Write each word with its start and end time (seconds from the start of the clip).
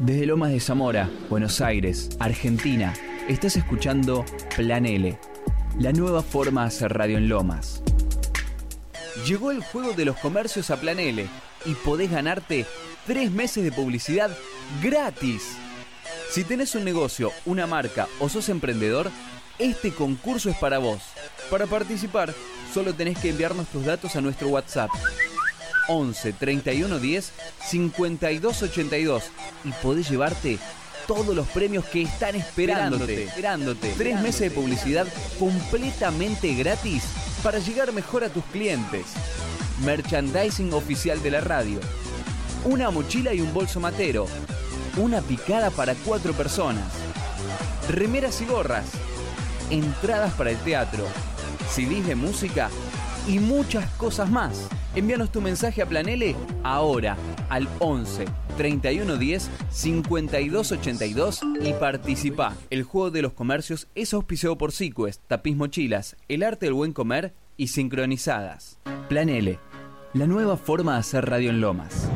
Desde 0.00 0.24
Lomas 0.24 0.50
de 0.50 0.60
Zamora, 0.60 1.10
Buenos 1.28 1.60
Aires, 1.60 2.08
Argentina, 2.18 2.94
estás 3.28 3.56
escuchando 3.56 4.24
Plan 4.56 4.86
L, 4.86 5.18
la 5.78 5.92
nueva 5.92 6.22
forma 6.22 6.62
de 6.62 6.68
hacer 6.68 6.94
radio 6.94 7.18
en 7.18 7.28
Lomas. 7.28 7.82
Llegó 9.26 9.50
el 9.50 9.62
juego 9.62 9.92
de 9.92 10.06
los 10.06 10.16
comercios 10.16 10.70
a 10.70 10.80
Plan 10.80 10.98
L 10.98 11.26
y 11.66 11.74
podés 11.84 12.10
ganarte 12.10 12.64
tres 13.06 13.30
meses 13.30 13.62
de 13.62 13.72
publicidad 13.72 14.30
gratis. 14.82 15.58
Si 16.30 16.44
tenés 16.44 16.74
un 16.74 16.84
negocio, 16.84 17.30
una 17.44 17.66
marca 17.66 18.08
o 18.20 18.30
sos 18.30 18.48
emprendedor, 18.48 19.10
este 19.58 19.92
concurso 19.92 20.48
es 20.48 20.56
para 20.56 20.78
vos. 20.78 21.02
Para 21.50 21.66
participar, 21.66 22.32
solo 22.72 22.94
tenés 22.94 23.18
que 23.18 23.28
enviarnos 23.28 23.68
tus 23.68 23.84
datos 23.84 24.16
a 24.16 24.22
nuestro 24.22 24.48
WhatsApp 24.48 24.88
11 25.90 26.32
31 26.34 26.98
10 27.00 27.32
52 27.66 28.62
82 28.62 29.24
y 29.64 29.72
podés 29.82 30.08
llevarte 30.08 30.58
todos 31.06 31.34
los 31.34 31.48
premios 31.48 31.84
que 31.86 32.02
están 32.02 32.36
esperándote. 32.36 33.24
esperándote. 33.24 33.92
Tres 33.98 34.20
meses 34.20 34.42
de 34.42 34.50
publicidad 34.52 35.08
completamente 35.40 36.54
gratis 36.54 37.02
para 37.42 37.58
llegar 37.58 37.92
mejor 37.92 38.22
a 38.22 38.28
tus 38.28 38.44
clientes. 38.44 39.06
Merchandising 39.84 40.72
oficial 40.72 41.20
de 41.22 41.32
la 41.32 41.40
radio. 41.40 41.80
Una 42.64 42.90
mochila 42.90 43.34
y 43.34 43.40
un 43.40 43.52
bolso 43.52 43.80
matero. 43.80 44.28
Una 44.96 45.20
picada 45.20 45.70
para 45.70 45.96
cuatro 45.96 46.32
personas. 46.32 46.92
Remeras 47.88 48.40
y 48.40 48.44
gorras. 48.44 48.86
Entradas 49.70 50.32
para 50.34 50.52
el 50.52 50.58
teatro. 50.58 51.04
CDs 51.68 52.06
de 52.06 52.14
música 52.14 52.70
y 53.26 53.40
muchas 53.40 53.90
cosas 53.96 54.30
más. 54.30 54.68
Envíanos 54.96 55.30
tu 55.30 55.40
mensaje 55.40 55.82
a 55.82 55.86
Planele 55.86 56.34
ahora 56.64 57.16
al 57.48 57.68
11 57.78 58.24
31 58.56 59.16
10 59.16 59.50
52 59.70 60.72
82 60.72 61.40
y 61.62 61.72
participa. 61.74 62.54
El 62.70 62.82
juego 62.82 63.12
de 63.12 63.22
los 63.22 63.32
comercios 63.32 63.86
es 63.94 64.12
auspiciado 64.12 64.58
por 64.58 64.72
Sequest, 64.72 65.22
Tapiz 65.28 65.56
Mochilas, 65.56 66.16
El 66.28 66.42
Arte 66.42 66.66
del 66.66 66.74
Buen 66.74 66.92
Comer 66.92 67.32
y 67.56 67.68
Sincronizadas. 67.68 68.80
Planele, 69.08 69.60
la 70.12 70.26
nueva 70.26 70.56
forma 70.56 70.94
de 70.94 70.98
hacer 70.98 71.24
radio 71.24 71.50
en 71.50 71.60
Lomas. 71.60 72.08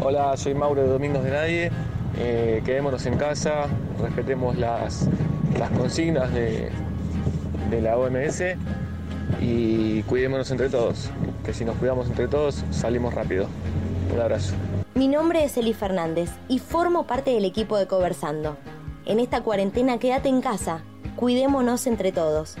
Hola, 0.00 0.34
soy 0.38 0.54
Mauro 0.54 0.82
de 0.82 0.88
Domingos 0.88 1.24
de 1.24 1.30
Nadie. 1.30 1.70
Eh, 2.16 2.62
quedémonos 2.64 3.04
en 3.04 3.18
casa, 3.18 3.66
respetemos 4.00 4.56
las, 4.56 5.06
las 5.58 5.70
consignas 5.72 6.32
de, 6.32 6.70
de 7.68 7.82
la 7.82 7.98
OMS 7.98 8.42
y 9.40 10.02
cuidémonos 10.04 10.50
entre 10.50 10.68
todos, 10.68 11.10
que 11.44 11.52
si 11.52 11.64
nos 11.64 11.76
cuidamos 11.76 12.08
entre 12.08 12.28
todos 12.28 12.64
salimos 12.70 13.14
rápido. 13.14 13.46
Un 14.12 14.20
abrazo. 14.20 14.54
Mi 14.94 15.08
nombre 15.08 15.44
es 15.44 15.56
Eli 15.56 15.74
Fernández 15.74 16.30
y 16.48 16.58
formo 16.58 17.06
parte 17.06 17.30
del 17.30 17.44
equipo 17.44 17.76
de 17.78 17.86
Conversando. 17.86 18.56
En 19.06 19.20
esta 19.20 19.42
cuarentena 19.42 19.98
quédate 19.98 20.28
en 20.28 20.40
casa, 20.40 20.82
cuidémonos 21.16 21.86
entre 21.86 22.12
todos. 22.12 22.56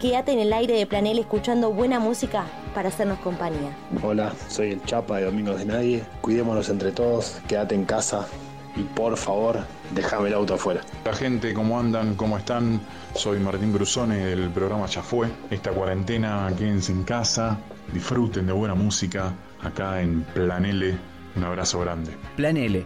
Quédate 0.00 0.32
en 0.32 0.40
el 0.40 0.52
aire 0.52 0.74
de 0.74 0.86
Planel 0.86 1.18
escuchando 1.18 1.72
buena 1.72 2.00
música 2.00 2.44
para 2.74 2.88
hacernos 2.88 3.18
compañía. 3.20 3.76
Hola, 4.02 4.32
soy 4.48 4.72
el 4.72 4.82
Chapa 4.84 5.18
de 5.18 5.24
Domingos 5.24 5.58
de 5.58 5.64
Nadie. 5.66 6.04
Cuidémonos 6.20 6.68
entre 6.68 6.92
todos, 6.92 7.40
quédate 7.48 7.74
en 7.74 7.84
casa 7.84 8.26
y 8.76 8.82
por 8.82 9.16
favor, 9.16 9.64
déjame 9.94 10.28
el 10.28 10.34
auto 10.34 10.54
afuera. 10.54 10.82
La 11.04 11.14
gente, 11.14 11.54
¿cómo 11.54 11.80
andan? 11.80 12.14
¿Cómo 12.14 12.36
están? 12.36 12.80
Soy 13.14 13.38
Martín 13.40 13.72
Brusone 13.72 14.26
del 14.26 14.50
programa 14.50 14.86
Ya 14.86 15.02
Fue. 15.02 15.28
Esta 15.50 15.70
cuarentena, 15.70 16.52
quédense 16.56 16.92
en 16.92 17.02
casa, 17.04 17.58
disfruten 17.92 18.46
de 18.46 18.52
buena 18.52 18.74
música 18.74 19.34
acá 19.62 20.00
en 20.02 20.22
Plan 20.34 20.64
L. 20.64 20.96
Un 21.34 21.44
abrazo 21.44 21.80
grande. 21.80 22.12
Plan 22.36 22.56
L, 22.56 22.84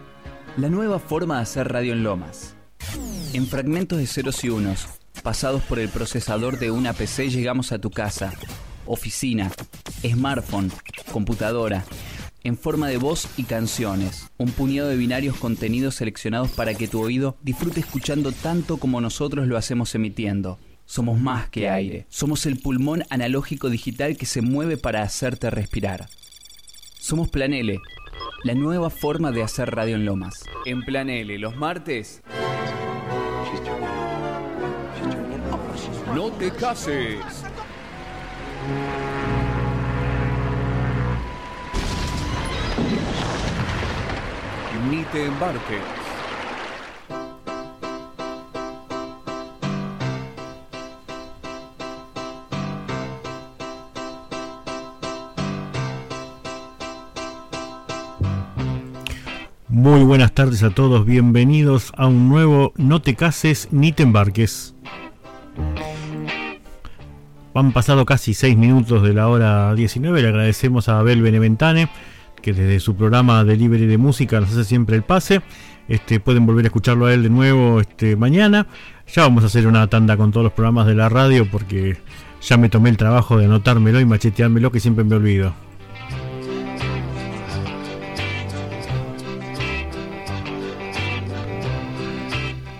la 0.57 0.69
nueva 0.69 0.99
forma 0.99 1.37
de 1.37 1.41
hacer 1.43 1.71
radio 1.71 1.93
en 1.93 2.03
Lomas. 2.03 2.55
En 3.33 3.47
fragmentos 3.47 3.99
de 3.99 4.07
ceros 4.07 4.43
y 4.43 4.49
unos, 4.49 4.87
pasados 5.23 5.61
por 5.63 5.79
el 5.79 5.89
procesador 5.89 6.57
de 6.59 6.71
una 6.71 6.93
PC, 6.93 7.29
llegamos 7.29 7.71
a 7.71 7.79
tu 7.79 7.91
casa, 7.91 8.33
oficina, 8.85 9.51
smartphone, 10.01 10.71
computadora, 11.11 11.85
en 12.43 12.57
forma 12.57 12.87
de 12.87 12.97
voz 12.97 13.27
y 13.37 13.43
canciones. 13.43 14.29
Un 14.37 14.51
puñado 14.51 14.89
de 14.89 14.95
binarios 14.95 15.37
contenidos 15.37 15.95
seleccionados 15.95 16.51
para 16.51 16.73
que 16.73 16.87
tu 16.87 17.01
oído 17.01 17.37
disfrute 17.41 17.79
escuchando 17.79 18.31
tanto 18.31 18.77
como 18.77 19.01
nosotros 19.01 19.47
lo 19.47 19.57
hacemos 19.57 19.93
emitiendo. 19.95 20.59
Somos 20.85 21.19
más 21.19 21.49
que 21.49 21.69
aire. 21.69 22.05
Somos 22.09 22.45
el 22.45 22.59
pulmón 22.59 23.03
analógico 23.09 23.69
digital 23.69 24.17
que 24.17 24.25
se 24.25 24.41
mueve 24.41 24.77
para 24.77 25.03
hacerte 25.03 25.49
respirar. 25.49 26.09
Somos 26.99 27.29
Plan 27.29 27.53
L, 27.53 27.79
la 28.43 28.53
nueva 28.53 28.89
forma 28.89 29.31
de 29.31 29.43
hacer 29.43 29.71
radio 29.71 29.95
en 29.95 30.05
Lomas. 30.05 30.43
En 30.65 30.83
Plan 30.83 31.09
L, 31.09 31.37
los 31.39 31.55
martes. 31.55 32.21
No 36.13 36.29
te 36.31 36.51
cases. 36.51 37.19
Ni 44.89 45.03
te 45.11 45.25
embarques. 45.25 45.81
Muy 59.67 60.03
buenas 60.03 60.33
tardes 60.33 60.63
a 60.63 60.71
todos, 60.71 61.05
bienvenidos 61.05 61.91
a 61.95 62.07
un 62.07 62.29
nuevo 62.29 62.73
No 62.75 63.01
te 63.01 63.15
cases 63.15 63.67
ni 63.71 63.91
te 63.91 64.03
embarques. 64.03 64.73
Han 67.53 67.71
pasado 67.71 68.05
casi 68.05 68.33
6 68.33 68.57
minutos 68.57 69.03
de 69.03 69.13
la 69.13 69.27
hora 69.27 69.75
19, 69.75 70.21
le 70.21 70.27
agradecemos 70.27 70.89
a 70.89 70.99
Abel 70.99 71.21
Beneventane 71.21 71.89
que 72.41 72.53
desde 72.53 72.79
su 72.79 72.95
programa 72.95 73.43
Delivery 73.43 73.85
de 73.85 73.97
Música 73.97 74.39
nos 74.39 74.51
hace 74.51 74.63
siempre 74.63 74.95
el 74.95 75.03
pase. 75.03 75.41
Este, 75.87 76.19
pueden 76.19 76.45
volver 76.45 76.65
a 76.65 76.67
escucharlo 76.67 77.05
a 77.05 77.13
él 77.13 77.23
de 77.23 77.29
nuevo 77.29 77.79
este, 77.79 78.15
mañana. 78.15 78.67
Ya 79.13 79.23
vamos 79.23 79.43
a 79.43 79.47
hacer 79.47 79.67
una 79.67 79.87
tanda 79.87 80.17
con 80.17 80.31
todos 80.31 80.43
los 80.43 80.53
programas 80.53 80.87
de 80.87 80.95
la 80.95 81.09
radio 81.09 81.49
porque 81.49 81.97
ya 82.41 82.57
me 82.57 82.69
tomé 82.69 82.89
el 82.89 82.97
trabajo 82.97 83.37
de 83.37 83.45
anotármelo 83.45 83.99
y 83.99 84.05
macheteármelo 84.05 84.71
que 84.71 84.79
siempre 84.79 85.03
me 85.03 85.15
olvido. 85.15 85.53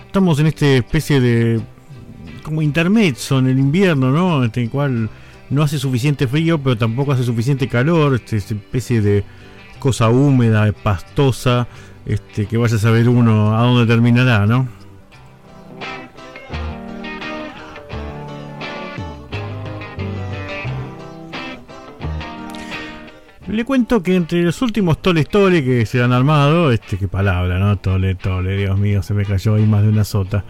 Estamos 0.06 0.38
en 0.40 0.46
esta 0.46 0.66
especie 0.66 1.20
de 1.20 1.60
como 2.42 2.60
intermezzo 2.60 3.38
en 3.38 3.46
el 3.46 3.58
invierno, 3.58 4.10
¿no? 4.10 4.44
Este, 4.44 4.60
en 4.60 4.64
el 4.64 4.70
cual 4.70 5.10
no 5.48 5.62
hace 5.62 5.78
suficiente 5.78 6.26
frío, 6.26 6.58
pero 6.58 6.76
tampoco 6.76 7.12
hace 7.12 7.24
suficiente 7.24 7.68
calor, 7.68 8.14
este, 8.14 8.36
esta 8.36 8.54
especie 8.54 9.00
de 9.00 9.24
cosa 9.82 10.10
húmeda, 10.10 10.70
pastosa, 10.70 11.66
este, 12.06 12.46
que 12.46 12.56
vaya 12.56 12.76
a 12.76 12.78
saber 12.78 13.08
uno 13.08 13.58
a 13.58 13.62
dónde 13.62 13.92
terminará, 13.92 14.46
¿no? 14.46 14.68
Le 23.48 23.64
cuento 23.64 24.04
que 24.04 24.14
entre 24.14 24.44
los 24.44 24.62
últimos 24.62 25.02
tole 25.02 25.24
tole 25.24 25.64
que 25.64 25.84
se 25.84 26.00
han 26.00 26.12
armado, 26.12 26.70
este, 26.70 26.96
qué 26.96 27.08
palabra, 27.08 27.58
¿no? 27.58 27.76
Tole 27.78 28.14
tole, 28.14 28.56
Dios 28.56 28.78
mío, 28.78 29.02
se 29.02 29.14
me 29.14 29.24
cayó 29.24 29.56
ahí 29.56 29.66
más 29.66 29.82
de 29.82 29.88
una 29.88 30.04
sota. 30.04 30.44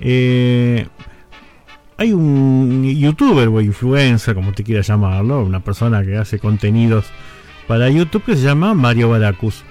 Eh, 0.00 0.88
hay 1.98 2.12
un 2.12 2.82
youtuber 2.82 3.46
o 3.46 3.60
influencer, 3.60 4.34
como 4.34 4.52
te 4.52 4.64
quieras 4.64 4.88
llamarlo, 4.88 5.44
una 5.44 5.60
persona 5.60 6.02
que 6.02 6.16
hace 6.16 6.40
contenidos 6.40 7.04
para 7.72 7.88
YouTube 7.88 8.22
que 8.22 8.36
se 8.36 8.42
llama 8.42 8.74
Mario 8.74 9.08
Baracus. 9.08 9.64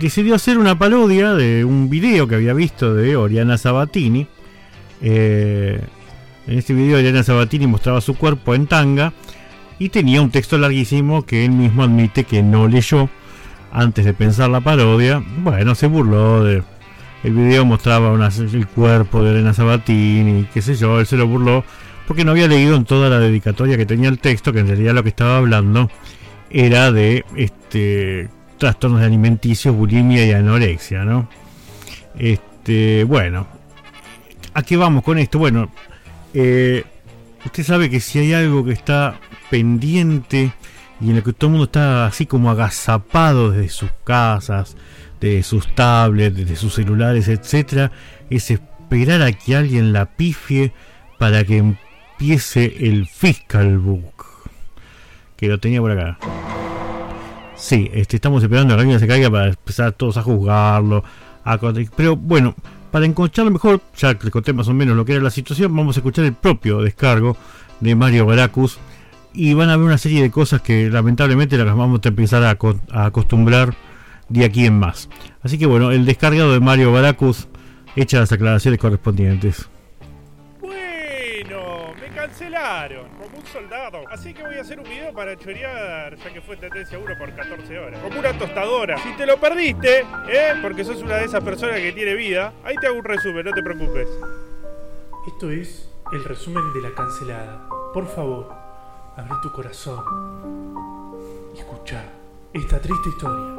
Decidió 0.00 0.34
hacer 0.34 0.56
una 0.56 0.78
parodia 0.78 1.34
de 1.34 1.62
un 1.62 1.90
video 1.90 2.26
que 2.26 2.36
había 2.36 2.54
visto 2.54 2.94
de 2.94 3.14
Oriana 3.14 3.58
Sabatini. 3.58 4.26
Eh, 5.02 5.82
en 6.46 6.58
este 6.58 6.72
video 6.72 6.96
Oriana 6.96 7.22
Sabatini 7.22 7.66
mostraba 7.66 8.00
su 8.00 8.14
cuerpo 8.14 8.54
en 8.54 8.66
tanga 8.66 9.12
y 9.78 9.90
tenía 9.90 10.22
un 10.22 10.30
texto 10.30 10.56
larguísimo 10.56 11.26
que 11.26 11.44
él 11.44 11.50
mismo 11.50 11.82
admite 11.82 12.24
que 12.24 12.42
no 12.42 12.68
leyó 12.68 13.10
antes 13.70 14.06
de 14.06 14.14
pensar 14.14 14.48
la 14.48 14.62
parodia. 14.62 15.22
Bueno, 15.40 15.74
se 15.74 15.88
burló 15.88 16.42
de... 16.42 16.62
El 17.22 17.34
video 17.34 17.66
mostraba 17.66 18.16
el 18.16 18.66
cuerpo 18.68 19.22
de 19.22 19.32
Oriana 19.32 19.52
Sabatini, 19.52 20.46
qué 20.54 20.62
sé 20.62 20.74
yo, 20.74 21.00
él 21.00 21.06
se 21.06 21.18
lo 21.18 21.26
burló 21.26 21.64
porque 22.06 22.24
no 22.24 22.30
había 22.30 22.48
leído 22.48 22.76
en 22.76 22.86
toda 22.86 23.10
la 23.10 23.18
dedicatoria 23.18 23.76
que 23.76 23.84
tenía 23.84 24.08
el 24.08 24.18
texto, 24.18 24.54
que 24.54 24.60
en 24.60 24.68
realidad 24.68 24.94
lo 24.94 25.02
que 25.02 25.10
estaba 25.10 25.36
hablando 25.36 25.90
era 26.50 26.92
de 26.92 27.24
este 27.36 28.28
trastornos 28.58 29.02
alimenticios, 29.02 29.74
bulimia 29.74 30.26
y 30.26 30.32
anorexia, 30.32 31.04
¿no? 31.04 31.28
Este, 32.18 33.04
bueno, 33.04 33.46
¿a 34.52 34.62
qué 34.62 34.76
vamos 34.76 35.04
con 35.04 35.18
esto? 35.18 35.38
Bueno, 35.38 35.70
eh, 36.34 36.84
usted 37.44 37.62
sabe 37.62 37.88
que 37.88 38.00
si 38.00 38.18
hay 38.18 38.32
algo 38.32 38.64
que 38.64 38.72
está 38.72 39.20
pendiente 39.50 40.52
y 41.00 41.10
en 41.10 41.16
el 41.16 41.22
que 41.22 41.32
todo 41.32 41.46
el 41.46 41.52
mundo 41.52 41.64
está 41.66 42.06
así 42.06 42.26
como 42.26 42.50
agazapado 42.50 43.52
desde 43.52 43.68
sus 43.68 43.90
casas, 44.04 44.76
de 45.20 45.42
sus 45.42 45.74
tablets, 45.74 46.48
de 46.48 46.56
sus 46.56 46.74
celulares, 46.74 47.28
etcétera, 47.28 47.92
es 48.30 48.50
esperar 48.50 49.22
a 49.22 49.32
que 49.32 49.56
alguien 49.56 49.92
la 49.92 50.06
pifie 50.06 50.72
para 51.18 51.44
que 51.44 51.58
empiece 51.58 52.74
el 52.80 53.06
Fiscal 53.06 53.78
Book. 53.78 54.27
Que 55.38 55.46
lo 55.46 55.58
tenía 55.58 55.80
por 55.80 55.92
acá. 55.92 56.18
Sí, 57.54 57.88
este, 57.94 58.16
estamos 58.16 58.42
esperando 58.42 58.74
a 58.74 58.76
que 58.76 58.80
alguien 58.82 58.98
se 58.98 59.06
caiga 59.06 59.30
para 59.30 59.48
empezar 59.48 59.92
todos 59.92 60.16
a 60.16 60.22
juzgarlo. 60.22 61.04
Pero 61.96 62.16
bueno, 62.16 62.54
para 62.90 63.06
encontrarlo 63.06 63.52
mejor, 63.52 63.80
ya 63.96 64.12
les 64.12 64.30
conté 64.30 64.52
más 64.52 64.66
o 64.68 64.74
menos 64.74 64.96
lo 64.96 65.04
que 65.04 65.12
era 65.14 65.22
la 65.22 65.30
situación, 65.30 65.74
vamos 65.74 65.96
a 65.96 66.00
escuchar 66.00 66.24
el 66.24 66.34
propio 66.34 66.82
descargo 66.82 67.36
de 67.80 67.94
Mario 67.94 68.26
Baracus. 68.26 68.78
Y 69.32 69.54
van 69.54 69.70
a 69.70 69.76
ver 69.76 69.86
una 69.86 69.98
serie 69.98 70.22
de 70.22 70.30
cosas 70.30 70.60
que 70.60 70.90
lamentablemente 70.90 71.56
las 71.56 71.76
vamos 71.76 72.00
a 72.04 72.08
empezar 72.08 72.42
a, 72.42 72.58
a 72.90 73.06
acostumbrar 73.06 73.74
de 74.28 74.44
aquí 74.44 74.66
en 74.66 74.78
más. 74.78 75.08
Así 75.42 75.56
que 75.56 75.66
bueno, 75.66 75.92
el 75.92 76.04
descargado 76.04 76.52
de 76.52 76.58
Mario 76.58 76.92
Baracus 76.92 77.46
echa 77.94 78.18
las 78.18 78.32
aclaraciones 78.32 78.80
correspondientes. 78.80 79.68
Bueno, 80.60 81.94
me 82.00 82.08
cancelaron 82.08 83.06
soldado. 83.48 84.02
Así 84.10 84.32
que 84.32 84.42
voy 84.42 84.56
a 84.56 84.60
hacer 84.60 84.78
un 84.78 84.88
video 84.88 85.12
para 85.12 85.36
chorear, 85.36 86.16
ya 86.16 86.32
que 86.32 86.40
fue 86.40 86.56
tendencia 86.56 86.98
1 86.98 87.18
por 87.18 87.34
14 87.34 87.78
horas. 87.78 88.00
Como 88.00 88.18
una 88.18 88.32
tostadora. 88.38 88.98
Si 88.98 89.12
te 89.16 89.26
lo 89.26 89.38
perdiste, 89.38 90.00
¿eh? 90.28 90.54
Porque 90.62 90.84
sos 90.84 91.02
una 91.02 91.16
de 91.16 91.24
esas 91.24 91.42
personas 91.42 91.80
que 91.80 91.92
tiene 91.92 92.14
vida, 92.14 92.52
ahí 92.64 92.76
te 92.76 92.86
hago 92.86 92.98
un 92.98 93.04
resumen, 93.04 93.44
no 93.44 93.52
te 93.52 93.62
preocupes. 93.62 94.08
Esto 95.26 95.50
es 95.50 95.90
el 96.12 96.24
resumen 96.24 96.72
de 96.72 96.80
la 96.82 96.94
cancelada. 96.94 97.68
Por 97.92 98.06
favor, 98.06 98.52
abre 99.16 99.34
tu 99.42 99.52
corazón 99.52 100.04
y 101.54 101.58
escucha 101.58 102.04
esta 102.52 102.80
triste 102.80 103.08
historia. 103.08 103.57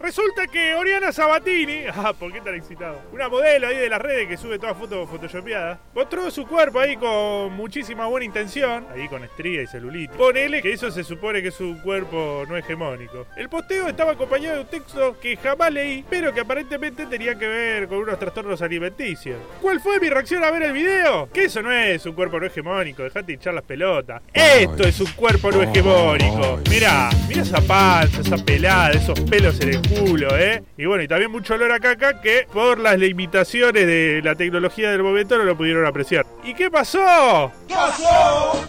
Resulta 0.00 0.46
que 0.46 0.74
Oriana 0.74 1.12
Sabatini, 1.12 1.82
ah, 1.94 2.14
¿por 2.18 2.32
qué 2.32 2.40
tan 2.40 2.54
excitado? 2.54 3.02
Una 3.12 3.28
modelo 3.28 3.66
ahí 3.66 3.76
de 3.76 3.90
las 3.90 4.00
redes 4.00 4.28
que 4.28 4.38
sube 4.38 4.58
todas 4.58 4.74
fotos 4.74 5.06
photoshopeadas, 5.10 5.78
mostró 5.94 6.30
su 6.30 6.46
cuerpo 6.46 6.80
ahí 6.80 6.96
con 6.96 7.52
muchísima 7.52 8.06
buena 8.06 8.24
intención, 8.24 8.86
ahí 8.94 9.08
con 9.08 9.22
estría 9.22 9.60
y 9.60 9.66
celulitis. 9.66 10.16
Ponele 10.16 10.62
que 10.62 10.72
eso 10.72 10.90
se 10.90 11.04
supone 11.04 11.42
que 11.42 11.48
es 11.48 11.60
un 11.60 11.78
cuerpo 11.80 12.44
no 12.48 12.56
hegemónico. 12.56 13.26
El 13.36 13.50
posteo 13.50 13.88
estaba 13.88 14.12
acompañado 14.12 14.54
de 14.56 14.62
un 14.62 14.68
texto 14.68 15.20
que 15.20 15.36
jamás 15.36 15.70
leí, 15.70 16.02
pero 16.08 16.32
que 16.32 16.40
aparentemente 16.40 17.04
tenía 17.04 17.38
que 17.38 17.46
ver 17.46 17.86
con 17.86 17.98
unos 17.98 18.18
trastornos 18.18 18.62
alimenticios. 18.62 19.38
¿Cuál 19.60 19.80
fue 19.80 20.00
mi 20.00 20.08
reacción 20.08 20.42
a 20.42 20.50
ver 20.50 20.62
el 20.62 20.72
video? 20.72 21.28
Que 21.30 21.44
eso 21.44 21.60
no 21.60 21.70
es 21.70 22.06
un 22.06 22.14
cuerpo 22.14 22.40
no 22.40 22.46
hegemónico, 22.46 23.02
dejate 23.02 23.34
hinchar 23.34 23.52
las 23.52 23.64
pelotas. 23.64 24.22
Esto 24.32 24.82
es 24.84 24.98
un 24.98 25.12
cuerpo 25.12 25.52
no 25.52 25.62
hegemónico. 25.62 26.58
Mirá, 26.70 27.10
mirá 27.28 27.42
esa 27.42 27.60
panza, 27.60 28.22
esa 28.22 28.42
pelada, 28.42 28.92
esos 28.92 29.20
pelos 29.20 29.60
en 29.60 29.74
el 29.74 29.89
¿eh? 29.90 30.62
Y 30.76 30.86
bueno, 30.86 31.02
y 31.02 31.08
también 31.08 31.30
mucho 31.30 31.54
olor 31.54 31.72
a 31.72 31.80
caca 31.80 32.20
que 32.20 32.46
por 32.52 32.78
las 32.78 32.98
limitaciones 32.98 33.86
de 33.86 34.20
la 34.22 34.34
tecnología 34.34 34.90
del 34.90 35.02
momento 35.02 35.36
no 35.36 35.44
lo 35.44 35.56
pudieron 35.56 35.86
apreciar. 35.86 36.26
¿Y 36.44 36.54
qué 36.54 36.70
pasó? 36.70 37.52
¿Qué 37.66 37.74
pasó? 37.74 38.68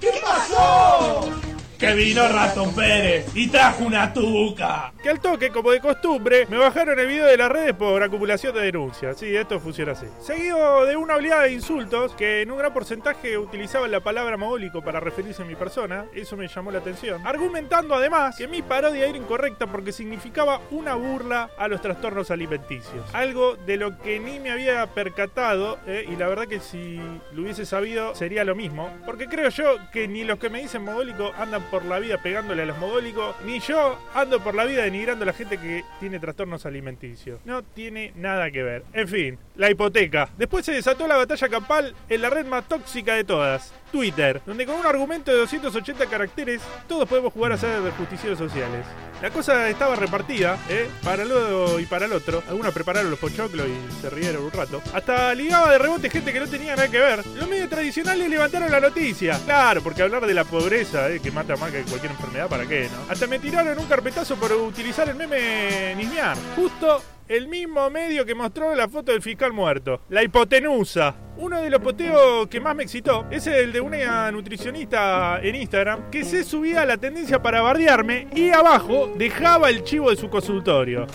¿Qué 0.00 0.10
pasó? 0.22 1.30
Que 1.78 1.94
vino 1.94 2.26
Ratón 2.26 2.74
Pérez 2.74 3.30
y 3.34 3.48
trajo 3.48 3.84
una 3.84 4.12
tuca. 4.12 4.92
Que 5.00 5.10
al 5.10 5.20
toque, 5.20 5.50
como 5.50 5.70
de 5.70 5.78
costumbre, 5.78 6.44
me 6.50 6.58
bajaron 6.58 6.98
el 6.98 7.06
video 7.06 7.26
de 7.26 7.36
las 7.36 7.50
redes 7.50 7.72
por 7.74 8.02
acumulación 8.02 8.52
de 8.54 8.62
denuncias. 8.62 9.16
Sí, 9.16 9.34
esto 9.36 9.60
funciona 9.60 9.92
así. 9.92 10.06
Seguido 10.20 10.84
de 10.86 10.96
una 10.96 11.14
oleada 11.14 11.42
de 11.42 11.52
insultos 11.52 12.14
que 12.14 12.42
en 12.42 12.50
un 12.50 12.58
gran 12.58 12.74
porcentaje 12.74 13.38
utilizaban 13.38 13.92
la 13.92 14.00
palabra 14.00 14.36
mogólico 14.36 14.82
para 14.82 14.98
referirse 14.98 15.42
a 15.42 15.44
mi 15.44 15.54
persona, 15.54 16.06
eso 16.12 16.36
me 16.36 16.48
llamó 16.48 16.72
la 16.72 16.78
atención. 16.78 17.24
Argumentando 17.24 17.94
además 17.94 18.36
que 18.36 18.48
mi 18.48 18.60
parodia 18.62 19.06
era 19.06 19.16
incorrecta 19.16 19.68
porque 19.68 19.92
significaba 19.92 20.60
una 20.72 20.94
burla 20.96 21.50
a 21.56 21.68
los 21.68 21.80
trastornos 21.80 22.32
alimenticios. 22.32 23.04
Algo 23.12 23.54
de 23.54 23.76
lo 23.76 23.98
que 23.98 24.18
ni 24.18 24.40
me 24.40 24.50
había 24.50 24.84
percatado 24.88 25.78
eh, 25.86 26.04
y 26.10 26.16
la 26.16 26.26
verdad 26.26 26.48
que 26.48 26.58
si 26.58 26.96
lo 27.32 27.42
hubiese 27.42 27.64
sabido 27.64 28.16
sería 28.16 28.42
lo 28.42 28.56
mismo. 28.56 28.90
Porque 29.06 29.26
creo 29.26 29.50
yo 29.50 29.76
que 29.92 30.08
ni 30.08 30.24
los 30.24 30.40
que 30.40 30.50
me 30.50 30.60
dicen 30.60 30.82
mogólico 30.82 31.30
andan 31.38 31.67
por 31.70 31.84
la 31.84 31.98
vida 31.98 32.18
pegándole 32.18 32.62
a 32.62 32.66
los 32.66 32.78
mogólicos, 32.78 33.36
ni 33.44 33.60
yo 33.60 33.98
ando 34.14 34.40
por 34.40 34.54
la 34.54 34.64
vida 34.64 34.82
denigrando 34.82 35.24
a 35.24 35.26
la 35.26 35.32
gente 35.32 35.58
que 35.58 35.84
tiene 36.00 36.18
trastornos 36.18 36.66
alimenticios. 36.66 37.40
No 37.44 37.62
tiene 37.62 38.12
nada 38.16 38.50
que 38.50 38.62
ver. 38.62 38.84
En 38.92 39.08
fin, 39.08 39.38
la 39.56 39.70
hipoteca. 39.70 40.28
Después 40.36 40.64
se 40.64 40.72
desató 40.72 41.06
la 41.06 41.16
batalla 41.16 41.48
campal 41.48 41.94
en 42.08 42.22
la 42.22 42.30
red 42.30 42.46
más 42.46 42.66
tóxica 42.66 43.14
de 43.14 43.24
todas, 43.24 43.72
Twitter, 43.92 44.40
donde 44.46 44.66
con 44.66 44.76
un 44.76 44.86
argumento 44.86 45.30
de 45.30 45.38
280 45.38 46.06
caracteres 46.06 46.62
todos 46.86 47.08
podemos 47.08 47.32
jugar 47.32 47.52
a 47.52 47.58
ser 47.58 47.90
justicieros 47.92 48.38
sociales. 48.38 48.84
La 49.20 49.30
cosa 49.30 49.68
estaba 49.68 49.96
repartida, 49.96 50.58
¿eh? 50.68 50.88
Para 51.02 51.24
el 51.24 51.32
uno 51.32 51.80
y 51.80 51.86
para 51.86 52.06
el 52.06 52.12
otro. 52.12 52.42
Algunos 52.48 52.72
prepararon 52.72 53.10
los 53.10 53.18
pochoclos 53.18 53.66
y 53.66 54.00
se 54.00 54.10
rieron 54.10 54.44
un 54.44 54.52
rato. 54.52 54.80
Hasta 54.94 55.34
ligaba 55.34 55.72
de 55.72 55.78
rebote 55.78 56.08
gente 56.08 56.32
que 56.32 56.38
no 56.38 56.46
tenía 56.46 56.76
nada 56.76 56.88
que 56.88 56.98
ver. 56.98 57.26
Los 57.26 57.48
medios 57.48 57.68
tradicionales 57.68 58.30
levantaron 58.30 58.70
la 58.70 58.80
noticia. 58.80 59.38
Claro, 59.44 59.82
porque 59.82 60.02
hablar 60.02 60.24
de 60.24 60.34
la 60.34 60.44
pobreza, 60.44 61.10
¿eh? 61.10 61.18
que 61.20 61.32
mata 61.32 61.56
más 61.56 61.72
que 61.72 61.82
cualquier 61.82 62.12
enfermedad, 62.12 62.48
¿para 62.48 62.66
qué, 62.66 62.88
no? 62.88 63.12
Hasta 63.12 63.26
me 63.26 63.40
tiraron 63.40 63.78
un 63.78 63.86
carpetazo 63.86 64.36
por 64.36 64.52
utilizar 64.52 65.08
el 65.08 65.16
meme 65.16 65.94
Nismiar. 65.96 66.36
Justo 66.54 67.02
el 67.28 67.46
mismo 67.46 67.90
medio 67.90 68.24
que 68.24 68.34
mostró 68.34 68.74
la 68.74 68.88
foto 68.88 69.12
del 69.12 69.22
fiscal 69.22 69.52
muerto, 69.52 70.00
la 70.08 70.22
hipotenusa. 70.22 71.14
Uno 71.36 71.62
de 71.62 71.70
los 71.70 71.80
poteos 71.80 72.48
que 72.48 72.58
más 72.58 72.74
me 72.74 72.82
excitó 72.82 73.26
es 73.30 73.46
el 73.46 73.72
de 73.72 73.80
una 73.80 74.30
nutricionista 74.32 75.38
en 75.42 75.54
Instagram 75.54 76.10
que 76.10 76.24
se 76.24 76.42
subía 76.42 76.82
a 76.82 76.86
la 76.86 76.96
tendencia 76.96 77.40
para 77.40 77.60
bardearme 77.60 78.28
y 78.34 78.50
abajo 78.50 79.12
dejaba 79.16 79.68
el 79.70 79.84
chivo 79.84 80.10
de 80.10 80.16
su 80.16 80.28
consultorio. 80.30 81.06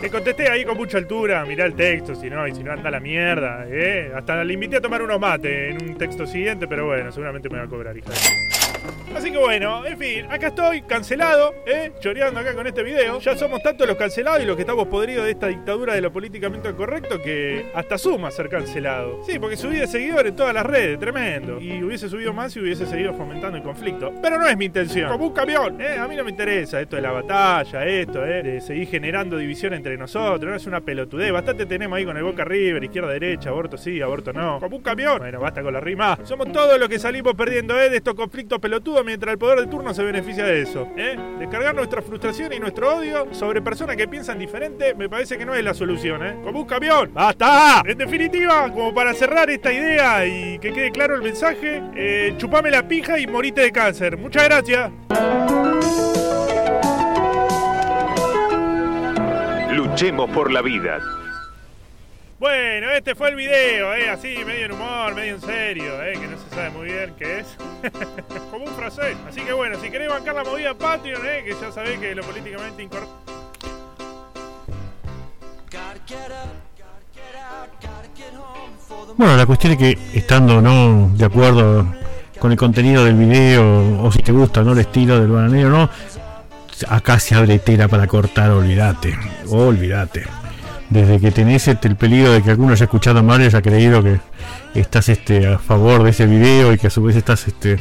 Le 0.00 0.10
contesté 0.10 0.48
ahí 0.48 0.64
con 0.64 0.76
mucha 0.76 0.98
altura, 0.98 1.44
mirá 1.44 1.64
el 1.64 1.74
texto, 1.74 2.14
si 2.14 2.28
no, 2.28 2.46
y 2.48 2.54
si 2.54 2.64
no 2.64 2.72
anda 2.72 2.90
la 2.90 2.98
mierda, 2.98 3.66
¿eh? 3.68 4.10
Hasta 4.14 4.42
le 4.42 4.54
invité 4.54 4.78
a 4.78 4.80
tomar 4.80 5.02
unos 5.02 5.20
mates 5.20 5.74
en 5.74 5.90
un 5.90 5.96
texto 5.96 6.26
siguiente, 6.26 6.66
pero 6.66 6.86
bueno, 6.86 7.12
seguramente 7.12 7.48
me 7.48 7.58
va 7.58 7.64
a 7.64 7.68
cobrar, 7.68 7.96
hija. 7.96 8.10
Así 9.16 9.30
que 9.30 9.38
bueno, 9.38 9.84
en 9.84 9.98
fin, 9.98 10.26
acá 10.30 10.48
estoy, 10.48 10.82
cancelado, 10.82 11.54
¿eh? 11.66 11.92
Choreando 12.00 12.40
acá 12.40 12.54
con 12.54 12.66
este 12.66 12.82
video. 12.82 13.20
Ya 13.20 13.36
somos 13.36 13.62
tantos 13.62 13.86
los 13.86 13.96
cancelados 13.96 14.42
y 14.42 14.46
los 14.46 14.56
que 14.56 14.62
estamos 14.62 14.88
podridos 14.88 15.26
de 15.26 15.32
esta 15.32 15.48
dictadura 15.48 15.94
de 15.94 16.00
lo 16.00 16.12
políticamente 16.12 16.72
correcto 16.74 17.20
que 17.22 17.70
hasta 17.74 17.98
suma 17.98 18.30
ser 18.32 18.48
cancelado. 18.48 19.22
Sí, 19.24 19.38
porque 19.38 19.56
subí 19.56 19.76
de 19.76 19.86
seguidores 19.86 20.30
en 20.30 20.36
todas 20.36 20.52
las 20.52 20.66
redes, 20.66 20.98
tremendo. 20.98 21.60
Y 21.60 21.82
hubiese 21.82 22.08
subido 22.08 22.32
más 22.32 22.52
si 22.52 22.60
hubiese 22.60 22.84
seguido 22.86 23.14
fomentando 23.14 23.56
el 23.58 23.62
conflicto. 23.62 24.12
Pero 24.20 24.38
no 24.38 24.46
es 24.48 24.56
mi 24.56 24.64
intención. 24.64 25.10
Como 25.12 25.26
un 25.26 25.32
camión, 25.32 25.80
¿eh? 25.80 25.98
A 25.98 26.08
mí 26.08 26.16
no 26.16 26.24
me 26.24 26.30
interesa 26.30 26.80
esto 26.80 26.96
de 26.96 27.02
la 27.02 27.12
batalla, 27.12 27.84
esto, 27.84 28.26
¿eh? 28.26 28.42
De 28.42 28.60
seguir 28.60 28.88
generando 28.88 29.36
división 29.36 29.74
entre 29.74 29.96
nosotros. 29.96 30.50
No 30.50 30.56
es 30.56 30.66
una 30.66 30.80
pelotudez. 30.80 31.30
Bastante 31.30 31.66
tenemos 31.66 31.96
ahí 31.96 32.04
con 32.04 32.16
el 32.16 32.24
Boca 32.24 32.44
River, 32.44 32.82
izquierda, 32.82 33.12
derecha, 33.12 33.50
aborto 33.50 33.76
sí, 33.76 34.00
aborto 34.00 34.32
no. 34.32 34.58
Como 34.58 34.78
un 34.78 34.82
camión. 34.82 35.18
Bueno, 35.18 35.38
basta 35.38 35.62
con 35.62 35.72
la 35.72 35.80
rima. 35.80 36.18
Somos 36.24 36.50
todos 36.50 36.76
los 36.80 36.88
que 36.88 36.98
salimos 36.98 37.34
perdiendo, 37.34 37.80
¿eh? 37.80 37.88
De 37.88 37.98
estos 37.98 38.14
conflictos 38.14 38.58
pelotudos 38.58 38.71
mientras 39.04 39.32
el 39.32 39.38
poder 39.38 39.60
de 39.60 39.66
turno 39.66 39.92
se 39.92 40.02
beneficia 40.02 40.46
de 40.46 40.62
eso. 40.62 40.88
¿eh? 40.96 41.18
Descargar 41.38 41.74
nuestra 41.74 42.00
frustración 42.00 42.52
y 42.54 42.58
nuestro 42.58 42.96
odio 42.96 43.28
sobre 43.32 43.60
personas 43.60 43.96
que 43.96 44.08
piensan 44.08 44.38
diferente 44.38 44.94
me 44.94 45.08
parece 45.10 45.36
que 45.36 45.44
no 45.44 45.54
es 45.54 45.62
la 45.62 45.74
solución. 45.74 46.24
¿eh? 46.24 46.36
Como 46.42 46.60
un 46.60 46.66
camión. 46.66 47.12
¡Basta! 47.12 47.82
En 47.84 47.98
definitiva, 47.98 48.70
como 48.72 48.94
para 48.94 49.12
cerrar 49.12 49.50
esta 49.50 49.72
idea 49.72 50.26
y 50.26 50.58
que 50.58 50.72
quede 50.72 50.90
claro 50.90 51.14
el 51.14 51.22
mensaje, 51.22 51.82
eh, 51.94 52.34
chupame 52.38 52.70
la 52.70 52.88
pija 52.88 53.18
y 53.18 53.26
morite 53.26 53.60
de 53.60 53.72
cáncer. 53.72 54.16
Muchas 54.16 54.44
gracias. 54.44 54.90
Luchemos 59.72 60.30
por 60.30 60.50
la 60.50 60.62
vida. 60.62 60.98
Bueno, 62.42 62.90
este 62.90 63.14
fue 63.14 63.28
el 63.28 63.36
video, 63.36 63.94
¿eh? 63.94 64.10
así, 64.10 64.34
medio 64.44 64.64
en 64.64 64.72
humor, 64.72 65.14
medio 65.14 65.36
en 65.36 65.40
serio, 65.40 66.02
¿eh? 66.02 66.14
que 66.14 66.26
no 66.26 66.36
se 66.36 66.52
sabe 66.52 66.70
muy 66.70 66.86
bien 66.86 67.14
qué 67.16 67.38
es. 67.38 67.46
Como 68.50 68.64
un 68.64 68.74
francés. 68.74 69.16
Así 69.28 69.42
que 69.42 69.52
bueno, 69.52 69.78
si 69.80 69.88
querés 69.90 70.08
bancar 70.08 70.34
la 70.34 70.42
movida 70.42 70.74
Patreon, 70.74 71.24
¿eh? 71.24 71.44
que 71.44 71.52
ya 71.52 71.70
sabés 71.70 72.00
que 72.00 72.16
lo 72.16 72.24
políticamente 72.24 72.82
incorrecto. 72.82 73.14
Bueno, 79.16 79.36
la 79.36 79.46
cuestión 79.46 79.74
es 79.74 79.78
que 79.78 79.98
estando 80.12 80.60
no 80.60 81.12
de 81.14 81.24
acuerdo 81.24 81.94
con 82.40 82.50
el 82.50 82.58
contenido 82.58 83.04
del 83.04 83.14
video, 83.14 84.02
o 84.02 84.10
si 84.10 84.20
te 84.20 84.32
gusta 84.32 84.64
no 84.64 84.72
el 84.72 84.80
estilo 84.80 85.20
del 85.20 85.30
bananero, 85.30 85.68
no, 85.70 85.88
acá 86.88 87.20
se 87.20 87.36
abre 87.36 87.60
tela 87.60 87.86
para 87.86 88.08
cortar, 88.08 88.50
olvídate, 88.50 89.16
olvídate 89.48 90.41
desde 90.92 91.18
que 91.18 91.30
tenés 91.30 91.66
este, 91.68 91.88
el 91.88 91.96
peligro 91.96 92.32
de 92.32 92.42
que 92.42 92.50
alguno 92.50 92.72
haya 92.72 92.84
escuchado 92.84 93.22
mal 93.22 93.40
y 93.40 93.46
haya 93.46 93.62
creído 93.62 94.02
que 94.02 94.20
estás 94.74 95.08
este, 95.08 95.46
a 95.46 95.58
favor 95.58 96.02
de 96.02 96.10
ese 96.10 96.26
video 96.26 96.72
y 96.72 96.78
que 96.78 96.88
a 96.88 96.90
su 96.90 97.02
vez 97.02 97.16
estás 97.16 97.48
este, 97.48 97.78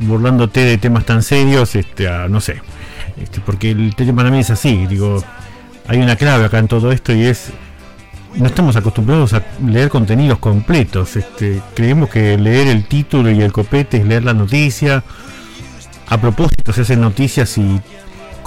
burlándote 0.00 0.60
de 0.60 0.78
temas 0.78 1.04
tan 1.04 1.22
serios, 1.22 1.76
no 2.30 2.40
sé, 2.40 2.62
porque 3.44 3.72
el 3.72 3.94
tema 3.94 4.16
para 4.22 4.30
mí 4.30 4.40
es 4.40 4.50
así, 4.50 4.86
digo, 4.86 5.22
hay 5.86 5.98
una 5.98 6.16
clave 6.16 6.46
acá 6.46 6.58
en 6.58 6.68
todo 6.68 6.90
esto 6.90 7.12
y 7.12 7.26
es, 7.26 7.50
no 8.34 8.46
estamos 8.46 8.76
acostumbrados 8.76 9.34
a 9.34 9.42
leer 9.66 9.90
contenidos 9.90 10.38
completos, 10.38 11.18
creemos 11.74 12.08
que 12.08 12.38
leer 12.38 12.68
el 12.68 12.86
título 12.86 13.30
y 13.30 13.42
el 13.42 13.52
copete 13.52 13.98
es 13.98 14.06
leer 14.06 14.24
la 14.24 14.34
noticia, 14.34 15.04
a 16.06 16.18
propósito 16.18 16.72
se 16.72 16.82
hacen 16.82 17.02
noticias 17.02 17.58
y 17.58 17.80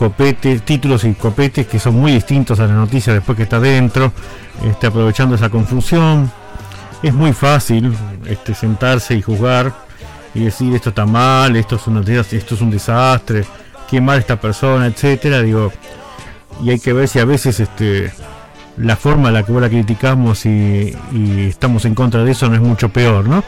copetes, 0.01 0.63
títulos 0.63 1.03
y 1.03 1.13
copetes 1.13 1.67
que 1.67 1.77
son 1.77 1.93
muy 1.93 2.13
distintos 2.13 2.60
a 2.60 2.65
la 2.65 2.74
noticia 2.74 3.13
después 3.13 3.36
que 3.38 3.43
está 3.43 3.60
dentro, 3.60 4.12
este, 4.65 4.88
aprovechando 4.88 5.36
esa 5.36 5.51
confusión. 5.51 6.31
Es 7.03 7.13
muy 7.13 7.34
fácil 7.34 7.96
este, 8.25 8.55
sentarse 8.55 9.13
y 9.13 9.22
juzgar 9.22 9.72
y 10.34 10.46
decir 10.46 10.74
esto 10.74 10.89
está 10.89 11.05
mal, 11.05 11.55
esto 11.55 11.75
es, 11.75 11.86
una, 11.86 12.01
esto 12.01 12.55
es 12.55 12.62
un 12.62 12.72
desastre, 12.72 13.46
qué 13.88 14.01
mal 14.01 14.17
esta 14.17 14.41
persona, 14.41 14.88
etcétera. 14.88 15.43
Digo, 15.43 15.72
y 16.63 16.72
hay 16.72 16.79
que 16.79 16.93
ver 16.93 17.08
si 17.08 17.20
a 17.20 17.25
veces 17.25 17.60
este, 17.60 18.12
la 18.77 18.96
forma 18.96 19.27
en 19.27 19.36
la 19.36 19.43
que 19.43 19.51
la 19.53 19.70
criticamos 19.70 20.48
y, 20.48 20.98
estamos 21.48 21.86
en 21.86 21.93
contra 21.93 22.24
de 22.24 22.31
eso 22.31 22.50
no 22.50 22.55
es 22.55 22.62
mucho 22.62 22.89
peor, 22.89 23.27
¿no? 23.27 23.43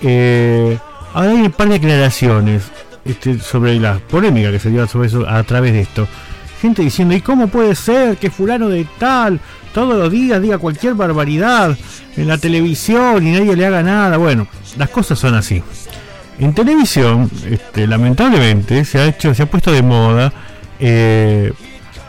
Eh, 0.00 0.78
ahora 1.12 1.32
hay 1.32 1.42
un 1.42 1.52
par 1.52 1.68
de 1.68 1.74
aclaraciones 1.74 2.62
este, 3.10 3.38
sobre 3.38 3.78
la 3.78 3.98
polémica 3.98 4.50
que 4.50 4.58
se 4.58 4.70
dio 4.70 4.86
sobre 4.86 5.08
eso 5.08 5.28
a 5.28 5.42
través 5.44 5.72
de 5.72 5.80
esto. 5.80 6.08
Gente 6.60 6.82
diciendo, 6.82 7.14
¿y 7.14 7.20
cómo 7.20 7.48
puede 7.48 7.74
ser 7.74 8.16
que 8.18 8.30
fulano 8.30 8.68
de 8.68 8.86
tal 8.98 9.40
todos 9.72 9.96
los 9.96 10.10
días 10.10 10.42
diga 10.42 10.58
cualquier 10.58 10.94
barbaridad 10.94 11.76
en 12.16 12.28
la 12.28 12.38
televisión 12.38 13.26
y 13.26 13.32
nadie 13.32 13.56
le 13.56 13.66
haga 13.66 13.82
nada? 13.82 14.16
Bueno, 14.18 14.46
las 14.76 14.90
cosas 14.90 15.18
son 15.18 15.34
así. 15.34 15.62
En 16.38 16.54
televisión, 16.54 17.30
este, 17.46 17.86
lamentablemente, 17.86 18.84
se 18.84 18.98
ha 18.98 19.06
hecho, 19.06 19.34
se 19.34 19.42
ha 19.42 19.46
puesto 19.46 19.72
de 19.72 19.82
moda 19.82 20.32
eh, 20.78 21.52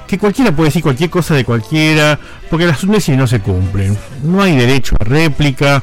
que 0.07 0.17
cualquiera 0.17 0.51
puede 0.53 0.67
decir 0.67 0.83
cualquier 0.83 1.09
cosa 1.09 1.35
de 1.35 1.45
cualquiera, 1.45 2.19
porque 2.49 2.65
las 2.65 2.83
leyes 2.83 3.17
no 3.17 3.27
se 3.27 3.39
cumplen. 3.39 3.97
No 4.23 4.41
hay 4.41 4.57
derecho 4.57 4.95
a 4.99 5.05
réplica, 5.05 5.81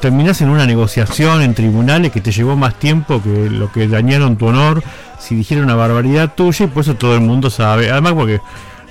terminás 0.00 0.40
en 0.40 0.48
una 0.48 0.66
negociación 0.66 1.42
en 1.42 1.54
tribunales 1.54 2.12
que 2.12 2.20
te 2.20 2.32
llevó 2.32 2.56
más 2.56 2.78
tiempo 2.78 3.22
que 3.22 3.50
lo 3.50 3.70
que 3.72 3.88
dañaron 3.88 4.36
tu 4.36 4.46
honor 4.46 4.82
si 5.18 5.34
dijeron 5.34 5.64
una 5.64 5.74
barbaridad 5.74 6.34
tuya 6.34 6.66
y 6.66 6.68
por 6.68 6.82
eso 6.82 6.94
todo 6.94 7.14
el 7.14 7.20
mundo 7.20 7.50
sabe. 7.50 7.90
Además 7.90 8.12
porque 8.12 8.40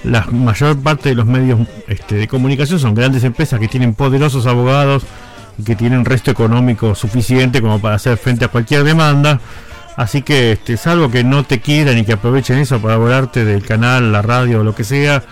la 0.03 0.25
mayor 0.25 0.77
parte 0.77 1.09
de 1.09 1.15
los 1.15 1.25
medios 1.25 1.61
este, 1.87 2.15
de 2.15 2.27
comunicación 2.27 2.79
son 2.79 2.93
grandes 2.93 3.23
empresas 3.23 3.59
que 3.59 3.67
tienen 3.67 3.93
poderosos 3.93 4.45
abogados 4.45 5.03
y 5.57 5.63
que 5.63 5.75
tienen 5.75 6.05
resto 6.05 6.31
económico 6.31 6.95
suficiente 6.95 7.61
como 7.61 7.79
para 7.79 7.95
hacer 7.95 8.17
frente 8.17 8.45
a 8.45 8.49
cualquier 8.49 8.83
demanda. 8.83 9.39
Así 9.95 10.21
que, 10.21 10.51
este, 10.51 10.75
salvo 10.75 11.09
que 11.09 11.23
no 11.23 11.45
te 11.45 11.61
quieran 11.61 11.97
y 11.97 12.03
que 12.03 12.13
aprovechen 12.13 12.57
eso 12.57 12.81
para 12.81 12.97
volarte 12.97 13.45
del 13.45 13.63
canal, 13.63 14.11
la 14.11 14.21
radio 14.21 14.59
o 14.59 14.63
lo 14.63 14.75
que 14.75 14.83
sea, 14.83 15.23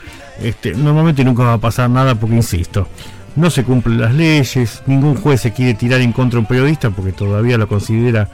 este, 0.41 0.73
normalmente 0.73 1.23
nunca 1.23 1.43
va 1.43 1.53
a 1.53 1.57
pasar 1.57 1.89
nada 1.89 2.15
porque, 2.15 2.35
insisto, 2.35 2.87
no 3.35 3.49
se 3.49 3.63
cumplen 3.63 3.99
las 3.99 4.13
leyes, 4.13 4.83
ningún 4.85 5.15
juez 5.15 5.41
se 5.41 5.53
quiere 5.53 5.73
tirar 5.73 6.01
en 6.01 6.11
contra 6.11 6.37
de 6.37 6.41
un 6.41 6.45
periodista 6.45 6.89
porque 6.89 7.11
todavía 7.11 7.57
lo 7.57 7.67
considera 7.67 8.29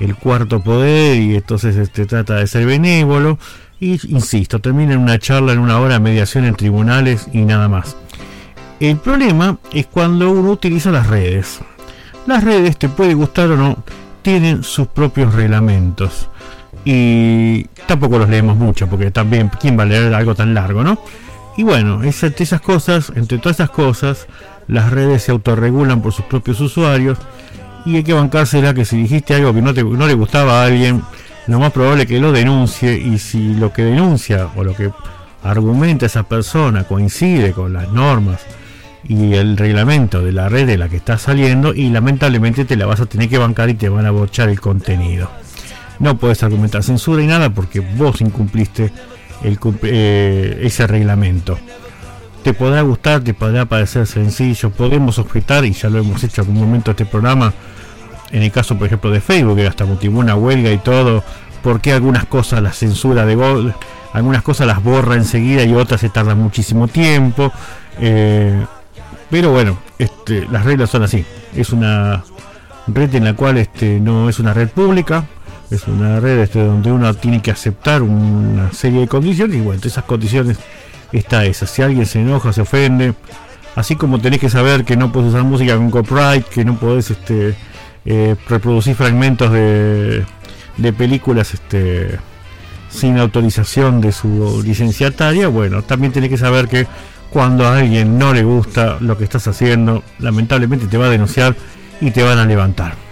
el 0.00 0.16
cuarto 0.16 0.60
poder 0.60 1.20
y 1.20 1.36
entonces 1.36 1.76
este, 1.76 2.06
trata 2.06 2.36
de 2.36 2.46
ser 2.46 2.66
benévolo. 2.66 3.38
Y 3.80 4.00
insisto, 4.14 4.60
termina 4.60 4.94
en 4.94 5.00
una 5.00 5.18
charla 5.18 5.52
en 5.52 5.58
una 5.58 5.80
hora 5.80 5.98
mediación 5.98 6.44
en 6.44 6.54
tribunales 6.54 7.28
y 7.32 7.42
nada 7.42 7.68
más. 7.68 7.96
El 8.80 8.96
problema 8.98 9.58
es 9.72 9.86
cuando 9.86 10.30
uno 10.30 10.50
utiliza 10.50 10.90
las 10.90 11.06
redes. 11.06 11.60
Las 12.26 12.42
redes, 12.42 12.78
te 12.78 12.88
puede 12.88 13.14
gustar 13.14 13.50
o 13.50 13.56
no, 13.56 13.78
tienen 14.22 14.62
sus 14.62 14.86
propios 14.88 15.34
reglamentos. 15.34 16.28
Y 16.84 17.64
tampoco 17.86 18.18
los 18.18 18.28
leemos 18.28 18.56
mucho, 18.56 18.88
porque 18.88 19.10
también, 19.10 19.50
¿quién 19.60 19.78
va 19.78 19.82
a 19.82 19.86
leer 19.86 20.14
algo 20.14 20.34
tan 20.34 20.54
largo, 20.54 20.82
no? 20.82 20.98
Y 21.56 21.62
bueno, 21.62 22.02
entre 22.02 22.30
todas 23.38 23.60
esas 23.60 23.70
cosas, 23.70 24.26
las 24.66 24.90
redes 24.90 25.22
se 25.22 25.32
autorregulan 25.32 26.02
por 26.02 26.12
sus 26.12 26.24
propios 26.24 26.60
usuarios 26.60 27.18
y 27.86 27.96
hay 27.96 28.02
que 28.02 28.12
bancársela 28.12 28.74
que 28.74 28.84
si 28.84 28.96
dijiste 28.96 29.34
algo 29.34 29.52
que 29.54 29.62
no 29.62 30.06
le 30.06 30.14
gustaba 30.14 30.62
a 30.62 30.66
alguien, 30.66 31.02
lo 31.46 31.60
más 31.60 31.72
probable 31.72 32.04
es 32.04 32.08
que 32.08 32.20
lo 32.20 32.32
denuncie 32.32 32.96
y 32.96 33.18
si 33.18 33.54
lo 33.54 33.72
que 33.72 33.82
denuncia 33.82 34.48
o 34.56 34.64
lo 34.64 34.74
que 34.74 34.90
argumenta 35.42 36.06
esa 36.06 36.22
persona 36.22 36.84
coincide 36.84 37.52
con 37.52 37.74
las 37.74 37.90
normas 37.90 38.40
y 39.06 39.34
el 39.34 39.58
reglamento 39.58 40.22
de 40.22 40.32
la 40.32 40.48
red 40.48 40.66
de 40.66 40.78
la 40.78 40.88
que 40.88 40.96
está 40.96 41.18
saliendo 41.18 41.74
y 41.74 41.90
lamentablemente 41.90 42.64
te 42.64 42.76
la 42.76 42.86
vas 42.86 43.00
a 43.00 43.06
tener 43.06 43.28
que 43.28 43.36
bancar 43.36 43.68
y 43.68 43.74
te 43.74 43.90
van 43.90 44.06
a 44.06 44.10
bochar 44.10 44.48
el 44.48 44.60
contenido. 44.60 45.30
No 45.98 46.16
puedes 46.16 46.42
argumentar 46.42 46.82
censura 46.82 47.22
y 47.22 47.26
nada 47.26 47.50
porque 47.50 47.80
vos 47.80 48.22
incumpliste 48.22 48.90
eh, 49.82 50.60
ese 50.62 50.86
reglamento. 50.86 51.58
Te 52.42 52.52
podrá 52.52 52.82
gustar, 52.82 53.22
te 53.22 53.32
podrá 53.32 53.64
parecer 53.64 54.06
sencillo, 54.06 54.70
podemos 54.70 55.18
objetar, 55.18 55.64
y 55.64 55.72
ya 55.72 55.88
lo 55.88 55.98
hemos 55.98 56.22
hecho 56.24 56.42
en 56.42 56.48
algún 56.48 56.62
momento 56.62 56.90
este 56.90 57.06
programa, 57.06 57.54
en 58.32 58.42
el 58.42 58.52
caso 58.52 58.76
por 58.76 58.86
ejemplo 58.86 59.10
de 59.10 59.20
Facebook, 59.20 59.56
que 59.56 59.66
hasta 59.66 59.86
motivó 59.86 60.18
una 60.18 60.34
huelga 60.34 60.70
y 60.70 60.78
todo, 60.78 61.24
porque 61.62 61.92
algunas 61.92 62.26
cosas 62.26 62.62
la 62.62 62.72
censura 62.72 63.24
de 63.24 63.34
Gol, 63.34 63.74
algunas 64.12 64.42
cosas 64.42 64.66
las 64.66 64.82
borra 64.82 65.16
enseguida 65.16 65.64
y 65.64 65.74
otras 65.74 66.00
se 66.00 66.10
tardan 66.10 66.38
muchísimo 66.38 66.86
tiempo. 66.86 67.50
Eh, 67.98 68.64
pero 69.30 69.50
bueno, 69.50 69.78
este, 69.98 70.46
las 70.50 70.64
reglas 70.64 70.90
son 70.90 71.02
así. 71.02 71.24
Es 71.56 71.70
una 71.70 72.22
red 72.86 73.14
en 73.14 73.24
la 73.24 73.34
cual 73.34 73.58
este, 73.58 73.98
no 74.00 74.28
es 74.28 74.38
una 74.38 74.52
red 74.54 74.68
pública, 74.68 75.24
es 75.74 75.86
una 75.88 76.20
red 76.20 76.38
este, 76.40 76.64
donde 76.64 76.90
uno 76.90 77.12
tiene 77.14 77.42
que 77.42 77.50
aceptar 77.50 78.02
una 78.02 78.72
serie 78.72 79.00
de 79.00 79.08
condiciones 79.08 79.56
y 79.56 79.60
bueno, 79.60 79.80
esas 79.84 80.04
condiciones 80.04 80.58
está 81.12 81.44
esa. 81.44 81.66
Si 81.66 81.82
alguien 81.82 82.06
se 82.06 82.20
enoja, 82.20 82.52
se 82.52 82.62
ofende, 82.62 83.14
así 83.74 83.96
como 83.96 84.20
tenés 84.20 84.40
que 84.40 84.50
saber 84.50 84.84
que 84.84 84.96
no 84.96 85.12
puedes 85.12 85.30
usar 85.30 85.44
música 85.44 85.76
con 85.76 85.90
copyright, 85.90 86.46
que 86.46 86.64
no 86.64 86.76
podés 86.76 87.10
este, 87.10 87.54
eh, 88.04 88.36
reproducir 88.48 88.94
fragmentos 88.94 89.52
de, 89.52 90.24
de 90.76 90.92
películas 90.92 91.54
este, 91.54 92.18
sin 92.88 93.18
autorización 93.18 94.00
de 94.00 94.12
su 94.12 94.62
licenciataria, 94.64 95.48
bueno, 95.48 95.82
también 95.82 96.12
tenés 96.12 96.30
que 96.30 96.38
saber 96.38 96.68
que 96.68 96.86
cuando 97.30 97.66
a 97.66 97.78
alguien 97.78 98.16
no 98.18 98.32
le 98.32 98.44
gusta 98.44 98.98
lo 99.00 99.18
que 99.18 99.24
estás 99.24 99.48
haciendo, 99.48 100.04
lamentablemente 100.20 100.86
te 100.86 100.96
va 100.96 101.06
a 101.06 101.10
denunciar 101.10 101.56
y 102.00 102.12
te 102.12 102.22
van 102.22 102.38
a 102.38 102.44
levantar. 102.44 103.03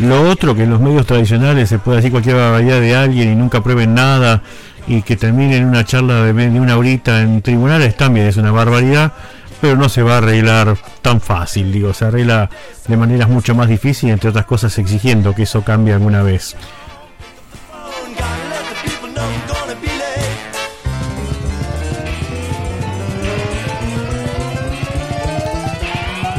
Lo 0.00 0.30
otro 0.30 0.54
que 0.54 0.62
en 0.62 0.70
los 0.70 0.80
medios 0.80 1.06
tradicionales 1.06 1.68
se 1.68 1.78
puede 1.78 1.98
decir 1.98 2.10
cualquier 2.10 2.36
barbaridad 2.36 2.80
de 2.80 2.96
alguien 2.96 3.32
y 3.32 3.36
nunca 3.36 3.62
prueben 3.62 3.92
nada 3.92 4.40
y 4.86 5.02
que 5.02 5.14
termine 5.14 5.58
en 5.58 5.66
una 5.66 5.84
charla 5.84 6.22
de, 6.22 6.32
una 6.58 6.78
horita 6.78 7.20
en 7.20 7.42
tribunales 7.42 7.98
también 7.98 8.26
es 8.26 8.38
una 8.38 8.50
barbaridad, 8.50 9.12
pero 9.60 9.76
no 9.76 9.90
se 9.90 10.02
va 10.02 10.14
a 10.14 10.18
arreglar 10.18 10.78
tan 11.02 11.20
fácil, 11.20 11.70
digo, 11.70 11.92
se 11.92 12.06
arregla 12.06 12.48
de 12.88 12.96
maneras 12.96 13.28
mucho 13.28 13.54
más 13.54 13.68
difíciles, 13.68 14.14
entre 14.14 14.30
otras 14.30 14.46
cosas 14.46 14.76
exigiendo 14.78 15.34
que 15.34 15.42
eso 15.42 15.62
cambie 15.62 15.92
alguna 15.92 16.22
vez. 16.22 16.56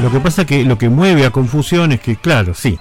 Lo 0.01 0.11
que 0.11 0.19
pasa 0.19 0.45
que 0.45 0.63
lo 0.63 0.79
que 0.79 0.89
mueve 0.89 1.27
a 1.27 1.29
confusión 1.29 1.91
es 1.91 1.99
que, 1.99 2.15
claro, 2.15 2.55
sí, 2.55 2.79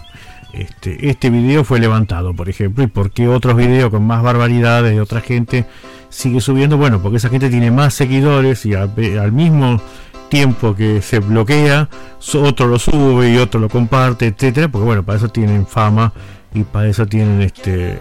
este, 0.52 1.08
este 1.08 1.30
video 1.30 1.64
fue 1.64 1.80
levantado, 1.80 2.34
por 2.34 2.48
ejemplo, 2.48 2.84
y 2.84 2.86
por 2.86 3.10
qué 3.10 3.28
otros 3.28 3.56
videos 3.56 3.90
con 3.90 4.06
más 4.06 4.22
barbaridades 4.22 4.92
de 4.92 5.00
otra 5.00 5.20
gente 5.20 5.66
sigue 6.08 6.40
subiendo, 6.40 6.76
bueno, 6.76 7.00
porque 7.00 7.18
esa 7.18 7.28
gente 7.28 7.50
tiene 7.50 7.70
más 7.70 7.94
seguidores 7.94 8.66
y 8.66 8.74
al, 8.74 9.32
mismo 9.32 9.80
tiempo 10.28 10.74
que 10.74 11.02
se 11.02 11.20
bloquea, 11.20 11.88
otro 12.34 12.66
lo 12.66 12.78
sube 12.78 13.30
y 13.30 13.36
otro 13.36 13.60
lo 13.60 13.68
comparte, 13.68 14.26
etcétera, 14.26 14.68
porque 14.68 14.84
bueno, 14.84 15.02
para 15.04 15.18
eso 15.18 15.28
tienen 15.28 15.66
fama 15.66 16.12
y 16.54 16.64
para 16.64 16.88
eso 16.88 17.06
tienen 17.06 17.42
este 17.42 17.98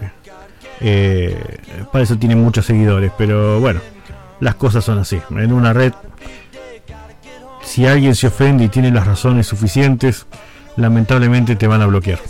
eh, 0.80 1.58
para 1.92 2.04
eso 2.04 2.16
tienen 2.16 2.42
muchos 2.42 2.66
seguidores, 2.66 3.12
pero 3.16 3.60
bueno, 3.60 3.80
las 4.40 4.54
cosas 4.54 4.84
son 4.84 4.98
así. 4.98 5.20
En 5.30 5.52
una 5.52 5.72
red 5.72 5.92
si 7.70 7.86
alguien 7.86 8.16
se 8.16 8.26
ofende 8.26 8.64
y 8.64 8.68
tiene 8.68 8.90
las 8.90 9.06
razones 9.06 9.46
suficientes, 9.46 10.26
lamentablemente 10.76 11.56
te 11.56 11.66
van 11.66 11.82
a 11.82 11.86
bloquear. 11.86 12.20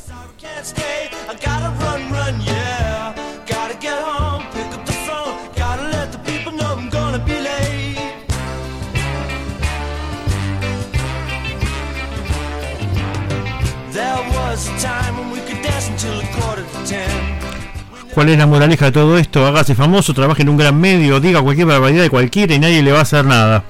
¿Cuál 18.14 18.28
es 18.28 18.38
la 18.38 18.46
moraleja 18.46 18.86
de 18.86 18.92
todo 18.92 19.18
esto? 19.18 19.46
Hágase 19.46 19.74
famoso, 19.74 20.12
trabaje 20.12 20.42
en 20.42 20.48
un 20.48 20.56
gran 20.56 20.78
medio, 20.78 21.20
diga 21.20 21.40
cualquier 21.40 21.68
barbaridad 21.68 22.02
de 22.02 22.10
cualquiera 22.10 22.54
y 22.54 22.58
nadie 22.58 22.82
le 22.82 22.92
va 22.92 22.98
a 22.98 23.02
hacer 23.02 23.24
nada. 23.24 23.64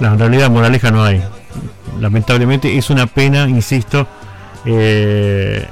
En 0.00 0.18
realidad 0.18 0.50
moraleja 0.50 0.90
no 0.90 1.04
hay. 1.04 1.22
Lamentablemente 2.00 2.76
es 2.76 2.90
una 2.90 3.06
pena, 3.06 3.48
insisto, 3.48 4.06
eh, 4.64 5.66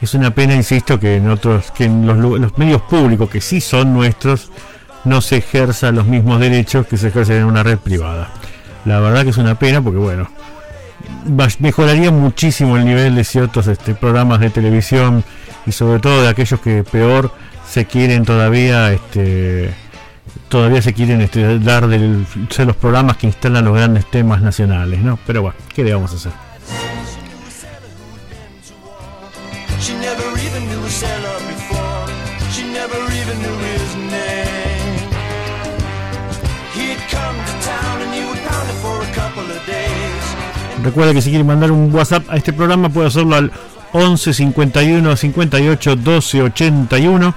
Es 0.00 0.14
una 0.14 0.30
pena, 0.30 0.54
insisto, 0.54 1.00
que 1.00 1.16
en 1.16 1.30
otros, 1.30 1.70
que 1.70 1.84
en 1.84 2.06
los, 2.06 2.18
los 2.18 2.58
medios 2.58 2.82
públicos 2.82 3.30
que 3.30 3.40
sí 3.40 3.60
son 3.60 3.94
nuestros, 3.94 4.50
no 5.04 5.20
se 5.20 5.36
ejerzan 5.36 5.94
los 5.94 6.06
mismos 6.06 6.38
derechos 6.40 6.86
que 6.86 6.96
se 6.96 7.08
ejercen 7.08 7.36
en 7.36 7.44
una 7.44 7.62
red 7.62 7.78
privada. 7.78 8.28
La 8.84 9.00
verdad 9.00 9.24
que 9.24 9.30
es 9.30 9.36
una 9.36 9.54
pena 9.54 9.80
porque 9.80 9.98
bueno, 9.98 10.28
mejoraría 11.60 12.10
muchísimo 12.10 12.76
el 12.76 12.84
nivel 12.84 13.14
de 13.14 13.24
ciertos 13.24 13.66
este, 13.68 13.94
programas 13.94 14.40
de 14.40 14.50
televisión 14.50 15.24
y 15.64 15.72
sobre 15.72 16.00
todo 16.00 16.22
de 16.22 16.28
aquellos 16.28 16.60
que 16.60 16.84
peor 16.84 17.32
se 17.68 17.86
quieren 17.86 18.24
todavía 18.24 18.92
este, 18.92 19.74
todavía 20.48 20.82
se 20.82 20.92
quieren 20.92 21.20
este, 21.20 21.58
dar 21.58 21.86
de 21.88 22.24
los 22.64 22.76
programas 22.76 23.16
que 23.16 23.26
instalan 23.26 23.64
los 23.64 23.74
grandes 23.74 24.10
temas 24.10 24.42
nacionales, 24.42 25.00
¿no? 25.00 25.18
Pero 25.26 25.42
bueno, 25.42 25.56
¿qué 25.74 25.84
le 25.84 25.94
vamos 25.94 26.12
a 26.12 26.16
hacer? 26.16 26.32
Recuerda 40.82 41.12
que 41.12 41.20
si 41.20 41.30
quiere 41.30 41.42
mandar 41.42 41.72
un 41.72 41.92
WhatsApp 41.92 42.24
a 42.28 42.36
este 42.36 42.52
programa 42.52 42.88
puede 42.88 43.08
hacerlo 43.08 43.34
al 43.34 43.50
11 43.92 44.32
51 44.32 45.16
58 45.16 45.96
12 45.96 46.42
81 46.42 47.34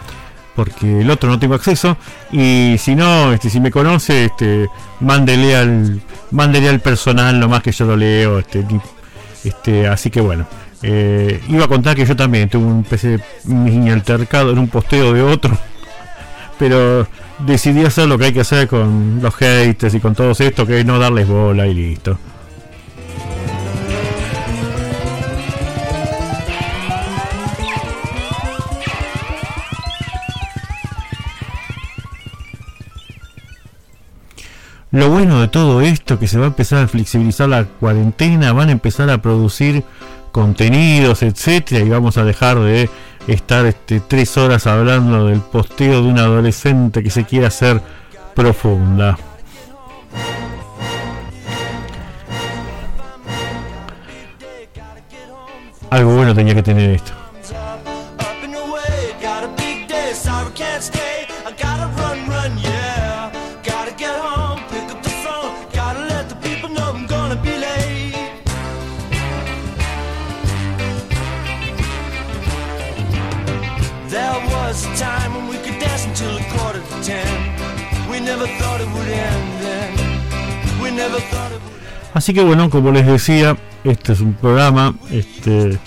porque 0.56 1.02
el 1.02 1.10
otro 1.10 1.30
no 1.30 1.40
tengo 1.40 1.56
acceso. 1.56 1.98
Y 2.32 2.76
si 2.78 2.96
no 2.96 3.34
este 3.34 3.50
si 3.50 3.60
me 3.60 3.72
conoce 3.72 4.26
este 4.26 4.68
mándele 5.00 5.56
al 5.56 6.02
mándele 6.32 6.70
al 6.70 6.80
personal 6.80 7.40
nomás 7.40 7.64
que 7.64 7.72
yo 7.72 7.86
lo 7.86 7.96
leo 7.96 8.40
este, 8.40 8.66
este 9.44 9.88
así 9.88 10.10
que 10.10 10.22
bueno. 10.22 10.46
Eh, 10.82 11.42
iba 11.50 11.66
a 11.66 11.68
contar 11.68 11.94
que 11.94 12.06
yo 12.06 12.16
también 12.16 12.48
tuve 12.48 12.66
un 12.66 12.84
PC 12.84 13.20
mini 13.44 13.90
altercado 13.90 14.52
en 14.52 14.60
un 14.60 14.70
posteo 14.70 15.12
de 15.12 15.22
otro 15.22 15.58
pero 16.58 17.06
decidí 17.40 17.84
hacer 17.84 18.08
lo 18.08 18.18
que 18.18 18.26
hay 18.26 18.34
que 18.34 18.40
hacer 18.40 18.70
con 18.70 19.20
los 19.22 19.36
haters 19.36 19.94
y 19.94 20.00
con 20.00 20.16
todo 20.16 20.32
esto 20.32 20.66
que 20.66 20.80
es 20.80 20.86
no 20.86 20.98
darles 20.98 21.28
bola 21.28 21.68
y 21.68 21.74
listo 21.74 22.18
Lo 34.92 35.08
bueno 35.10 35.40
de 35.40 35.48
todo 35.48 35.82
esto 35.82 36.18
que 36.18 36.28
se 36.28 36.40
va 36.40 36.46
a 36.46 36.48
empezar 36.48 36.84
a 36.84 36.88
flexibilizar 36.88 37.48
la 37.48 37.66
cuarentena, 37.66 38.54
van 38.54 38.70
a 38.70 38.72
empezar 38.72 39.08
a 39.12 39.22
producir 39.22 39.84
contenidos, 40.32 41.22
etcétera, 41.22 41.86
y 41.86 41.90
vamos 41.90 42.18
a 42.18 42.24
dejar 42.24 42.60
de 42.60 42.90
estar 43.28 43.68
este, 43.68 44.00
tres 44.00 44.36
horas 44.38 44.66
hablando 44.66 45.28
del 45.28 45.42
posteo 45.42 46.02
de 46.02 46.08
un 46.08 46.18
adolescente 46.18 47.04
que 47.04 47.12
se 47.12 47.24
quiere 47.26 47.46
hacer 47.46 47.82
profunda. 48.34 49.20
Algo 55.92 56.16
bueno 56.16 56.34
tenía 56.34 56.56
que 56.56 56.64
tener 56.64 56.90
esto. 56.90 57.19
Así 82.14 82.34
que 82.34 82.44
bueno, 82.44 82.70
como 82.70 82.92
les 82.92 83.06
decía, 83.06 83.56
este 83.84 84.14
es 84.14 84.20
un 84.20 84.34
programa 84.34 84.96
este, 85.12 85.78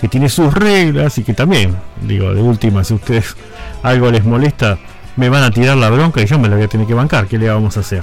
que 0.00 0.08
tiene 0.08 0.28
sus 0.28 0.54
reglas 0.54 1.18
y 1.18 1.24
que 1.24 1.34
también, 1.34 1.76
digo, 2.02 2.32
de 2.32 2.40
última, 2.40 2.84
si 2.84 2.94
ustedes 2.94 3.36
algo 3.82 4.10
les 4.10 4.24
molesta, 4.24 4.78
me 5.16 5.28
van 5.28 5.42
a 5.42 5.50
tirar 5.50 5.76
la 5.76 5.90
bronca 5.90 6.22
y 6.22 6.26
yo 6.26 6.38
me 6.38 6.48
la 6.48 6.56
voy 6.56 6.64
a 6.64 6.68
tener 6.68 6.86
que 6.86 6.94
bancar. 6.94 7.26
¿Qué 7.26 7.38
le 7.38 7.48
vamos 7.48 7.76
a 7.76 7.80
hacer? 7.80 8.02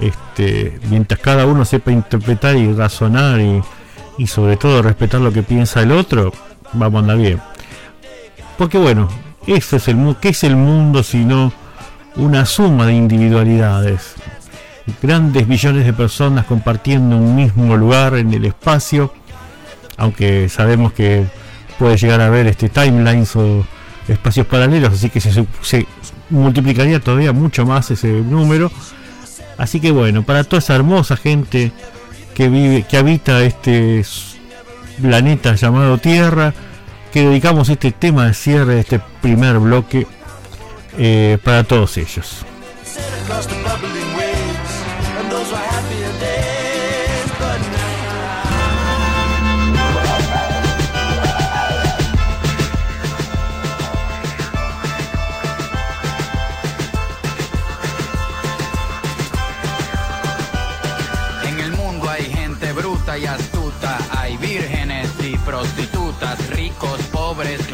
Este, 0.00 0.78
mientras 0.90 1.20
cada 1.20 1.46
uno 1.46 1.64
sepa 1.64 1.92
interpretar 1.92 2.56
y 2.56 2.72
razonar 2.72 3.40
y, 3.40 3.62
y 4.18 4.26
sobre 4.26 4.56
todo 4.56 4.82
respetar 4.82 5.20
lo 5.20 5.32
que 5.32 5.42
piensa 5.42 5.82
el 5.82 5.92
otro, 5.92 6.32
vamos 6.72 6.96
a 6.96 7.00
andar 7.00 7.18
bien. 7.18 7.40
Porque 8.58 8.78
bueno, 8.78 9.08
eso 9.46 9.76
es 9.76 9.88
el 9.88 10.16
¿qué 10.20 10.30
es 10.30 10.44
el 10.44 10.56
mundo 10.56 11.02
sino 11.02 11.52
una 12.16 12.46
suma 12.46 12.86
de 12.86 12.94
individualidades? 12.94 14.14
Grandes 15.02 15.46
millones 15.48 15.84
de 15.84 15.92
personas 15.92 16.46
compartiendo 16.46 17.16
un 17.16 17.36
mismo 17.36 17.76
lugar 17.76 18.16
en 18.16 18.32
el 18.34 18.44
espacio, 18.44 19.12
aunque 19.96 20.48
sabemos 20.48 20.92
que 20.92 21.26
puede 21.78 21.96
llegar 21.96 22.20
a 22.20 22.26
haber 22.26 22.46
este 22.46 22.68
timelines 22.68 23.34
o 23.36 23.64
espacios 24.08 24.46
paralelos, 24.46 24.92
así 24.92 25.10
que 25.10 25.20
se, 25.20 25.86
multiplicaría 26.30 27.00
todavía 27.00 27.32
mucho 27.32 27.64
más 27.64 27.90
ese 27.90 28.08
número. 28.08 28.70
Así 29.56 29.80
que 29.80 29.92
bueno, 29.92 30.22
para 30.24 30.44
toda 30.44 30.58
esa 30.58 30.74
hermosa 30.74 31.16
gente 31.16 31.72
que 32.34 32.48
vive, 32.48 32.82
que 32.82 32.96
habita 32.96 33.42
este 33.42 34.04
planeta 35.00 35.54
llamado 35.54 35.98
Tierra, 35.98 36.52
que 37.12 37.28
dedicamos 37.28 37.68
este 37.68 37.92
tema 37.92 38.26
de 38.26 38.34
cierre 38.34 38.74
de 38.74 38.80
este 38.80 39.00
primer 39.22 39.58
bloque 39.58 40.06
eh, 40.98 41.38
para 41.44 41.62
todos 41.62 41.96
ellos. 41.96 42.44
Ricos, 67.44 67.73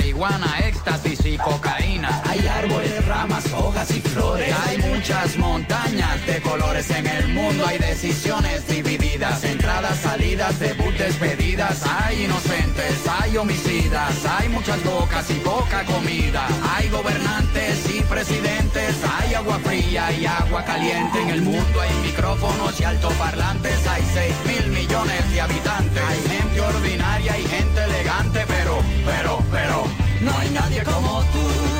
marihuana, 0.00 0.58
éxtasis 0.60 1.26
y 1.26 1.36
cocaína. 1.36 2.22
Hay 2.24 2.46
árboles, 2.46 3.04
ramas, 3.06 3.44
hojas 3.52 3.90
y 3.90 4.00
flores. 4.00 4.54
Hay 4.66 4.78
muchas 4.78 5.36
montañas 5.36 6.26
de 6.26 6.40
colores 6.40 6.88
en 6.90 7.06
el 7.06 7.28
mundo. 7.28 7.66
Hay 7.66 7.76
decisiones 7.76 8.66
divididas, 8.66 9.44
entradas, 9.44 9.98
salidas, 9.98 10.58
debut, 10.58 10.94
despedidas. 10.96 11.84
Hay 11.86 12.24
inocentes, 12.24 12.96
hay 13.20 13.36
homicidas. 13.36 14.14
Hay 14.38 14.48
muchas 14.48 14.82
bocas 14.84 15.30
y 15.30 15.34
poca 15.34 15.84
comida. 15.84 16.46
Hay 16.74 16.88
gobernantes 16.88 17.90
y 17.94 18.00
presidentes. 18.00 18.96
Hay 19.18 19.34
agua 19.34 19.58
fría 19.58 20.10
y 20.12 20.24
agua 20.24 20.64
caliente. 20.64 21.20
En 21.20 21.28
el 21.28 21.42
mundo 21.42 21.80
hay 21.80 21.94
micrófonos 22.08 22.80
y 22.80 22.84
altoparlantes. 22.84 23.86
Hay 23.86 24.02
6 24.14 24.34
mil 24.46 24.66
millones 24.72 25.30
de 25.30 25.40
habitantes. 25.42 26.02
Hay 26.08 26.20
gente 26.22 26.60
ordinaria 26.60 27.38
y 27.38 27.42
gente 27.44 27.84
elegante, 27.84 28.44
pero, 28.48 28.59
pero, 29.04 29.38
pero, 29.50 29.84
no 30.20 30.38
hay 30.38 30.50
nadie 30.50 30.82
como 30.84 31.20
tú. 31.32 31.79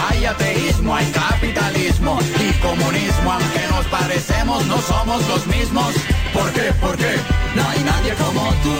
hay 0.21 0.27
ateísmo, 0.27 0.95
hay 0.95 1.11
capitalismo 1.11 2.19
y 2.39 2.53
comunismo. 2.59 3.31
Aunque 3.31 3.67
nos 3.71 3.85
parecemos, 3.87 4.65
no 4.67 4.77
somos 4.81 5.27
los 5.27 5.47
mismos. 5.47 5.95
¿Por 6.33 6.51
qué? 6.51 6.71
¿Por 6.79 6.95
qué? 6.95 7.15
No 7.55 7.67
hay 7.67 7.83
nadie 7.83 8.13
como 8.13 8.41
tú. 8.63 8.75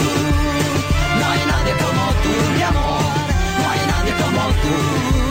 No 1.20 1.26
hay 1.32 1.40
nadie 1.48 1.74
como 1.84 2.04
tú, 2.24 2.54
mi 2.56 2.62
amor. 2.62 3.02
No 3.60 3.70
hay 3.72 3.80
nadie 3.88 4.14
como 4.24 4.42
tú. 4.62 5.31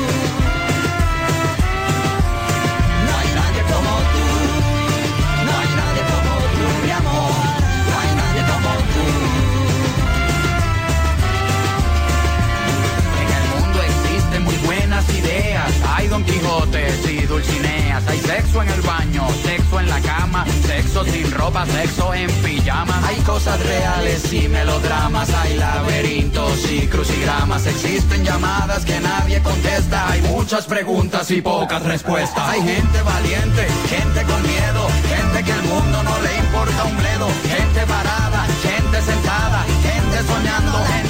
Don 16.11 16.25
Quijotes 16.25 17.09
y 17.09 17.25
Dulcineas. 17.25 18.03
Hay 18.09 18.19
sexo 18.19 18.63
en 18.63 18.69
el 18.69 18.81
baño, 18.83 19.29
sexo 19.45 19.79
en 19.79 19.89
la 19.89 20.01
cama, 20.01 20.45
sexo 20.67 21.05
sin 21.05 21.31
ropa, 21.31 21.65
sexo 21.67 22.13
en 22.13 22.29
pijama. 22.43 23.01
Hay 23.07 23.17
cosas 23.21 23.65
reales 23.65 24.33
y 24.33 24.49
melodramas. 24.49 25.33
Hay 25.33 25.57
laberintos 25.57 26.69
y 26.69 26.89
crucigramas. 26.89 27.65
Existen 27.67 28.25
llamadas 28.25 28.85
que 28.85 28.99
nadie 28.99 29.41
contesta. 29.41 30.11
Hay 30.11 30.21
muchas 30.23 30.67
preguntas 30.67 31.31
y 31.31 31.41
pocas 31.41 31.83
respuestas. 31.85 32.49
Hay 32.49 32.61
gente 32.61 33.03
valiente, 33.03 33.69
gente 33.89 34.23
con 34.25 34.43
miedo, 34.43 34.89
gente 35.09 35.45
que 35.45 35.53
al 35.53 35.63
mundo 35.63 36.03
no 36.03 36.21
le 36.23 36.37
importa 36.39 36.85
un 36.85 36.97
bledo. 36.97 37.29
Gente 37.49 37.87
parada, 37.87 38.47
gente 38.63 39.01
sentada, 39.01 39.65
gente 39.83 40.19
soñando, 40.27 40.85
gente 40.87 41.10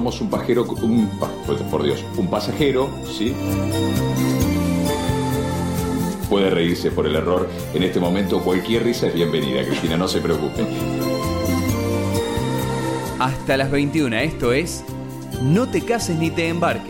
Somos 0.00 0.22
un 0.22 0.30
pajero, 0.30 0.64
un, 0.64 1.10
por 1.70 1.82
Dios, 1.82 2.02
un 2.16 2.28
pasajero, 2.28 2.88
¿sí? 3.04 3.34
Puede 6.30 6.48
reírse 6.48 6.90
por 6.90 7.06
el 7.06 7.16
error. 7.16 7.50
En 7.74 7.82
este 7.82 8.00
momento 8.00 8.40
cualquier 8.40 8.84
risa 8.84 9.08
es 9.08 9.14
bienvenida, 9.14 9.62
Cristina, 9.62 9.98
no 9.98 10.08
se 10.08 10.22
preocupe. 10.22 10.64
Hasta 13.18 13.58
las 13.58 13.70
21, 13.70 14.16
esto 14.16 14.54
es 14.54 14.84
No 15.42 15.68
te 15.68 15.82
cases 15.82 16.16
ni 16.16 16.30
te 16.30 16.48
embarques. 16.48 16.89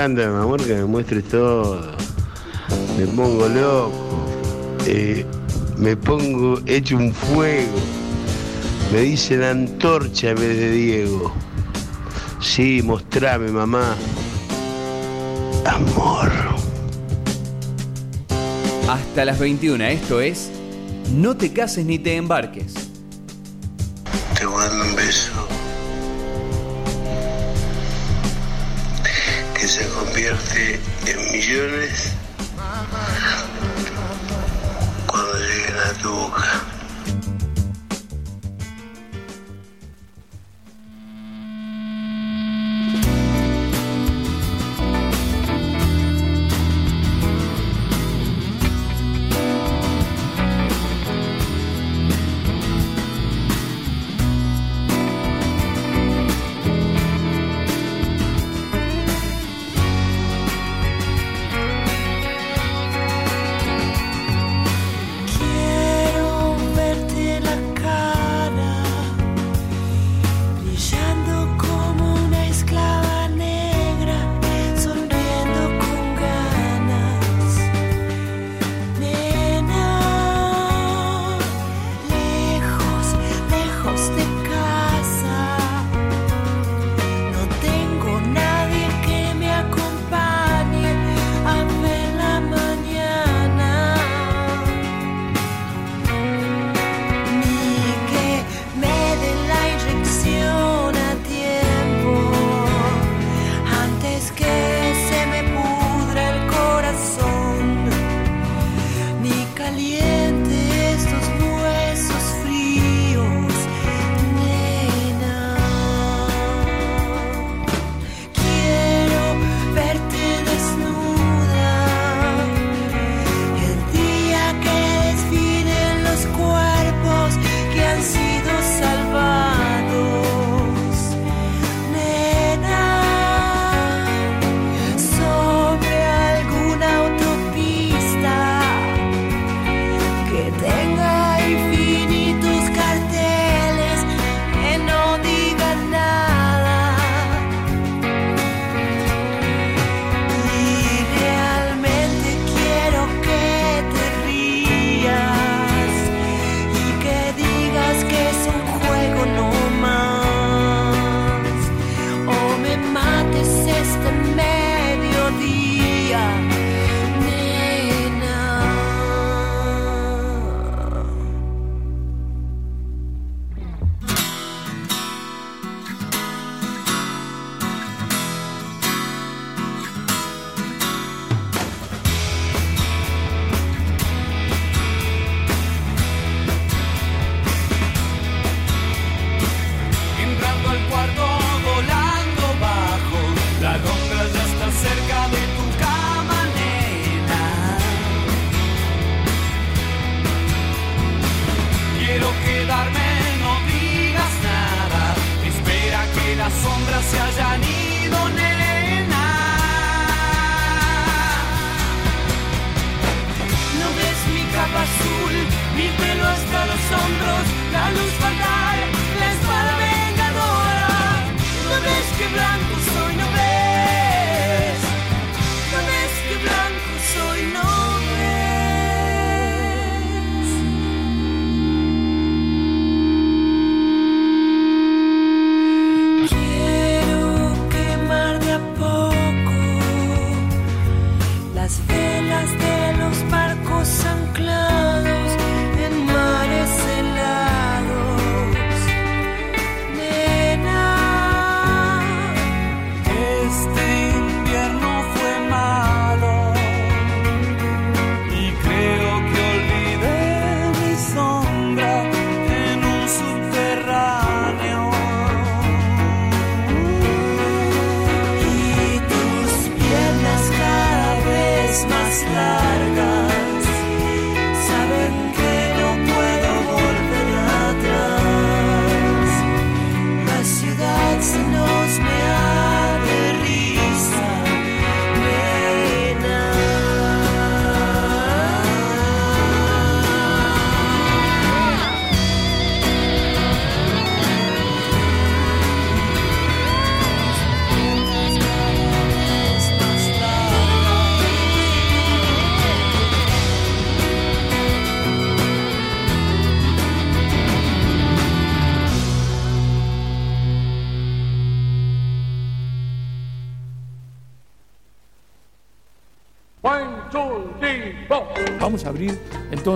encanta, 0.00 0.30
mi 0.30 0.36
amor, 0.42 0.64
que 0.64 0.74
me 0.76 0.84
muestres 0.86 1.24
todo. 1.24 1.82
Me 2.98 3.06
pongo 3.06 3.46
loco. 3.48 3.92
Eh, 4.86 5.26
me 5.76 5.94
pongo 5.94 6.58
hecho 6.64 6.96
un 6.96 7.12
fuego. 7.12 7.78
Me 8.92 9.02
dice 9.02 9.36
la 9.36 9.50
antorcha 9.50 10.30
en 10.30 10.36
vez 10.36 10.56
de 10.56 10.70
Diego. 10.70 11.32
Sí, 12.40 12.80
mostrame, 12.82 13.50
mamá. 13.50 13.94
Amor. 15.66 16.30
Hasta 18.88 19.24
las 19.26 19.38
21, 19.38 19.84
esto 19.84 20.20
es 20.20 20.50
No 21.14 21.36
te 21.36 21.52
cases 21.52 21.84
ni 21.84 21.98
te 21.98 22.16
embarques. 22.16 22.79
to 36.02 36.69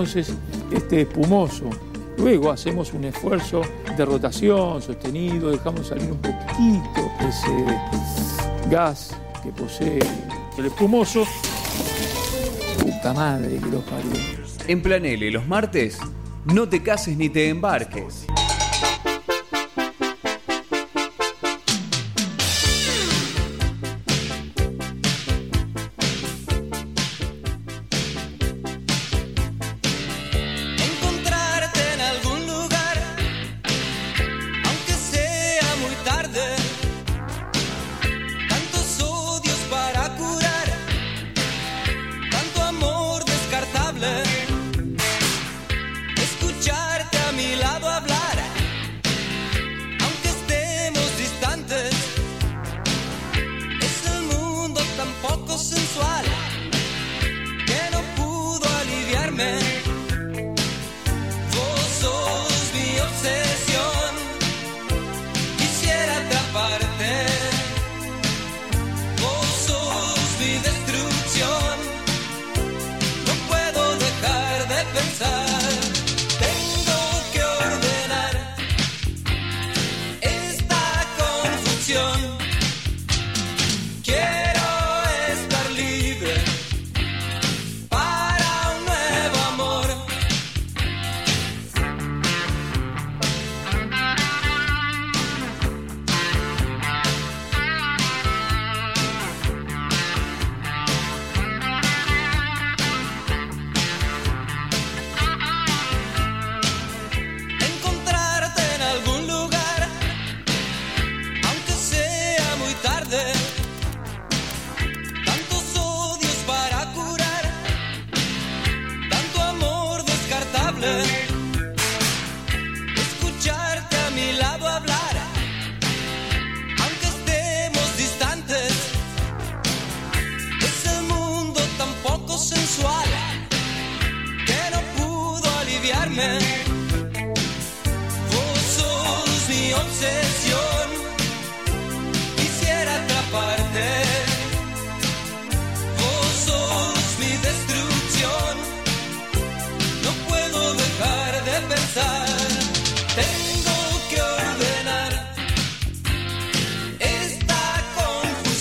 entonces 0.05 0.35
este 0.71 1.01
espumoso. 1.01 1.67
Luego 2.17 2.51
hacemos 2.51 2.93
un 2.93 3.05
esfuerzo 3.05 3.63
de 3.97 4.05
rotación 4.05 4.79
sostenido, 4.81 5.49
dejamos 5.49 5.87
salir 5.87 6.11
un 6.11 6.19
poquitito 6.19 7.11
ese 7.27 8.69
gas 8.69 9.17
que 9.41 9.49
posee 9.49 9.99
el 10.57 10.65
espumoso. 10.67 11.25
Puta 12.79 13.13
madre 13.13 13.57
que 13.57 13.65
los 13.65 13.83
parió. 13.83 14.11
En 14.67 14.81
Planele, 14.83 15.31
los 15.31 15.47
martes, 15.47 15.97
no 16.45 16.69
te 16.69 16.83
cases 16.83 17.17
ni 17.17 17.29
te 17.29 17.49
embarques. 17.49 18.27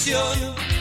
Confusión. 0.04 0.73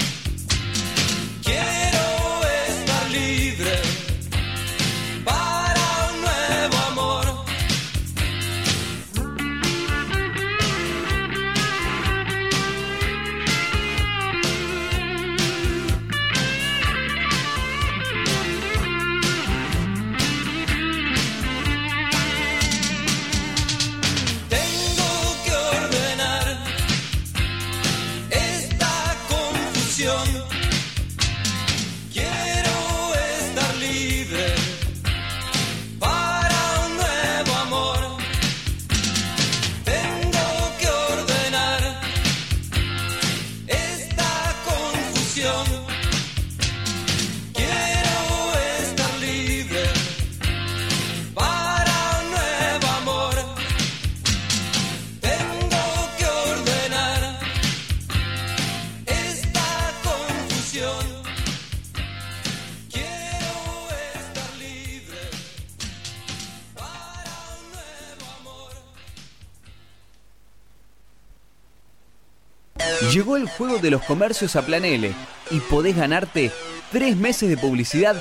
Juego 73.58 73.80
de 73.80 73.92
los 73.92 74.04
comercios 74.04 74.56
a 74.56 74.66
Planele 74.66 75.14
y 75.52 75.60
podés 75.60 75.96
ganarte 75.96 76.52
tres 76.92 77.16
meses 77.18 77.50
de 77.50 77.58
publicidad 77.58 78.16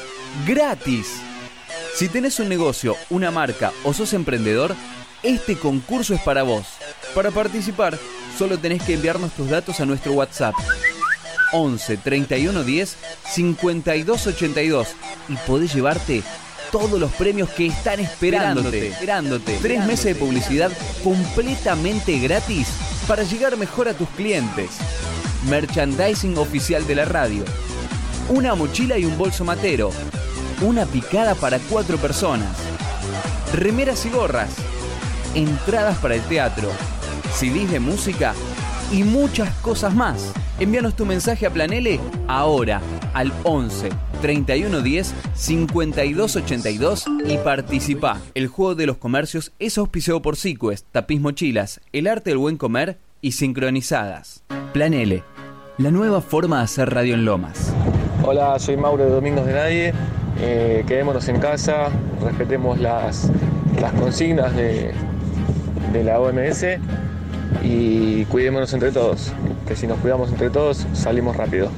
gratis. 0.46 1.08
Si 1.94 2.08
tenés 2.08 2.38
un 2.40 2.48
negocio, 2.48 2.96
una 3.10 3.30
marca 3.30 3.72
o 3.84 3.92
sos 3.92 4.12
emprendedor, 4.12 4.74
este 5.22 5.56
concurso 5.56 6.14
es 6.14 6.20
para 6.22 6.42
vos. 6.42 6.66
Para 7.14 7.30
participar, 7.30 7.98
solo 8.38 8.58
tenés 8.58 8.82
que 8.82 8.94
enviarnos 8.94 9.32
tus 9.32 9.50
datos 9.50 9.80
a 9.80 9.86
nuestro 9.86 10.12
WhatsApp 10.12 10.54
11 11.52 11.98
31 11.98 12.64
10 12.64 12.96
52 13.30 14.26
82 14.26 14.88
y 15.28 15.36
podés 15.46 15.74
llevarte 15.74 16.22
todos 16.70 16.98
los 16.98 17.12
premios 17.12 17.50
que 17.50 17.66
están 17.66 18.00
esperándote. 18.00 18.88
Esperándote. 18.88 19.58
Tres 19.60 19.84
meses 19.86 20.06
de 20.06 20.14
publicidad 20.14 20.72
completamente 21.04 22.18
gratis 22.18 22.68
para 23.06 23.22
llegar 23.22 23.56
mejor 23.58 23.88
a 23.88 23.94
tus 23.94 24.08
clientes. 24.10 24.70
Merchandising 25.48 26.38
oficial 26.38 26.86
de 26.86 26.94
la 26.94 27.04
radio. 27.04 27.44
Una 28.28 28.54
mochila 28.54 28.98
y 28.98 29.04
un 29.04 29.18
bolso 29.18 29.44
matero. 29.44 29.90
Una 30.60 30.86
picada 30.86 31.34
para 31.34 31.58
cuatro 31.58 31.98
personas. 31.98 32.56
Remeras 33.52 34.06
y 34.06 34.10
gorras. 34.10 34.54
Entradas 35.34 35.98
para 35.98 36.14
el 36.14 36.22
teatro. 36.22 36.70
CDs 37.34 37.70
de 37.70 37.80
música 37.80 38.34
y 38.92 39.02
muchas 39.02 39.52
cosas 39.56 39.94
más. 39.94 40.32
Envíanos 40.60 40.94
tu 40.94 41.06
mensaje 41.06 41.46
a 41.46 41.50
Planele 41.50 41.98
ahora 42.28 42.80
al 43.14 43.32
11 43.42 43.88
3110 44.20 45.14
5282 45.34 47.04
y 47.26 47.36
participa. 47.38 48.20
El 48.34 48.46
juego 48.46 48.74
de 48.74 48.86
los 48.86 48.98
comercios 48.98 49.52
es 49.58 49.76
auspiciado 49.78 50.22
por 50.22 50.36
Sequest, 50.36 50.86
Tapiz 50.92 51.20
Mochilas, 51.20 51.80
El 51.92 52.06
Arte 52.06 52.30
del 52.30 52.38
Buen 52.38 52.56
Comer 52.58 52.98
y 53.20 53.32
Sincronizadas. 53.32 54.44
Planele, 54.72 55.24
la 55.82 55.90
nueva 55.90 56.20
forma 56.20 56.58
de 56.58 56.62
hacer 56.62 56.94
radio 56.94 57.14
en 57.14 57.24
Lomas. 57.24 57.72
Hola, 58.24 58.56
soy 58.60 58.76
Mauro 58.76 59.04
de 59.04 59.10
Domingos 59.10 59.44
de 59.46 59.52
Nadie. 59.52 59.92
Eh, 60.40 60.84
quedémonos 60.86 61.26
en 61.28 61.40
casa, 61.40 61.88
respetemos 62.22 62.78
las, 62.78 63.28
las 63.80 63.92
consignas 63.94 64.54
de, 64.54 64.92
de 65.92 66.04
la 66.04 66.20
OMS 66.20 66.64
y 67.64 68.24
cuidémonos 68.26 68.72
entre 68.72 68.92
todos. 68.92 69.32
Que 69.66 69.74
si 69.74 69.88
nos 69.88 69.98
cuidamos 69.98 70.30
entre 70.30 70.50
todos, 70.50 70.86
salimos 70.92 71.36
rápido. 71.36 71.68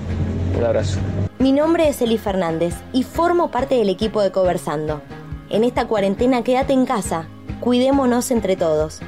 Un 0.58 0.64
abrazo. 0.64 0.98
Mi 1.38 1.52
nombre 1.52 1.88
es 1.88 2.02
Eli 2.02 2.18
Fernández 2.18 2.74
y 2.92 3.04
formo 3.04 3.50
parte 3.50 3.76
del 3.76 3.88
equipo 3.88 4.20
de 4.20 4.30
Conversando. 4.30 5.00
En 5.48 5.64
esta 5.64 5.86
cuarentena 5.86 6.44
quédate 6.44 6.74
en 6.74 6.84
casa, 6.84 7.24
cuidémonos 7.60 8.30
entre 8.30 8.56
todos. 8.56 9.00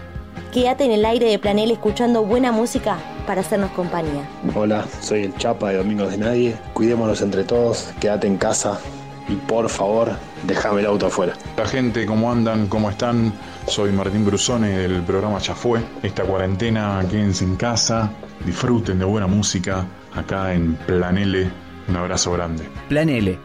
Quédate 0.57 0.87
en 0.87 0.93
el 0.93 1.05
aire 1.05 1.29
de 1.29 1.39
Planel 1.39 1.71
escuchando 1.71 2.25
buena 2.25 2.51
música 2.51 2.97
para 3.27 3.43
hacernos 3.43 3.73
compañía. 3.73 4.27
Hola, 4.55 4.87
soy 5.03 5.25
el 5.25 5.37
Chapa 5.37 5.69
de 5.69 5.77
Domingos 5.77 6.13
de 6.13 6.17
Nadie. 6.17 6.57
Cuidémonos 6.73 7.21
entre 7.21 7.45
todos, 7.45 7.93
quédate 8.01 8.27
en 8.27 8.39
casa 8.39 8.81
y 9.29 9.35
por 9.35 9.69
favor, 9.69 10.13
déjame 10.47 10.81
el 10.81 10.87
auto 10.87 11.09
afuera. 11.09 11.35
La 11.59 11.67
gente, 11.67 12.07
¿cómo 12.07 12.33
andan? 12.33 12.69
¿Cómo 12.69 12.89
están? 12.89 13.35
Soy 13.67 13.93
Martín 13.93 14.25
Brusone 14.25 14.71
del 14.79 15.03
programa 15.03 15.41
Ya 15.41 15.55
Fue. 15.55 15.83
Esta 16.03 16.23
cuarentena, 16.23 17.05
quédense 17.11 17.45
en 17.45 17.57
casa, 17.57 18.11
disfruten 18.47 18.99
de 18.99 19.05
buena 19.05 19.27
música 19.27 19.85
acá 20.15 20.55
en 20.55 20.77
Plan 20.87 21.19
L. 21.19 21.51
Un 21.87 21.97
abrazo 21.97 22.33
grande. 22.33 22.67
Plan 22.89 23.11
L, 23.11 23.39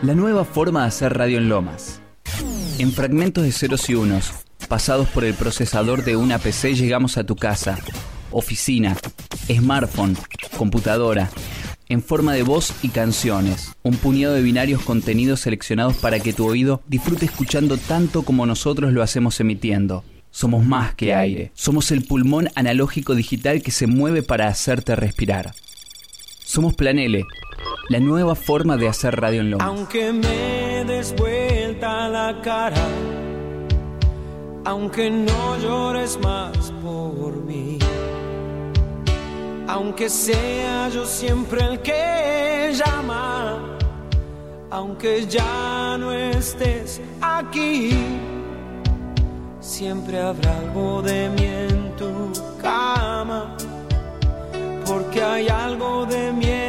la 0.00 0.14
nueva 0.14 0.46
forma 0.46 0.80
de 0.80 0.86
hacer 0.88 1.12
radio 1.12 1.36
en 1.36 1.50
Lomas. 1.50 2.00
En 2.78 2.90
fragmentos 2.90 3.44
de 3.44 3.52
ceros 3.52 3.90
y 3.90 3.94
unos, 3.96 4.32
pasados 4.74 5.06
por 5.06 5.22
el 5.22 5.34
procesador 5.34 6.02
de 6.02 6.16
una 6.16 6.40
PC, 6.40 6.74
llegamos 6.74 7.16
a 7.16 7.22
tu 7.22 7.36
casa, 7.36 7.78
oficina, 8.32 8.96
smartphone, 9.46 10.16
computadora, 10.58 11.30
en 11.88 12.02
forma 12.02 12.32
de 12.32 12.42
voz 12.42 12.74
y 12.82 12.88
canciones. 12.88 13.72
Un 13.84 13.96
puñado 13.96 14.34
de 14.34 14.42
binarios 14.42 14.82
contenidos 14.82 15.38
seleccionados 15.38 15.96
para 15.98 16.18
que 16.18 16.32
tu 16.32 16.44
oído 16.44 16.82
disfrute 16.88 17.24
escuchando 17.24 17.78
tanto 17.78 18.24
como 18.24 18.46
nosotros 18.46 18.92
lo 18.92 19.04
hacemos 19.04 19.38
emitiendo. 19.38 20.02
Somos 20.32 20.64
más 20.64 20.96
que 20.96 21.14
aire. 21.14 21.52
Somos 21.54 21.92
el 21.92 22.04
pulmón 22.04 22.48
analógico 22.56 23.14
digital 23.14 23.62
que 23.62 23.70
se 23.70 23.86
mueve 23.86 24.24
para 24.24 24.48
hacerte 24.48 24.96
respirar. 24.96 25.54
Somos 26.44 26.74
Plan 26.74 26.98
L, 26.98 27.22
la 27.90 28.00
nueva 28.00 28.34
forma 28.34 28.76
de 28.76 28.88
hacer 28.88 29.14
radio 29.20 29.40
en 29.40 29.52
Lomas. 29.52 29.68
Aunque 29.68 30.12
me 30.12 30.84
des 30.84 31.14
vuelta 31.14 32.08
la 32.08 32.40
cara, 32.42 32.88
aunque 34.64 35.10
no 35.10 35.56
llores 35.58 36.18
más 36.22 36.72
por 36.82 37.36
mí, 37.36 37.78
aunque 39.68 40.08
sea 40.08 40.88
yo 40.88 41.04
siempre 41.04 41.62
el 41.64 41.80
que 41.80 42.72
llama, 42.74 43.58
aunque 44.70 45.26
ya 45.26 45.96
no 45.98 46.12
estés 46.12 47.00
aquí, 47.20 47.90
siempre 49.60 50.20
habrá 50.20 50.58
algo 50.58 51.02
de 51.02 51.28
mí 51.28 51.44
en 51.44 51.96
tu 51.96 52.32
cama, 52.62 53.56
porque 54.86 55.22
hay 55.22 55.48
algo 55.48 56.06
de 56.06 56.32
mí 56.32 56.63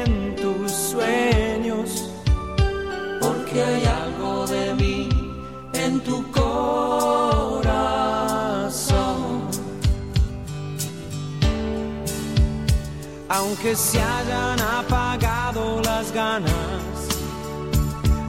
Aunque 13.38 13.76
se 13.76 14.02
hayan 14.02 14.62
apagado 14.62 15.82
las 15.82 16.10
ganas, 16.14 16.54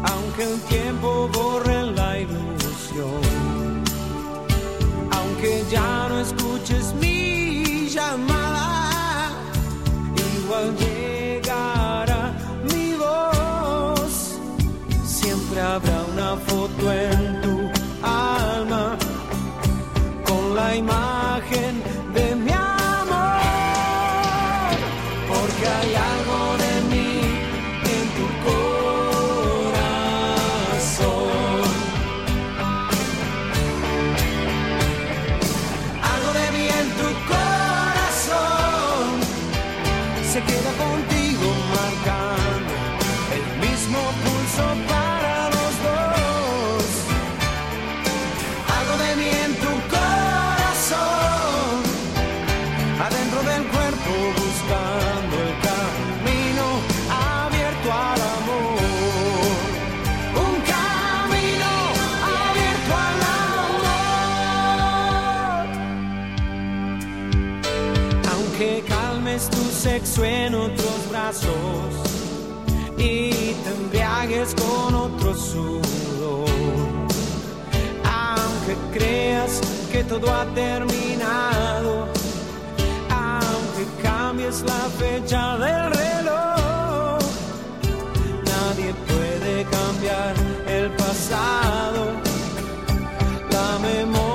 aunque 0.02 0.42
el 0.52 0.60
tiempo 0.62 1.28
borre 1.32 1.92
la 1.92 2.18
ilusión, 2.18 3.22
aunque 5.12 5.64
ya 5.70 6.08
no 6.08 6.18
escuches 6.18 6.92
mi 6.94 7.88
llamada, 7.88 9.30
igual 10.38 10.76
llegará 10.76 12.32
mi 12.64 12.94
voz. 12.94 14.40
Siempre 15.04 15.60
habrá 15.60 16.02
una 16.14 16.36
foto 16.36 16.92
en 16.92 17.42
tu 17.42 17.70
alma 18.02 18.96
con 20.26 20.56
la 20.56 20.74
imagen 20.74 21.15
y 72.96 73.30
te 73.62 73.70
embriagues 73.70 74.54
con 74.54 74.94
otro 74.94 75.34
sudor. 75.34 76.48
Aunque 78.04 78.76
creas 78.98 79.60
que 79.92 80.04
todo 80.04 80.32
ha 80.32 80.44
terminado, 80.54 82.08
aunque 83.10 84.02
cambies 84.02 84.62
la 84.62 84.82
fecha 84.98 85.58
del 85.58 85.90
reloj, 85.90 87.18
nadie 88.44 88.94
puede 89.08 89.64
cambiar 89.64 90.34
el 90.68 90.90
pasado, 90.92 92.12
la 93.50 93.78
memoria 93.78 94.25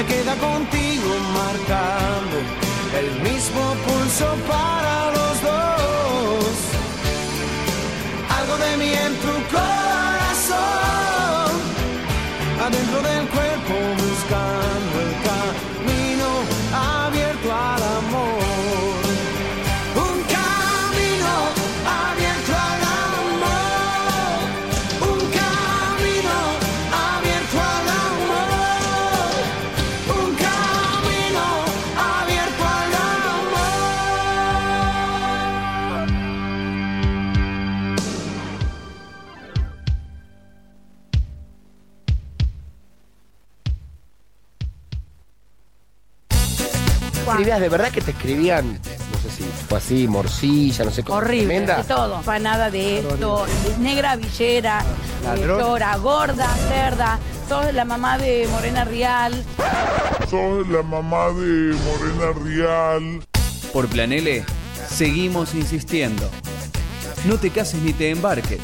se 0.00 0.06
queda 0.06 0.34
contigo. 0.36 0.89
¿De 47.60 47.68
verdad 47.68 47.90
que 47.92 48.00
te 48.00 48.12
escribían? 48.12 48.72
No 48.72 49.18
sé 49.18 49.30
si 49.36 49.42
fue 49.68 49.76
así, 49.76 50.08
morcilla, 50.08 50.82
no 50.82 50.90
sé 50.90 51.04
cómo. 51.04 51.18
Horrible, 51.18 51.46
tremenda? 51.46 51.76
de 51.76 51.84
todo. 51.84 52.22
Panada 52.22 52.70
de 52.70 53.00
esto, 53.00 53.46
negra 53.78 54.16
villera, 54.16 54.82
chora, 55.46 55.94
gorda, 55.98 56.48
cerda. 56.70 57.18
Sos 57.46 57.74
la 57.74 57.84
mamá 57.84 58.16
de 58.16 58.48
Morena 58.50 58.84
Rial. 58.84 59.44
Sos 60.30 60.66
la 60.68 60.82
mamá 60.82 61.28
de 61.28 61.76
Morena 61.84 62.32
Rial. 62.42 63.22
Por 63.74 63.88
Planele, 63.88 64.42
seguimos 64.88 65.54
insistiendo. 65.54 66.30
No 67.26 67.36
te 67.36 67.50
cases 67.50 67.82
ni 67.82 67.92
te 67.92 68.08
embarques. 68.08 68.60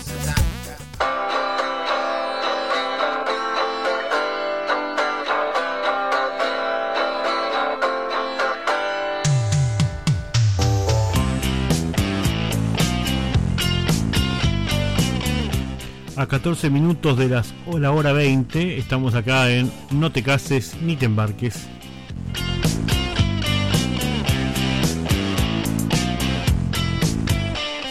14 16.47 16.71
minutos 16.71 17.19
de 17.19 17.29
las, 17.29 17.53
o 17.67 17.77
la 17.77 17.91
hora 17.91 18.13
20, 18.13 18.79
estamos 18.79 19.17
acá 19.17 19.51
en 19.51 19.69
No 19.91 20.13
te 20.13 20.23
cases 20.23 20.77
ni 20.81 20.95
te 20.95 21.07
embarques. 21.07 21.67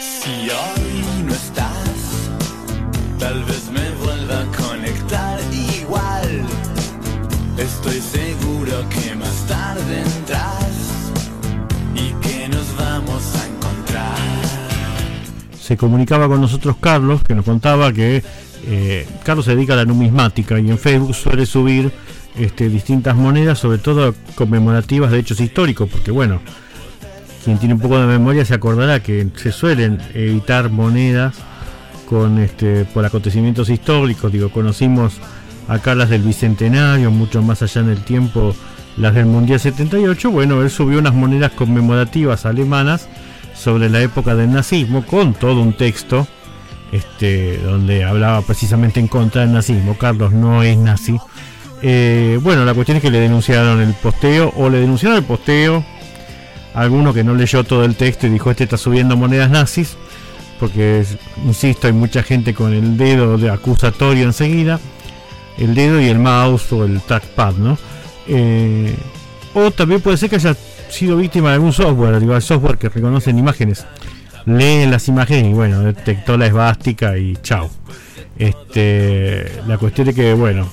Si 0.00 0.30
hoy 0.48 1.04
no 1.26 1.34
estás, 1.34 2.30
tal 3.18 3.44
vez 3.44 3.70
me 3.70 3.90
vuelva 4.02 4.40
a 4.40 4.46
conectar 4.56 5.38
igual. 5.52 6.46
Estoy 7.58 8.00
seguro 8.00 8.88
que 8.88 9.14
más 9.16 9.46
tarde 9.46 10.00
entras 10.00 11.12
y 11.94 12.08
que 12.26 12.48
nos 12.48 12.74
vamos 12.74 13.22
a 13.36 13.46
encontrar. 13.48 14.16
Se 15.60 15.76
comunicaba 15.76 16.26
con 16.26 16.40
nosotros 16.40 16.76
Carlos, 16.80 17.22
que 17.22 17.34
nos 17.34 17.44
contaba 17.44 17.92
que 17.92 18.22
eh, 18.66 19.06
Carlos 19.24 19.44
se 19.44 19.54
dedica 19.54 19.74
a 19.74 19.76
la 19.76 19.84
numismática 19.84 20.58
y 20.58 20.70
en 20.70 20.78
Facebook 20.78 21.14
suele 21.14 21.46
subir 21.46 21.92
este, 22.36 22.68
distintas 22.68 23.14
monedas, 23.14 23.58
sobre 23.58 23.78
todo 23.78 24.14
conmemorativas 24.34 25.10
de 25.10 25.18
hechos 25.18 25.40
históricos, 25.40 25.88
porque 25.90 26.10
bueno, 26.10 26.40
quien 27.44 27.58
tiene 27.58 27.74
un 27.74 27.80
poco 27.80 27.98
de 27.98 28.06
memoria 28.06 28.44
se 28.44 28.54
acordará 28.54 29.00
que 29.00 29.28
se 29.36 29.52
suelen 29.52 30.00
editar 30.14 30.68
monedas 30.70 31.36
con 32.08 32.38
este 32.38 32.84
por 32.84 33.04
acontecimientos 33.04 33.70
históricos, 33.70 34.32
digo, 34.32 34.50
conocimos 34.50 35.14
acá 35.68 35.94
las 35.94 36.10
del 36.10 36.22
Bicentenario, 36.22 37.10
mucho 37.10 37.42
más 37.42 37.62
allá 37.62 37.80
en 37.82 37.90
el 37.90 38.02
tiempo 38.02 38.54
las 38.96 39.14
del 39.14 39.26
Mundial 39.26 39.60
78, 39.60 40.30
bueno, 40.30 40.62
él 40.62 40.70
subió 40.70 40.98
unas 40.98 41.14
monedas 41.14 41.52
conmemorativas 41.52 42.46
alemanas 42.46 43.08
sobre 43.54 43.90
la 43.90 44.00
época 44.00 44.34
del 44.34 44.52
nazismo 44.52 45.06
con 45.06 45.34
todo 45.34 45.60
un 45.60 45.72
texto 45.72 46.26
este, 46.92 47.58
donde 47.58 48.04
hablaba 48.04 48.42
precisamente 48.42 49.00
en 49.00 49.08
contra 49.08 49.42
del 49.42 49.52
nazismo. 49.52 49.96
Carlos 49.96 50.32
no 50.32 50.62
es 50.62 50.76
nazi. 50.76 51.18
Eh, 51.82 52.38
bueno, 52.42 52.64
la 52.64 52.74
cuestión 52.74 52.96
es 52.96 53.02
que 53.02 53.10
le 53.10 53.20
denunciaron 53.20 53.80
el 53.80 53.92
posteo 53.94 54.52
o 54.56 54.70
le 54.70 54.80
denunciaron 54.80 55.18
el 55.18 55.24
posteo 55.24 55.84
a 56.74 56.80
alguno 56.80 57.12
que 57.12 57.24
no 57.24 57.34
leyó 57.34 57.64
todo 57.64 57.84
el 57.84 57.96
texto 57.96 58.26
y 58.26 58.30
dijo 58.30 58.50
este 58.50 58.64
está 58.64 58.76
subiendo 58.76 59.16
monedas 59.16 59.50
nazis 59.50 59.96
porque 60.58 61.04
insisto 61.44 61.86
hay 61.86 61.92
mucha 61.92 62.22
gente 62.22 62.54
con 62.54 62.72
el 62.72 62.96
dedo 62.96 63.36
de 63.36 63.50
acusatorio 63.50 64.24
enseguida 64.24 64.80
el 65.58 65.74
dedo 65.74 66.00
y 66.00 66.06
el 66.08 66.18
mouse 66.18 66.72
o 66.72 66.84
el 66.84 67.00
trackpad 67.00 67.54
no 67.54 67.78
Eh, 68.28 68.94
o 69.54 69.70
también 69.70 70.00
puede 70.00 70.16
ser 70.16 70.28
que 70.28 70.36
haya 70.36 70.56
sido 70.90 71.16
víctima 71.16 71.50
de 71.50 71.54
algún 71.54 71.72
software 71.72 72.14
el 72.14 72.42
software 72.42 72.76
que 72.76 72.88
reconocen 72.88 73.38
imágenes 73.38 73.86
leen 74.46 74.90
las 74.90 75.08
imágenes 75.08 75.50
y 75.50 75.52
bueno 75.52 75.80
detectó 75.82 76.36
la 76.36 76.46
esvástica 76.46 77.18
y 77.18 77.36
chao. 77.42 77.70
Este 78.38 79.50
la 79.66 79.78
cuestión 79.78 80.08
es 80.08 80.14
que 80.14 80.32
bueno 80.34 80.66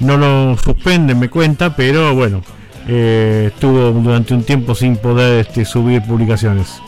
no 0.00 0.16
lo 0.16 0.56
suspenden 0.56 1.18
me 1.18 1.28
cuenta 1.28 1.76
pero 1.76 2.14
bueno 2.14 2.42
eh, 2.88 3.50
estuvo 3.52 3.90
durante 3.92 4.34
un 4.34 4.42
tiempo 4.42 4.74
sin 4.74 4.96
poder 4.96 5.46
este, 5.46 5.64
subir 5.64 6.02
publicaciones 6.02 6.80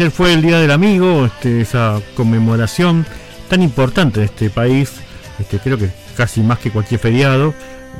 Ayer 0.00 0.10
fue 0.12 0.32
el 0.32 0.40
Día 0.40 0.58
del 0.58 0.70
Amigo, 0.70 1.26
este, 1.26 1.60
esa 1.60 2.00
conmemoración 2.16 3.04
tan 3.50 3.60
importante 3.62 4.20
de 4.20 4.26
este 4.26 4.48
país, 4.48 4.94
este, 5.38 5.58
creo 5.58 5.76
que 5.76 5.90
casi 6.16 6.40
más 6.40 6.58
que 6.58 6.70
cualquier 6.70 6.98
feriado, 6.98 7.52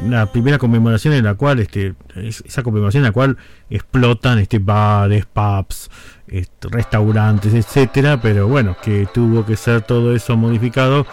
la 0.09 0.25
primera 0.33 0.57
conmemoración 0.57 1.13
en 1.13 1.25
la 1.25 1.35
cual, 1.35 1.59
este, 1.59 1.93
es- 2.17 2.43
esa 2.47 2.63
conmemoración 2.63 3.03
en 3.03 3.09
la 3.09 3.13
cual 3.13 3.37
explotan 3.69 4.39
este, 4.39 4.59
bares, 4.61 5.27
pubs, 5.27 5.91
este, 6.27 6.69
restaurantes, 6.71 7.53
etcétera, 7.53 8.19
pero 8.19 8.49
bueno, 8.49 8.79
que 8.83 9.07
tuvo 9.13 9.45
que 9.45 9.59
ser 9.59 9.83
todo 9.83 10.17
eso 10.17 10.39
modificado 10.39 11.07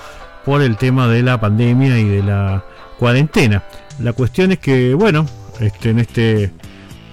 por 0.46 0.62
el 0.62 0.78
tema 0.78 1.10
de 1.10 1.22
la 1.22 1.38
pandemia 1.38 2.00
y 2.00 2.06
de 2.06 2.24
la 2.24 2.64
cuarentena. 2.98 3.62
La 4.00 4.14
cuestión 4.14 4.54
es 4.54 4.60
que, 4.60 4.94
bueno, 4.94 5.26
este, 5.60 5.90
en 5.90 6.00
este 6.00 6.52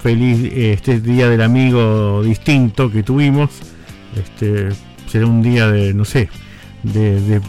feliz 0.05 0.51
este 0.53 0.99
día 0.99 1.27
del 1.27 1.41
amigo 1.41 2.21
distinto 2.21 2.91
que 2.91 3.01
tuvimos. 3.01 3.49
Este 4.15 4.69
será 5.07 5.25
un 5.25 5.41
día 5.41 5.67
de, 5.67 5.95
no 5.95 6.05
sé, 6.05 6.29
de, 6.83 7.41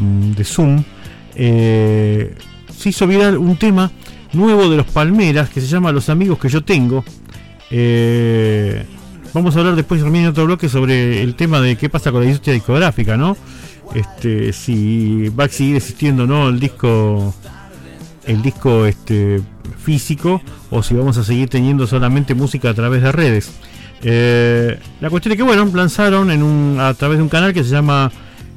Zoom. 0.42 0.82
Eh, 1.34 2.34
se 2.74 2.88
hizo 2.88 3.06
viral 3.06 3.36
un 3.36 3.58
tema 3.58 3.92
nuevo 4.32 4.70
de 4.70 4.78
los 4.78 4.86
Palmeras 4.86 5.50
que 5.50 5.60
se 5.60 5.66
llama 5.66 5.92
Los 5.92 6.08
amigos 6.08 6.38
que 6.38 6.48
yo 6.48 6.64
tengo. 6.64 7.04
Eh, 7.70 8.86
vamos 9.34 9.54
a 9.54 9.58
hablar 9.58 9.76
después 9.76 10.02
también 10.02 10.24
en 10.24 10.30
otro 10.30 10.46
bloque 10.46 10.70
sobre 10.70 11.22
el 11.22 11.34
tema 11.34 11.60
de 11.60 11.76
qué 11.76 11.90
pasa 11.90 12.10
con 12.10 12.20
la 12.20 12.26
industria 12.26 12.54
discográfica, 12.54 13.18
¿no? 13.18 13.36
Este, 13.94 14.54
si 14.54 15.28
va 15.28 15.44
a 15.44 15.48
seguir 15.48 15.76
existiendo 15.76 16.26
no 16.26 16.48
el 16.48 16.58
disco 16.58 17.34
el 18.24 18.40
disco 18.40 18.86
este 18.86 19.42
físico 19.86 20.42
o 20.70 20.82
si 20.82 20.94
vamos 20.94 21.16
a 21.16 21.22
seguir 21.22 21.48
teniendo 21.48 21.86
solamente 21.86 22.34
música 22.34 22.70
a 22.70 22.74
través 22.74 23.02
de 23.02 23.12
redes. 23.12 23.52
Eh, 24.02 24.78
la 25.00 25.10
cuestión 25.10 25.32
es 25.32 25.36
que 25.36 25.44
bueno, 25.44 25.64
lanzaron 25.72 26.32
en 26.32 26.42
un, 26.42 26.78
a 26.80 26.92
través 26.94 27.18
de 27.18 27.22
un 27.22 27.28
canal 27.28 27.54
que 27.54 27.62
se 27.62 27.70
llama 27.70 28.10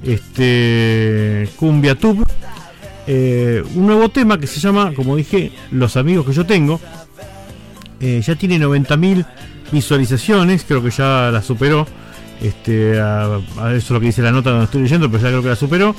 este 0.03 1.47
Cumbia 1.55 1.93
Tube 1.95 2.23
eh, 3.05 3.63
un 3.75 3.85
nuevo 3.85 4.09
tema 4.09 4.39
que 4.39 4.47
se 4.47 4.59
llama, 4.59 4.93
como 4.95 5.15
dije, 5.15 5.51
Los 5.71 5.97
amigos 5.97 6.25
que 6.25 6.33
yo 6.33 6.45
tengo. 6.45 6.79
Eh, 7.99 8.21
ya 8.25 8.35
tiene 8.35 8.59
90.000 8.59 9.25
visualizaciones, 9.71 10.63
creo 10.67 10.81
que 10.83 10.89
ya 10.89 11.29
la 11.31 11.41
superó. 11.41 11.87
Este, 12.41 12.93
eso 12.93 13.43
es 13.65 13.89
lo 13.89 13.99
que 13.99 14.07
dice 14.07 14.21
la 14.21 14.31
nota 14.31 14.51
donde 14.51 14.65
estoy 14.65 14.81
leyendo, 14.83 15.09
pero 15.11 15.23
ya 15.23 15.29
creo 15.29 15.41
que 15.41 15.49
la 15.49 15.55
superó. 15.55 15.95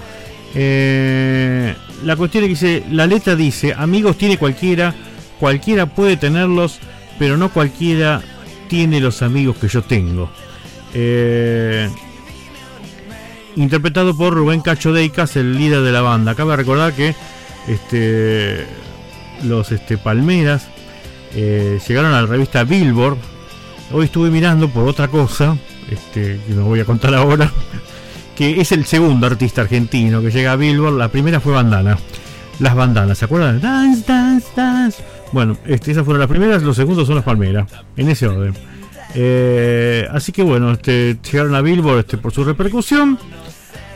La 2.05 2.16
cuestión 2.16 2.45
es 2.45 2.49
que 2.49 2.55
dice, 2.55 2.85
la 2.91 3.07
letra 3.07 3.37
dice, 3.37 3.74
amigos 3.76 4.16
tiene 4.16 4.39
cualquiera, 4.39 4.95
cualquiera 5.41 5.86
puede 5.86 6.16
tenerlos, 6.16 6.78
pero 7.18 7.36
no 7.36 7.51
cualquiera 7.51 8.20
tiene 8.68 9.01
los 9.01 9.22
amigos 9.22 9.57
que 9.57 9.66
yo 9.66 9.82
tengo. 9.82 10.30
Eh, 10.95 11.88
interpretado 13.57 14.16
por 14.16 14.34
Rubén 14.34 14.61
Cacho 14.61 14.93
Deicas, 14.93 15.34
el 15.36 15.57
líder 15.57 15.80
de 15.80 15.93
la 15.93 16.03
banda. 16.03 16.34
Cabe 16.34 16.55
recordar 16.55 16.93
que 16.93 17.14
este, 17.66 18.66
los 19.43 19.72
este, 19.72 19.99
Palmeras 19.99 20.68
eh, 21.34 21.80
llegaron 21.88 22.12
a 22.12 22.20
la 22.20 22.26
revista 22.26 22.62
Billboard. 22.64 23.16
Hoy 23.93 24.05
estuve 24.05 24.30
mirando 24.30 24.68
por 24.68 24.86
otra 24.86 25.09
cosa, 25.09 25.57
este, 25.91 26.38
que 26.47 26.55
no 26.55 26.64
voy 26.64 26.80
a 26.80 26.84
contar 26.84 27.14
ahora, 27.14 27.51
que 28.36 28.61
es 28.61 28.72
el 28.72 28.84
segundo 28.84 29.26
artista 29.26 29.62
argentino 29.62 30.20
que 30.20 30.30
llega 30.30 30.53
a 30.53 30.57
Billboard. 30.57 30.97
La 30.97 31.09
primera 31.09 31.41
fue 31.41 31.55
Bandana. 31.55 31.99
Las 32.61 32.74
bandanas, 32.74 33.16
¿se 33.16 33.24
acuerdan? 33.24 33.59
Dance, 33.59 34.05
dance, 34.07 34.49
dance. 34.55 35.03
Bueno, 35.33 35.57
este, 35.66 35.93
esas 35.93 36.05
fueron 36.05 36.20
las 36.20 36.28
primeras, 36.28 36.62
los 36.62 36.76
segundos 36.76 37.07
son 37.07 37.16
las 37.16 37.24
Palmeras, 37.24 37.66
en 37.97 38.09
ese 38.09 38.26
orden. 38.26 38.55
Eh, 39.14 40.07
así 40.12 40.33
que 40.33 40.43
bueno, 40.43 40.72
este, 40.72 41.18
llegaron 41.31 41.55
a 41.55 41.61
Billboard 41.61 42.01
este, 42.01 42.18
por 42.18 42.33
su 42.33 42.45
repercusión. 42.45 43.18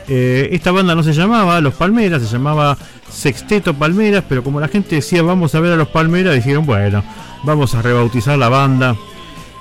Eh, 0.07 0.49
esta 0.51 0.71
banda 0.71 0.93
no 0.93 1.03
se 1.03 1.13
llamaba 1.13 1.59
Los 1.61 1.73
Palmeras, 1.73 2.21
se 2.21 2.27
llamaba 2.27 2.77
Sexteto 3.09 3.73
Palmeras, 3.73 4.23
pero 4.27 4.43
como 4.43 4.59
la 4.59 4.67
gente 4.67 4.95
decía 4.95 5.23
vamos 5.23 5.55
a 5.55 5.59
ver 5.59 5.73
a 5.73 5.75
los 5.75 5.87
Palmeras, 5.87 6.35
dijeron 6.35 6.65
bueno, 6.65 7.03
vamos 7.43 7.73
a 7.75 7.81
rebautizar 7.81 8.37
la 8.37 8.49
banda. 8.49 8.95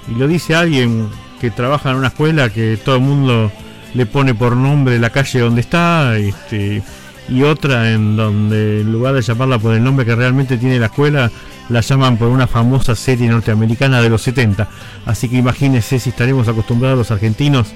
Y 0.09 0.19
lo 0.19 0.29
dice 0.29 0.55
alguien 0.55 1.09
que 1.41 1.51
trabaja 1.51 1.91
en 1.91 1.97
una 1.97 2.09
escuela 2.09 2.51
que 2.51 2.77
todo 2.77 2.97
el 2.97 3.03
mundo 3.03 3.51
le 3.95 4.07
pone 4.07 4.35
por 4.35 4.57
nombre 4.57 4.99
la 4.99 5.11
calle 5.11 5.41
donde 5.41 5.61
está, 5.61 6.17
este, 6.17 6.83
y 7.29 7.43
otra 7.43 7.93
en 7.93 8.17
donde 8.17 8.81
en 8.81 8.93
lugar 8.93 9.15
de 9.15 9.23
llamarla 9.23 9.59
por 9.59 9.75
el 9.75 9.83
nombre 9.83 10.05
que 10.05 10.15
realmente 10.15 10.59
tiene 10.59 10.79
la 10.79 10.87
escuela, 10.87 11.31
la 11.69 11.81
llaman 11.81 12.17
por 12.19 12.29
una 12.29 12.47
famosa 12.47 12.95
serie 12.95 13.29
norteamericana 13.29 14.03
de 14.03 14.11
los 14.11 14.23
70. 14.23 14.69
Así 15.07 15.29
que 15.29 15.37
imagínense 15.37 15.99
si 15.99 16.11
estaremos 16.11 16.49
acostumbrados 16.49 16.99
los 16.99 17.11
argentinos 17.11 17.69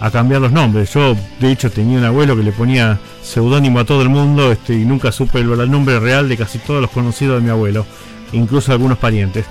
a 0.00 0.10
cambiar 0.10 0.40
los 0.40 0.52
nombres. 0.52 0.92
Yo, 0.92 1.16
de 1.40 1.52
hecho, 1.52 1.70
tenía 1.70 1.98
un 1.98 2.04
abuelo 2.04 2.36
que 2.36 2.42
le 2.42 2.52
ponía 2.52 2.98
seudónimo 3.22 3.80
a 3.80 3.84
todo 3.84 4.02
el 4.02 4.08
mundo 4.08 4.52
este, 4.52 4.74
y 4.74 4.84
nunca 4.84 5.12
supe 5.12 5.40
el, 5.40 5.70
nombre 5.70 6.00
real 6.00 6.28
de 6.28 6.36
casi 6.36 6.58
todos 6.58 6.80
los 6.80 6.90
conocidos 6.90 7.40
de 7.40 7.44
mi 7.44 7.50
abuelo, 7.50 7.86
incluso 8.32 8.72
algunos 8.72 8.98
parientes. 8.98 9.44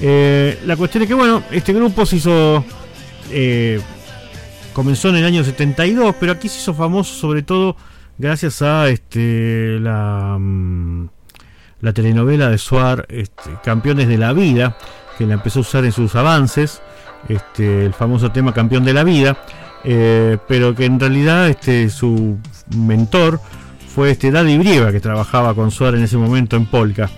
Eh, 0.00 0.58
la 0.66 0.76
cuestión 0.76 1.02
es 1.02 1.08
que, 1.08 1.14
bueno, 1.14 1.42
este 1.50 1.72
grupo 1.72 2.06
se 2.06 2.16
hizo. 2.16 2.64
eh, 3.30 3.80
comenzó 4.72 5.08
en 5.08 5.16
el 5.16 5.24
año 5.24 5.44
72, 5.44 6.14
pero 6.18 6.32
aquí 6.32 6.48
se 6.48 6.58
hizo 6.58 6.74
famoso 6.74 7.12
sobre 7.12 7.42
todo 7.42 7.76
gracias 8.20 8.60
a 8.60 8.90
este, 8.90 9.78
la, 9.80 10.36
mm, 10.38 11.08
la 11.80 11.92
telenovela 11.94 12.50
de 12.50 12.58
Suar, 12.58 13.06
este, 13.08 13.50
Campeones 13.64 14.08
de 14.08 14.18
la 14.18 14.34
Vida, 14.34 14.76
que 15.16 15.26
la 15.26 15.34
empezó 15.34 15.60
a 15.60 15.62
usar 15.62 15.84
en 15.86 15.92
sus 15.92 16.14
avances, 16.14 16.82
este, 17.28 17.86
el 17.86 17.94
famoso 17.94 18.30
tema 18.30 18.52
Campeón 18.52 18.84
de 18.84 18.92
la 18.92 19.04
Vida, 19.04 19.38
eh, 19.84 20.36
pero 20.46 20.74
que 20.74 20.84
en 20.84 21.00
realidad 21.00 21.48
este, 21.48 21.88
su 21.88 22.38
mentor 22.76 23.40
fue 23.94 24.10
este 24.10 24.30
Daddy 24.30 24.58
Brieva, 24.58 24.92
que 24.92 25.00
trabajaba 25.00 25.54
con 25.54 25.70
Suar 25.70 25.94
en 25.94 26.04
ese 26.04 26.18
momento 26.18 26.56
en 26.56 26.66
Polka. 26.66 27.10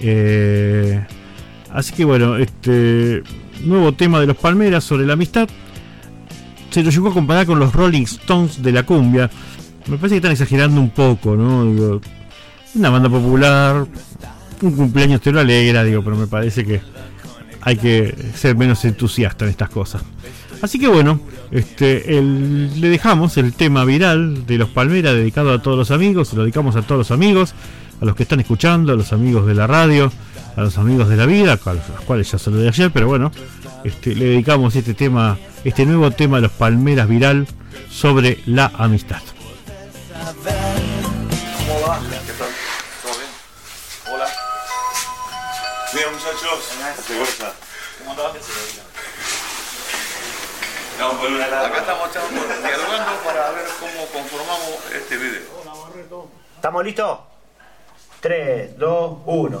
Eh, 0.00 1.06
así 1.72 1.94
que 1.94 2.04
bueno, 2.04 2.36
este 2.36 3.22
nuevo 3.62 3.92
tema 3.92 4.18
de 4.18 4.26
los 4.26 4.36
Palmeras 4.36 4.82
sobre 4.82 5.06
la 5.06 5.12
amistad 5.12 5.48
se 6.70 6.82
lo 6.82 6.90
llegó 6.90 7.08
a 7.08 7.14
comparar 7.14 7.46
con 7.46 7.58
los 7.58 7.72
Rolling 7.72 8.02
Stones 8.02 8.60
de 8.60 8.72
la 8.72 8.82
cumbia. 8.82 9.30
Me 9.88 9.96
parece 9.96 10.14
que 10.14 10.16
están 10.16 10.32
exagerando 10.32 10.80
un 10.80 10.90
poco, 10.90 11.34
¿no? 11.34 11.64
Digo, 11.64 12.00
una 12.74 12.90
banda 12.90 13.08
popular, 13.08 13.86
un 14.62 14.72
cumpleaños 14.72 15.20
te 15.20 15.32
lo 15.32 15.40
alegra, 15.40 15.82
digo, 15.84 16.02
pero 16.02 16.16
me 16.16 16.26
parece 16.26 16.64
que 16.64 16.80
hay 17.62 17.76
que 17.76 18.14
ser 18.34 18.56
menos 18.56 18.84
entusiasta 18.84 19.44
en 19.44 19.50
estas 19.50 19.70
cosas. 19.70 20.02
Así 20.60 20.78
que 20.78 20.88
bueno, 20.88 21.20
este, 21.50 22.20
le 22.20 22.88
dejamos 22.88 23.36
el 23.36 23.52
tema 23.52 23.84
viral 23.84 24.46
de 24.46 24.58
los 24.58 24.68
Palmeras 24.68 25.14
dedicado 25.14 25.52
a 25.52 25.62
todos 25.62 25.78
los 25.78 25.90
amigos, 25.90 26.32
lo 26.34 26.42
dedicamos 26.42 26.76
a 26.76 26.82
todos 26.82 26.98
los 26.98 27.10
amigos, 27.10 27.54
a 28.00 28.04
los 28.04 28.14
que 28.14 28.24
están 28.24 28.40
escuchando, 28.40 28.92
a 28.92 28.96
los 28.96 29.12
amigos 29.12 29.46
de 29.46 29.54
la 29.54 29.66
radio, 29.66 30.12
a 30.56 30.60
los 30.62 30.76
amigos 30.78 31.08
de 31.08 31.16
la 31.16 31.26
vida, 31.26 31.52
a 31.52 31.72
los, 31.72 31.84
a 31.84 31.94
los 31.94 32.00
cuales 32.04 32.30
ya 32.30 32.38
saludé 32.38 32.68
ayer, 32.68 32.90
pero 32.92 33.06
bueno, 33.06 33.30
este, 33.84 34.14
le 34.14 34.26
dedicamos 34.26 34.74
este 34.74 34.94
tema, 34.94 35.38
este 35.64 35.86
nuevo 35.86 36.10
tema 36.10 36.38
de 36.38 36.42
los 36.42 36.52
Palmeras 36.52 37.08
viral 37.08 37.46
sobre 37.88 38.38
la 38.46 38.72
amistad. 38.76 39.22
¿Cómo 40.24 41.80
va? 41.86 42.00
¿Qué 42.26 42.32
tal? 42.32 42.50
¿Todo 43.02 43.14
bien? 43.18 43.30
Hola. 44.10 44.28
Bien, 45.92 46.12
muchachos. 46.12 46.72
¿Qué 47.06 47.18
cosa? 47.18 47.52
¿Cómo 47.98 48.10
andás? 48.10 48.32
No, 50.98 51.10
pues, 51.20 51.40
acá 51.40 51.78
estamos 51.78 52.08
estamos 52.08 52.62
dialogando 52.62 53.12
para 53.24 53.50
ver 53.52 53.68
cómo 53.78 54.06
conformamos 54.06 54.84
este 54.92 55.16
video. 55.16 55.42
¿Estamos 56.56 56.84
listos? 56.84 57.18
3, 58.20 58.76
2, 58.76 59.18
1. 59.24 59.58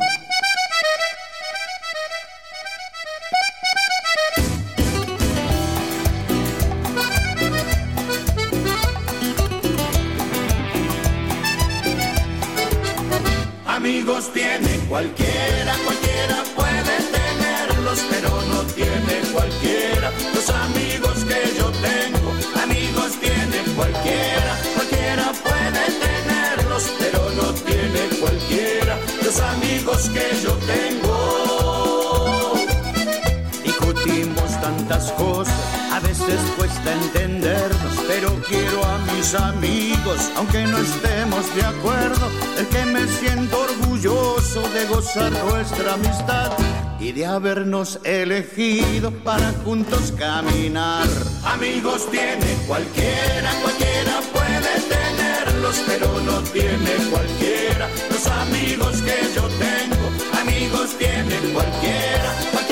Entendernos, 36.92 37.96
pero 38.06 38.34
quiero 38.48 38.84
a 38.84 38.98
mis 39.12 39.34
amigos, 39.34 40.30
aunque 40.36 40.62
no 40.64 40.78
estemos 40.78 41.54
de 41.54 41.62
acuerdo, 41.62 42.30
el 42.58 42.66
que 42.68 42.84
me 42.84 43.06
siento 43.06 43.60
orgulloso 43.60 44.62
de 44.70 44.86
gozar 44.86 45.32
nuestra 45.44 45.94
amistad 45.94 46.52
y 47.00 47.12
de 47.12 47.26
habernos 47.26 48.00
elegido 48.04 49.10
para 49.10 49.52
juntos 49.64 50.12
caminar. 50.18 51.06
Amigos 51.44 52.10
tiene 52.10 52.56
cualquiera, 52.66 53.50
cualquiera 53.62 54.20
puede 54.32 54.80
tenerlos, 54.88 55.80
pero 55.86 56.20
no 56.20 56.40
tiene 56.52 57.10
cualquiera. 57.10 57.88
Los 58.10 58.26
amigos 58.26 59.02
que 59.02 59.16
yo 59.34 59.42
tengo, 59.58 60.40
amigos 60.40 60.96
tiene 60.98 61.36
cualquiera, 61.52 62.34
cualquiera 62.52 62.67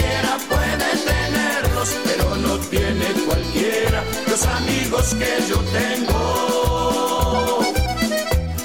tiene 2.71 3.07
cualquiera. 3.27 4.03
Los 4.29 4.45
amigos 4.47 5.15
que 5.15 5.43
yo 5.49 5.59
tengo. 5.81 7.61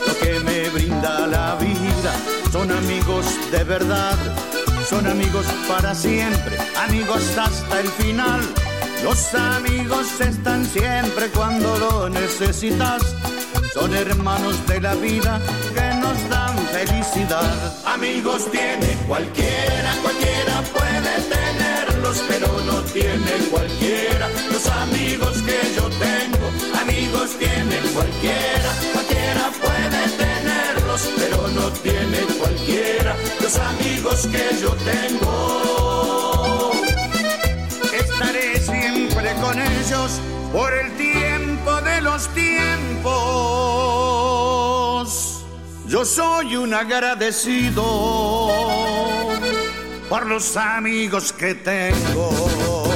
Lo 0.08 0.14
que 0.20 0.40
me 0.40 0.70
brinda 0.70 1.28
la 1.28 1.56
vida 1.56 2.14
son 2.52 2.72
amigos 2.72 3.26
de 3.52 3.64
verdad, 3.64 4.18
son 4.90 5.08
amigos 5.08 5.46
para 5.68 5.96
siempre, 5.96 6.58
amigos 6.78 7.38
hasta 7.38 7.80
el 7.80 7.88
final. 7.90 8.42
Los 9.04 9.34
amigos 9.34 10.20
están 10.20 10.66
siempre 10.66 11.30
cuando 11.30 11.78
lo 11.80 12.10
necesitas, 12.10 13.02
son 13.74 13.94
hermanos 13.94 14.66
de 14.68 14.82
la 14.82 14.96
vida 14.96 15.40
que 15.74 15.96
nos 16.00 16.30
dan 16.30 16.58
felicidad. 16.68 17.74
Amigos 17.86 18.50
tiene 18.52 18.98
cualquiera, 19.08 19.94
cualquiera 20.02 20.62
puede 20.74 21.14
tenerlos, 21.36 22.24
pero 22.28 22.48
no 22.66 22.82
tiene 22.94 23.32
cualquiera. 23.50 24.30
Los 24.52 24.68
amigos 24.68 25.42
que 25.44 25.60
yo 25.76 25.90
tengo, 26.08 26.48
amigos 26.82 27.32
tiene 27.40 27.78
cualquiera, 27.94 28.72
cualquiera 28.94 29.52
puede 29.62 30.10
tenerlos, 30.18 31.10
pero 31.16 31.48
no 31.50 31.70
tiene 31.82 32.20
cualquiera. 32.40 33.16
Los 33.42 33.58
amigos 33.58 34.28
que 34.28 34.58
yo 34.62 34.76
tengo. 34.92 36.72
Estaré 37.94 38.60
siempre 38.60 39.34
con 39.42 39.60
ellos 39.60 40.20
por 40.52 40.74
el 40.74 40.92
de 41.62 42.02
los 42.02 42.28
tiempos. 42.30 43.12
Yo 45.88 46.04
soy 46.06 46.56
un 46.56 46.74
agradecido 46.74 47.84
por 50.10 50.26
los 50.26 50.58
amigos 50.58 51.32
que 51.34 51.54
tengo. 51.54 52.88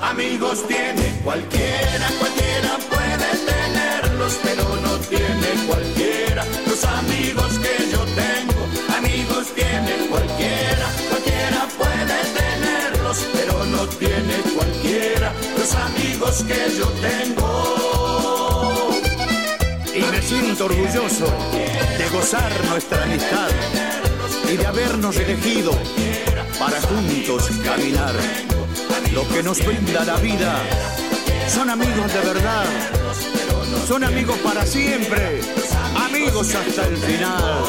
Amigos 0.00 0.66
tiene 0.68 1.20
cualquiera, 1.24 2.08
cualquiera 2.18 2.78
puede 2.90 3.28
tenerlos, 3.52 4.38
pero 4.42 4.64
no 4.76 4.96
tiene 5.08 5.66
cualquiera. 5.66 6.44
Los 6.66 6.84
amigos 6.84 7.58
que 7.58 7.90
yo 7.90 8.04
tengo, 8.14 8.66
amigos 8.96 9.46
tiene 9.54 10.06
cualquiera, 10.08 10.86
cualquiera 11.08 11.66
puede 11.76 12.24
tenerlos, 12.40 13.26
pero 13.32 13.64
no 13.64 13.86
tiene 13.86 14.34
cualquiera. 14.54 15.32
Los 15.56 15.74
amigos 15.74 16.44
que 16.44 16.70
yo 16.78 16.86
tengo. 17.00 18.11
Y 19.94 20.00
me 20.00 20.22
siento 20.22 20.64
orgulloso 20.64 21.26
de 21.98 22.08
gozar 22.08 22.50
nuestra 22.70 23.02
amistad 23.02 23.50
y 24.50 24.56
de 24.56 24.66
habernos 24.66 25.16
elegido 25.16 25.72
para 26.58 26.80
juntos 26.80 27.50
caminar. 27.62 28.14
Lo 29.12 29.28
que 29.28 29.42
nos 29.42 29.62
brinda 29.62 30.02
la 30.04 30.16
vida 30.16 30.62
son 31.46 31.68
amigos 31.68 32.10
de 32.10 32.20
verdad, 32.20 32.64
son 33.86 34.02
amigos 34.04 34.38
para 34.38 34.64
siempre, 34.64 35.40
amigos 35.94 36.54
hasta 36.54 36.86
el 36.86 36.96
final. 36.96 37.62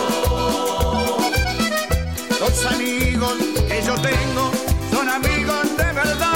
Los 2.40 2.66
amigos 2.68 3.34
que 3.68 3.82
yo 3.86 3.96
tengo 3.96 4.52
son 4.94 5.10
amigos 5.10 5.78
de 5.78 5.92
verdad. 5.92 6.34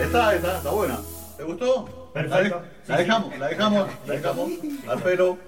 Está, 0.00 0.34
está, 0.36 0.56
está 0.58 0.70
buena. 0.70 1.00
¿Te 1.56 1.64
gustó? 1.64 2.10
Perfecto. 2.12 2.62
La, 2.62 2.62
de- 2.62 2.68
la 2.88 2.96
dejamos, 2.98 3.38
la 3.38 3.48
dejamos, 3.48 3.88
la 4.06 4.14
dejamos. 4.14 4.50
Al 4.88 5.02
pelo. 5.02 5.38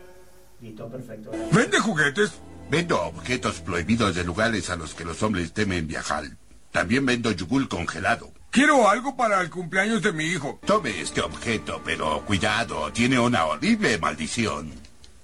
Listo, 0.63 0.89
perfecto. 0.89 1.31
¿Vende 1.53 1.79
juguetes? 1.79 2.33
Vendo 2.71 3.03
objetos 3.03 3.61
prohibidos 3.61 4.15
de 4.15 4.25
lugares 4.25 4.71
a 4.71 4.77
los 4.77 4.95
que 4.95 5.05
los 5.05 5.23
hombres 5.23 5.53
temen 5.53 5.87
viajar. 5.87 6.25
También 6.73 7.05
vendo 7.05 7.31
yugul 7.33 7.69
congelado. 7.69 8.31
Quiero 8.51 8.89
algo 8.89 9.17
para 9.17 9.41
el 9.43 9.51
cumpleaños 9.51 10.03
de 10.03 10.13
mi 10.13 10.25
hijo. 10.25 10.59
Tome 10.65 11.01
este 11.01 11.21
objeto, 11.21 11.81
pero 11.85 12.25
cuidado, 12.25 12.91
tiene 12.93 13.19
una 13.19 13.45
horrible 13.47 13.99
maldición. 13.99 14.73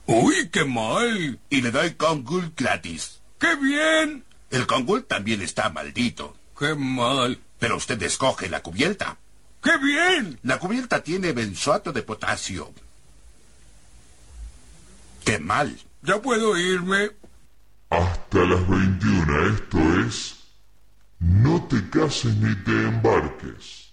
Uy, 0.06 0.48
qué 0.50 0.64
mal. 0.64 1.38
Y 1.50 1.60
le 1.62 1.70
doy 1.70 1.92
Kongul 1.94 2.52
gratis. 2.56 3.20
¡Qué 3.38 3.54
bien! 3.56 4.24
El 4.50 4.66
Kongul 4.66 5.04
también 5.04 5.40
está 5.42 5.70
maldito. 5.70 6.36
¡Qué 6.58 6.74
mal! 6.74 7.38
Pero 7.58 7.76
usted 7.76 8.00
escoge 8.02 8.48
la 8.48 8.60
cubierta. 8.62 9.16
¡Qué 9.66 9.76
bien! 9.78 10.38
La 10.44 10.60
cubierta 10.60 11.02
tiene 11.02 11.32
benzoato 11.32 11.92
de 11.92 12.02
potasio. 12.02 12.72
¡Qué 15.24 15.40
mal! 15.40 15.76
¿Ya 16.02 16.22
puedo 16.22 16.56
irme? 16.56 17.10
Hasta 17.90 18.38
las 18.44 18.68
21 18.68 19.48
esto 19.48 19.78
es... 20.06 20.36
No 21.18 21.66
te 21.66 21.90
cases 21.90 22.36
ni 22.36 22.54
te 22.62 22.70
embarques. 22.70 23.85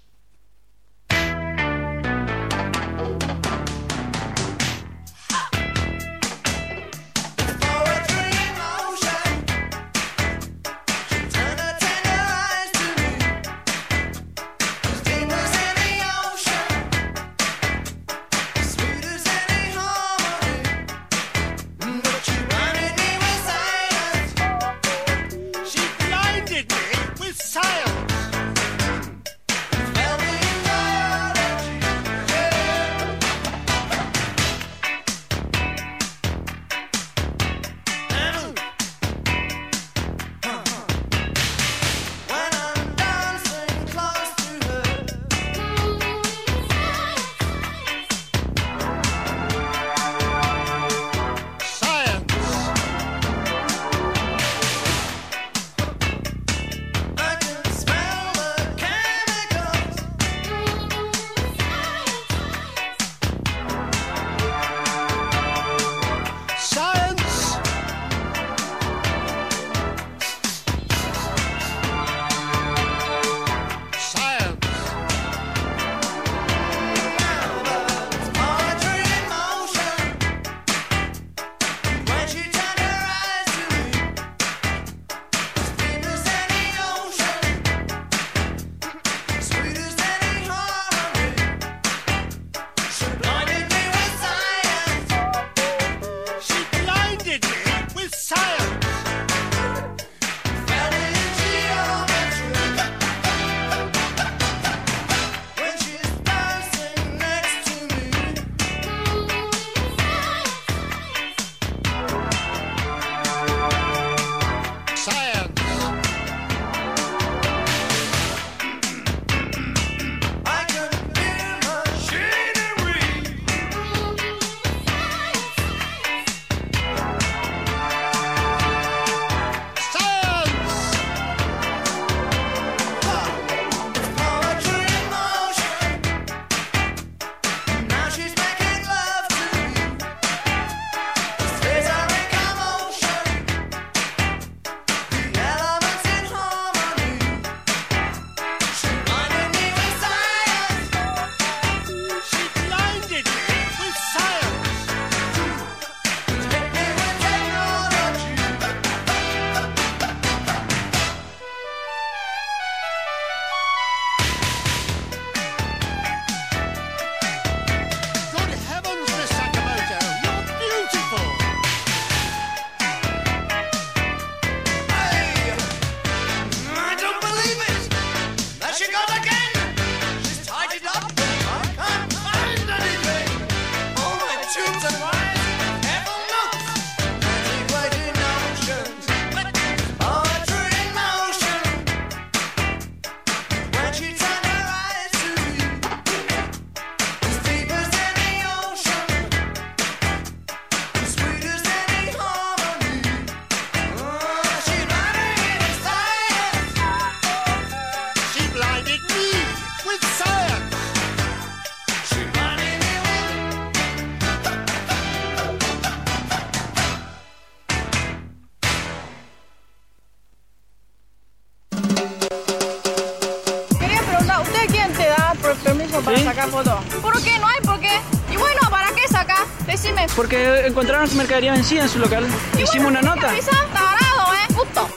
Porque 230.16 230.68
encontraron 230.68 231.10
su 231.10 231.16
mercadería 231.16 231.54
vencida 231.54 231.84
en 231.84 231.89
su 231.89 232.00
local. 232.00 232.26
Hicimos 232.62 232.88
una 232.88 233.02
nota. 233.02 233.22
¿Qué 233.22 233.26
avisa? 233.28 233.52
Tarado, 233.74 234.34
¿eh? 234.34 234.54
Justo. 234.56 234.89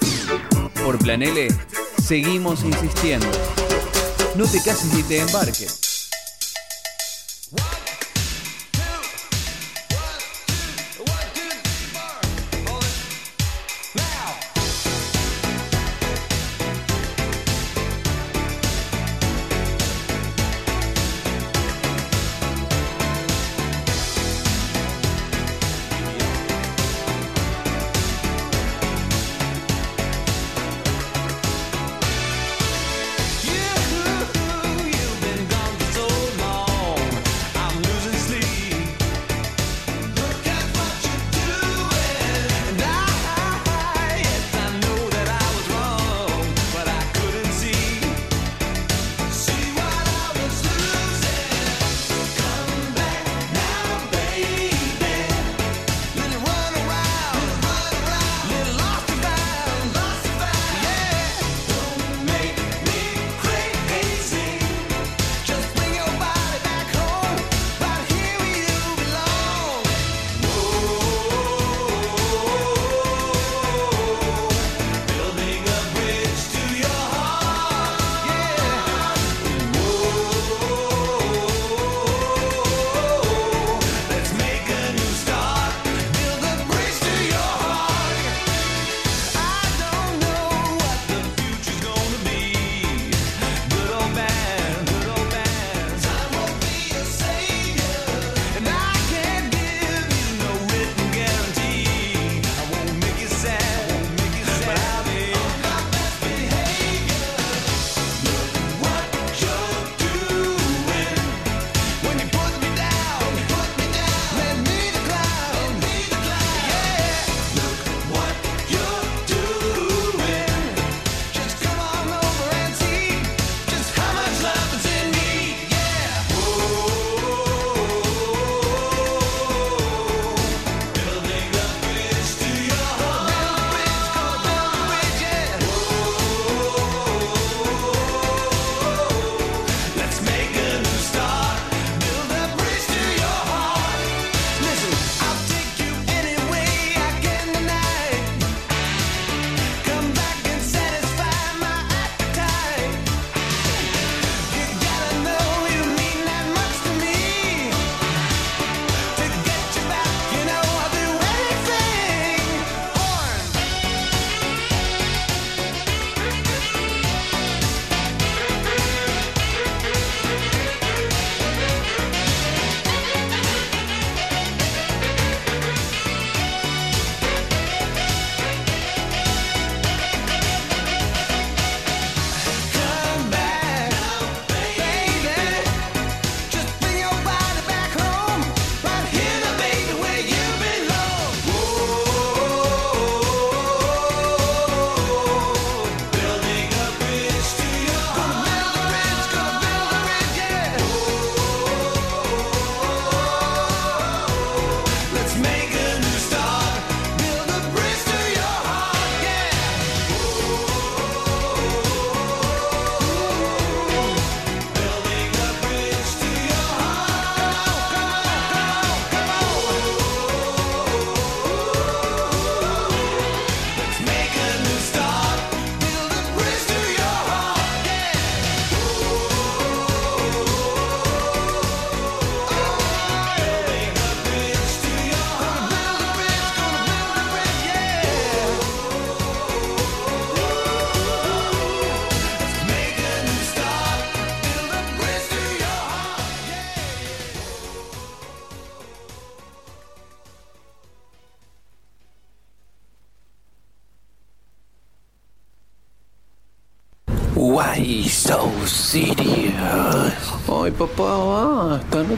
Por 0.85 0.99
Plan 0.99 1.23
L, 1.23 1.49
seguimos 2.03 2.63
insistiendo. 2.63 3.27
No 4.37 4.45
te 4.45 4.61
cases 4.61 4.93
ni 4.93 5.03
te 5.03 5.19
embarques. 5.19 5.86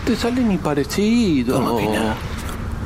te 0.09 0.17
sale 0.17 0.43
ni 0.43 0.57
parecido. 0.57 1.57
¿Cómo 1.57 1.77
que 1.77 1.85
no? 1.85 2.15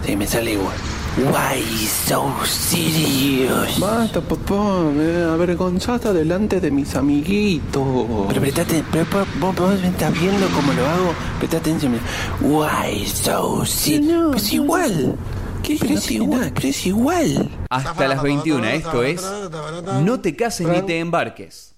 Sí, 0.04 0.16
me 0.16 0.26
sale 0.26 0.54
igual. 0.54 0.74
Why 1.18 1.62
so 1.86 2.34
serious? 2.44 3.78
Basta, 3.78 4.20
papá. 4.20 4.82
Me 4.92 5.04
eh, 5.04 5.24
avergonzaste 5.30 6.12
delante 6.12 6.58
de 6.58 6.72
mis 6.72 6.96
amiguitos. 6.96 7.84
Pero 8.26 8.40
prestate, 8.40 8.82
pero 8.90 9.06
vos, 9.38 9.80
me 9.80 9.88
estás 9.88 10.12
viendo 10.18 10.48
cómo 10.48 10.72
lo 10.72 10.84
hago. 10.84 11.14
Presta 11.38 11.58
atención. 11.58 11.92
mira. 11.92 12.04
Why 12.40 13.06
so 13.06 13.64
serious? 13.64 14.04
No, 14.04 14.30
pues 14.32 14.52
no, 14.52 14.64
igual. 14.64 15.16
¿Qué? 15.62 15.76
Pero, 15.80 15.94
es, 15.94 16.10
no 16.10 16.24
igual, 16.24 16.52
pero 16.52 16.68
es 16.68 16.86
igual. 16.86 17.50
Hasta 17.70 18.08
las 18.08 18.20
21, 18.20 18.66
esto 18.66 19.04
es 19.04 19.24
No 20.02 20.18
te 20.18 20.34
cases 20.34 20.66
ni 20.66 20.82
te 20.82 20.98
embarques. 20.98 21.71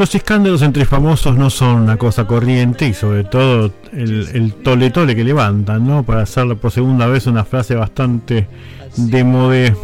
Los 0.00 0.14
escándalos 0.14 0.62
entre 0.62 0.86
famosos 0.86 1.36
no 1.36 1.50
son 1.50 1.82
una 1.82 1.98
cosa 1.98 2.26
corriente 2.26 2.88
y 2.88 2.94
sobre 2.94 3.22
todo 3.22 3.70
el, 3.92 4.28
el 4.32 4.54
tole 4.54 4.88
tole 4.88 5.14
que 5.14 5.22
levantan, 5.22 5.86
¿no? 5.86 6.04
Para 6.04 6.22
hacerlo 6.22 6.56
por 6.56 6.70
segunda 6.70 7.06
vez 7.06 7.26
una 7.26 7.44
frase 7.44 7.74
bastante 7.74 8.48
de 8.96 9.24
modé. 9.24 9.76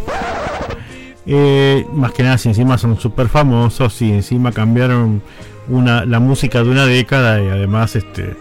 Eh, 1.26 1.84
más 1.93 2.12
que 2.12 2.22
nada 2.22 2.38
si 2.38 2.48
encima 2.48 2.78
son 2.78 2.98
súper 2.98 3.28
famosos 3.28 4.01
y 4.01 4.10
encima 4.10 4.52
cambiaron 4.52 5.20
una, 5.68 6.06
la 6.06 6.18
música 6.18 6.62
de 6.62 6.70
una 6.70 6.86
década 6.86 7.43
y 7.43 7.48
además 7.48 7.94
este, 7.94 8.38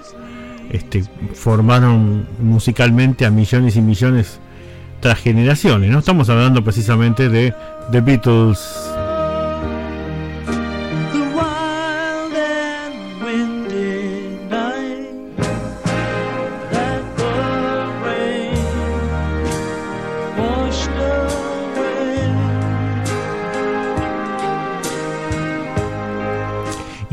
este, 0.71 1.03
formaron 1.33 2.25
musicalmente 2.39 3.25
a 3.25 3.31
millones 3.31 3.75
y 3.75 3.81
millones 3.81 4.39
tras 5.01 5.19
generaciones. 5.19 5.91
No 5.91 5.99
estamos 5.99 6.29
hablando 6.29 6.63
precisamente 6.63 7.27
de 7.27 7.53
The 7.91 7.99
Beatles. 7.99 8.84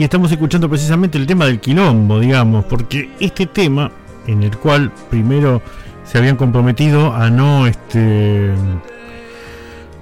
Y 0.03 0.05
estamos 0.05 0.33
escuchando 0.33 0.69
precisamente 0.69 1.17
el 1.17 1.29
tema 1.29 1.47
del 1.47 1.61
quilombo, 1.61 2.19
digamos, 2.19 2.65
porque 2.65 3.09
este 3.21 3.47
tema 3.47 3.93
en 4.27 4.43
el 4.43 4.59
cual 4.59 4.91
primero 5.09 5.63
se 6.03 6.19
habían 6.19 6.35
comprometido 6.35 7.15
a 7.15 7.31
no 7.31 7.69
este 7.69 8.51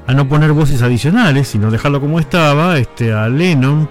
a 0.06 0.14
no 0.14 0.26
poner 0.26 0.52
voces 0.52 0.80
adicionales, 0.80 1.48
sino 1.48 1.70
dejarlo 1.70 2.00
como 2.00 2.18
estaba, 2.18 2.78
este 2.78 3.12
a 3.12 3.28
Lennon 3.28 3.90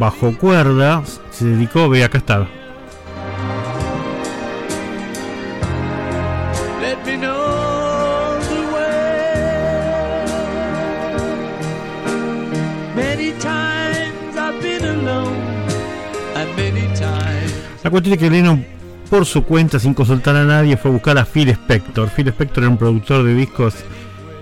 bajo 0.00 0.36
cuerda 0.36 1.04
se 1.30 1.44
dedicó, 1.44 1.88
ve 1.88 2.02
acá 2.02 2.18
está. 2.18 2.48
Cuestión 17.92 18.14
es 18.14 18.18
que 18.18 18.30
Lennon 18.30 18.64
por 19.12 19.26
su 19.26 19.44
cuenta, 19.44 19.78
sin 19.78 19.92
consultar 19.92 20.34
a 20.36 20.44
nadie, 20.44 20.78
fue 20.78 20.90
a 20.90 20.94
buscar 20.94 21.18
a 21.18 21.26
Phil 21.26 21.50
Spector. 21.50 22.08
Phil 22.08 22.28
Spector 22.28 22.64
era 22.64 22.70
un 22.70 22.78
productor 22.78 23.22
de 23.22 23.34
discos 23.34 23.74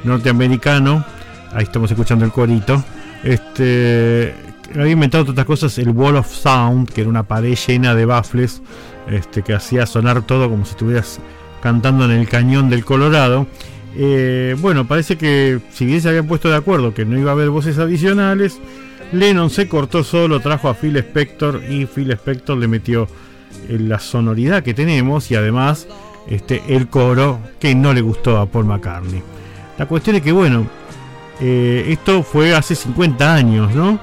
norteamericano. 0.05 1.05
Ahí 1.53 1.65
estamos 1.65 1.91
escuchando 1.91 2.25
el 2.25 2.31
corito. 2.31 2.81
Este 3.25 4.33
había 4.73 4.93
inventado 4.93 5.25
otras 5.29 5.45
cosas 5.45 5.77
el 5.79 5.91
Wall 5.91 6.15
of 6.15 6.33
Sound, 6.33 6.89
que 6.89 7.01
era 7.01 7.11
una 7.11 7.25
pared 7.25 7.57
llena 7.67 7.97
de 7.97 8.05
baffles, 8.05 8.63
este, 9.09 9.43
que 9.43 9.55
hacía 9.55 9.87
sonar 9.87 10.23
todo 10.23 10.49
como 10.49 10.65
si 10.65 10.71
estuvieras 10.71 11.19
cantando 11.61 12.05
en 12.05 12.13
el 12.13 12.29
cañón 12.29 12.71
del 12.71 12.85
Colorado. 12.85 13.49
Eh, 13.97 14.55
bueno, 14.61 14.87
parece 14.87 15.19
que 15.19 15.59
si 15.73 15.85
bien 15.85 16.01
se 16.01 16.11
habían 16.11 16.29
puesto 16.29 16.49
de 16.49 16.55
acuerdo 16.55 16.95
que 16.95 17.05
no 17.05 17.19
iba 17.19 17.33
a 17.33 17.35
haber 17.35 17.51
voces 17.51 17.79
adicionales, 17.79 18.61
Lennon 19.13 19.51
se 19.51 19.69
cortó 19.69 20.05
solo, 20.05 20.39
trajo 20.39 20.69
a 20.69 20.75
Phil 20.75 20.97
Spector 20.97 21.61
y 21.69 21.87
Phil 21.87 22.13
Spector 22.13 22.57
le 22.57 22.69
metió 22.69 23.09
la 23.69 23.99
sonoridad 23.99 24.63
que 24.63 24.75
tenemos 24.75 25.31
y 25.31 25.37
además 25.37 25.87
este, 26.29 26.63
el 26.69 26.89
coro 26.89 27.41
que 27.59 27.75
no 27.75 27.93
le 27.93 28.01
gustó 28.01 28.39
a 28.39 28.47
Paul 28.47 28.67
McCartney. 28.67 29.23
La 29.79 29.87
cuestión 29.87 30.17
es 30.17 30.23
que, 30.23 30.33
bueno, 30.33 30.67
eh, 31.41 31.87
esto 31.89 32.23
fue 32.23 32.55
hace 32.55 32.75
50 32.75 33.35
años, 33.35 33.75
¿no? 33.75 33.99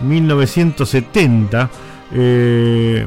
1970. 0.00 1.70
Eh, 2.12 3.06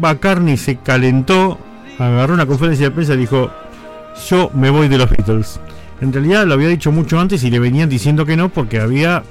McCartney 0.00 0.56
se 0.56 0.76
calentó, 0.76 1.58
agarró 1.98 2.34
una 2.34 2.46
conferencia 2.46 2.86
de 2.86 2.90
prensa 2.92 3.14
y 3.14 3.18
dijo, 3.18 3.50
yo 4.28 4.50
me 4.54 4.70
voy 4.70 4.88
de 4.88 4.98
los 4.98 5.10
Beatles. 5.10 5.60
En 6.00 6.12
realidad 6.12 6.46
lo 6.46 6.54
había 6.54 6.68
dicho 6.68 6.92
mucho 6.92 7.20
antes 7.20 7.44
y 7.44 7.50
le 7.50 7.58
venían 7.58 7.88
diciendo 7.88 8.24
que 8.24 8.36
no 8.36 8.48
porque 8.48 8.80
había 8.80 9.22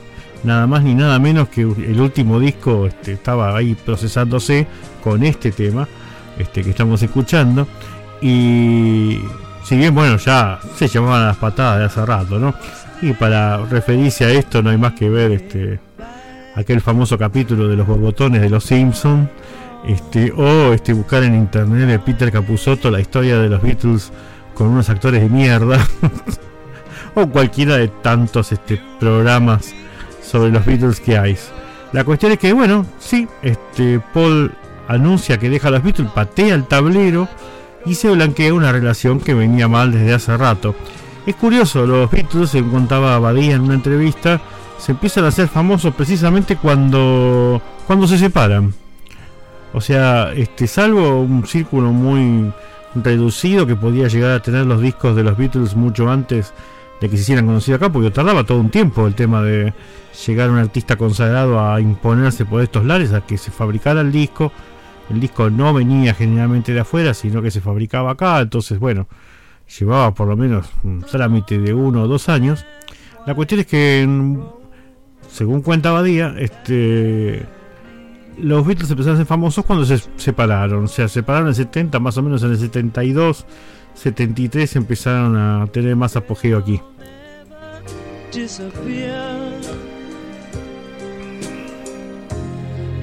nada 0.44 0.68
más 0.68 0.84
ni 0.84 0.96
nada 0.96 1.20
menos 1.20 1.50
que 1.50 1.62
el 1.62 2.00
último 2.00 2.40
disco 2.40 2.88
este, 2.88 3.14
estaba 3.14 3.56
ahí 3.56 3.76
procesándose 3.76 4.68
con 5.04 5.24
este 5.24 5.52
tema 5.52 5.88
este, 6.38 6.64
que 6.64 6.72
estamos 6.72 7.02
escuchando. 7.02 7.68
Y 8.22 9.20
si 9.64 9.78
bien, 9.78 9.94
bueno, 9.94 10.18
ya 10.18 10.60
se 10.76 10.88
llamaban 10.88 11.24
a 11.24 11.28
las 11.28 11.38
patadas 11.38 11.80
de 11.80 11.86
hace 11.86 12.06
rato, 12.06 12.40
¿no? 12.40 12.54
Y 13.02 13.14
para 13.14 13.58
referirse 13.66 14.26
a 14.26 14.32
esto 14.32 14.62
no 14.62 14.70
hay 14.70 14.78
más 14.78 14.94
que 14.94 15.10
ver 15.10 15.32
este 15.32 15.80
aquel 16.56 16.82
famoso 16.82 17.18
capítulo 17.18 17.68
de 17.68 17.78
los 17.78 17.88
borbotones 17.88 18.42
de 18.42 18.50
los 18.50 18.64
Simpsons. 18.64 19.30
Este, 19.86 20.32
o 20.34 20.74
este, 20.74 20.92
buscar 20.92 21.24
en 21.24 21.36
internet 21.36 21.88
de 21.88 22.00
Peter 22.00 22.30
Capusotto 22.32 22.92
la 22.92 23.00
historia 23.00 23.40
de 23.40 23.48
los 23.48 23.62
Beatles 23.62 24.12
con 24.54 24.68
unos 24.68 24.90
actores 24.90 25.22
de 25.22 25.30
mierda. 25.30 25.80
o 27.16 27.28
cualquiera 27.28 27.78
de 27.78 27.88
tantos 27.88 28.52
este, 28.52 28.82
programas 29.00 29.74
sobre 30.30 30.52
los 30.52 30.66
Beatles 30.66 31.00
que 31.00 31.18
hay. 31.18 31.38
La 31.92 32.04
cuestión 32.04 32.32
es 32.32 32.40
que, 32.40 32.54
bueno, 32.54 32.86
sí, 33.00 33.28
este, 33.42 34.00
Paul 34.14 34.52
anuncia 34.88 35.38
que 35.40 35.50
deja 35.50 35.70
a 35.70 35.72
los 35.72 35.84
Beatles, 35.84 36.12
patea 36.12 36.54
el 36.54 36.66
tablero 36.66 37.28
y 37.86 37.96
se 37.96 38.10
blanquea 38.12 38.54
una 38.54 38.72
relación 38.72 39.20
que 39.20 39.34
venía 39.34 39.68
mal 39.68 39.92
desde 39.92 40.14
hace 40.14 40.38
rato. 40.38 40.76
Es 41.26 41.36
curioso, 41.36 41.86
los 41.86 42.10
Beatles, 42.12 42.52
se 42.52 42.64
contaba 42.64 43.18
Badía 43.20 43.56
en 43.56 43.62
una 43.62 43.74
entrevista, 43.74 44.40
se 44.78 44.92
empiezan 44.92 45.26
a 45.26 45.30
hacer 45.30 45.48
famosos 45.48 45.94
precisamente 45.96 46.56
cuando, 46.58 47.62
cuando 47.88 48.08
se 48.08 48.18
separan. 48.18 48.74
O 49.74 49.82
sea, 49.82 50.32
este, 50.34 50.68
salvo 50.68 51.22
un 51.22 51.46
círculo 51.46 51.92
muy 51.92 52.52
reducido 52.96 53.68
que 53.68 53.76
podía 53.76 54.08
llegar 54.08 54.32
a 54.32 54.42
tener 54.42 54.66
los 54.66 54.82
discos 54.82 55.16
de 55.16 55.24
los 55.24 55.38
Beatles 55.38 55.76
mucho 55.76 56.10
antes 56.10 56.54
de 57.02 57.10
que 57.10 57.16
se 57.16 57.24
hicieran 57.24 57.46
conocidos 57.46 57.82
acá, 57.82 57.92
porque 57.92 58.12
tardaba 58.12 58.44
todo 58.44 58.60
un 58.60 58.70
tiempo 58.70 59.08
el 59.08 59.16
tema 59.16 59.42
de 59.42 59.74
llegar 60.26 60.50
un 60.50 60.58
artista 60.58 60.96
consagrado 60.98 61.60
a 61.60 61.80
imponerse 61.80 62.46
por 62.46 62.62
estos 62.62 62.86
lares, 62.86 63.14
a 63.14 63.22
que 63.22 63.38
se 63.38 63.52
fabricara 63.52 64.02
el 64.02 64.12
disco. 64.12 64.52
El 65.10 65.20
disco 65.20 65.50
no 65.50 65.74
venía 65.74 66.14
generalmente 66.14 66.74
de 66.74 66.82
afuera, 66.82 67.14
sino 67.14 67.42
que 67.42 67.52
se 67.52 67.62
fabricaba 67.62 68.12
acá, 68.12 68.40
entonces 68.42 68.78
bueno, 68.80 69.08
llevaba 69.78 70.14
por 70.14 70.28
lo 70.28 70.38
menos 70.38 70.70
un 70.84 71.02
trámite 71.02 71.58
de 71.60 71.74
uno 71.74 72.04
o 72.04 72.08
dos 72.08 72.30
años. 72.30 72.66
La 73.26 73.36
cuestión 73.36 73.62
es 73.62 73.68
que, 73.68 74.08
según 75.30 75.62
cuenta 75.62 75.92
Badía, 75.92 76.36
este, 76.38 77.46
los 78.38 78.66
Beatles 78.66 78.90
empezaron 78.90 79.16
a 79.16 79.20
ser 79.20 79.28
famosos 79.28 79.66
cuando 79.66 79.86
se 79.86 80.02
separaron. 80.18 80.86
O 80.86 80.88
sea, 80.88 81.08
se 81.08 81.16
separaron 81.16 81.48
en 81.48 81.50
el 81.50 81.56
70, 81.56 82.00
más 82.00 82.18
o 82.18 82.24
menos 82.24 82.44
en 82.44 82.52
el 82.52 82.58
72, 82.58 83.46
73 84.02 84.76
empezaron 84.78 85.38
a 85.38 85.68
tener 85.68 85.96
más 85.96 86.16
apogeo 86.16 86.58
aquí. 86.58 86.82
disappear. 88.32 89.52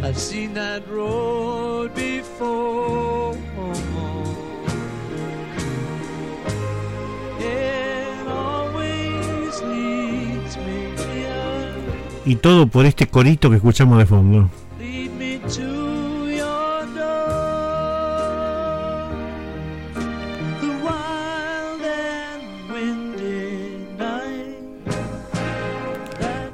I've 0.02 0.18
seen 0.18 0.54
that 0.54 0.82
road 0.88 1.94
before. 1.94 3.36
It 7.40 8.28
always 8.28 9.60
leads 9.62 10.56
me 10.58 10.94
here. 10.96 11.74
Y 12.24 12.36
todo 12.36 12.66
por 12.68 12.86
este 12.86 13.06
corito 13.08 13.50
que 13.50 13.56
escuchamos 13.56 13.98
de 13.98 14.06
fondo. 14.06 14.50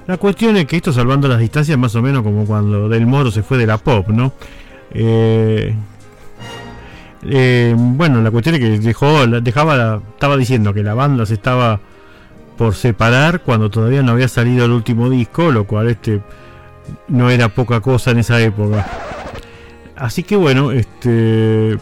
La 0.07 0.17
cuestión 0.17 0.57
es 0.57 0.67
que 0.67 0.77
esto 0.77 0.93
salvando 0.93 1.29
las 1.29 1.39
distancias 1.39 1.79
más 1.79 1.95
o 1.95 2.03
menos 2.03 2.23
como 2.23 2.45
cuando 2.45 2.89
Del 2.89 3.07
Moro 3.07 3.31
se 3.31 3.43
fue 3.43 3.59
de 3.59 3.67
la 3.67 3.79
pop, 3.79 4.09
¿no? 4.09 4.33
Eh, 4.93 5.75
eh, 7.25 7.75
bueno, 7.77 8.21
la 8.21 8.31
cuestión 8.31 8.57
es 8.57 8.61
que 8.61 8.79
dejó, 8.81 9.27
dejaba, 9.27 10.03
estaba 10.15 10.37
diciendo 10.37 10.75
que 10.75 10.83
la 10.83 10.95
banda 10.95 11.25
se 11.25 11.35
estaba 11.35 11.81
por 12.59 12.75
separar 12.75 13.43
cuando 13.43 13.71
todavía 13.71 14.03
no 14.03 14.13
había 14.13 14.29
salido 14.29 14.65
el 14.65 14.73
último 14.73 15.09
disco, 15.09 15.51
lo 15.51 15.67
cual 15.67 15.89
este 15.89 16.21
no 17.09 17.31
era 17.31 17.49
poca 17.49 17.81
cosa 17.81 18.11
en 18.11 18.19
esa 18.19 18.41
época. 18.41 18.87
Así 19.97 20.25
que 20.25 20.37
bueno, 20.37 20.73
este 20.73 21.79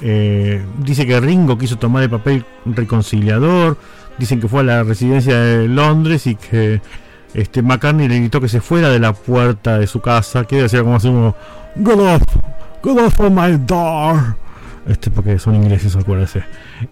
eh, 0.00 0.64
dice 0.78 1.06
que 1.06 1.20
Ringo 1.20 1.58
quiso 1.58 1.76
tomar 1.76 2.04
el 2.04 2.10
papel 2.10 2.44
reconciliador, 2.64 3.76
dicen 4.18 4.40
que 4.40 4.48
fue 4.48 4.60
a 4.60 4.64
la 4.64 4.82
residencia 4.84 5.36
de 5.38 5.68
Londres 5.68 6.26
y 6.26 6.36
que 6.36 6.80
este 7.34 7.62
McCartney 7.62 8.08
le 8.08 8.20
gritó 8.20 8.40
que 8.40 8.48
se 8.48 8.60
fuera 8.60 8.88
de 8.88 9.00
la 9.00 9.12
puerta 9.12 9.78
de 9.78 9.86
su 9.86 10.00
casa, 10.00 10.44
que 10.44 10.62
decía 10.62 10.82
como 10.82 10.96
así 10.96 11.08
como 11.08 11.34
Get 11.76 11.98
off, 11.98 12.22
get 12.82 12.98
off 12.98 13.20
of 13.20 13.30
my 13.30 13.58
door. 13.66 14.36
Este 14.86 15.10
porque 15.10 15.38
son 15.38 15.56
ingleses, 15.56 15.96
acuérdense. 15.96 16.44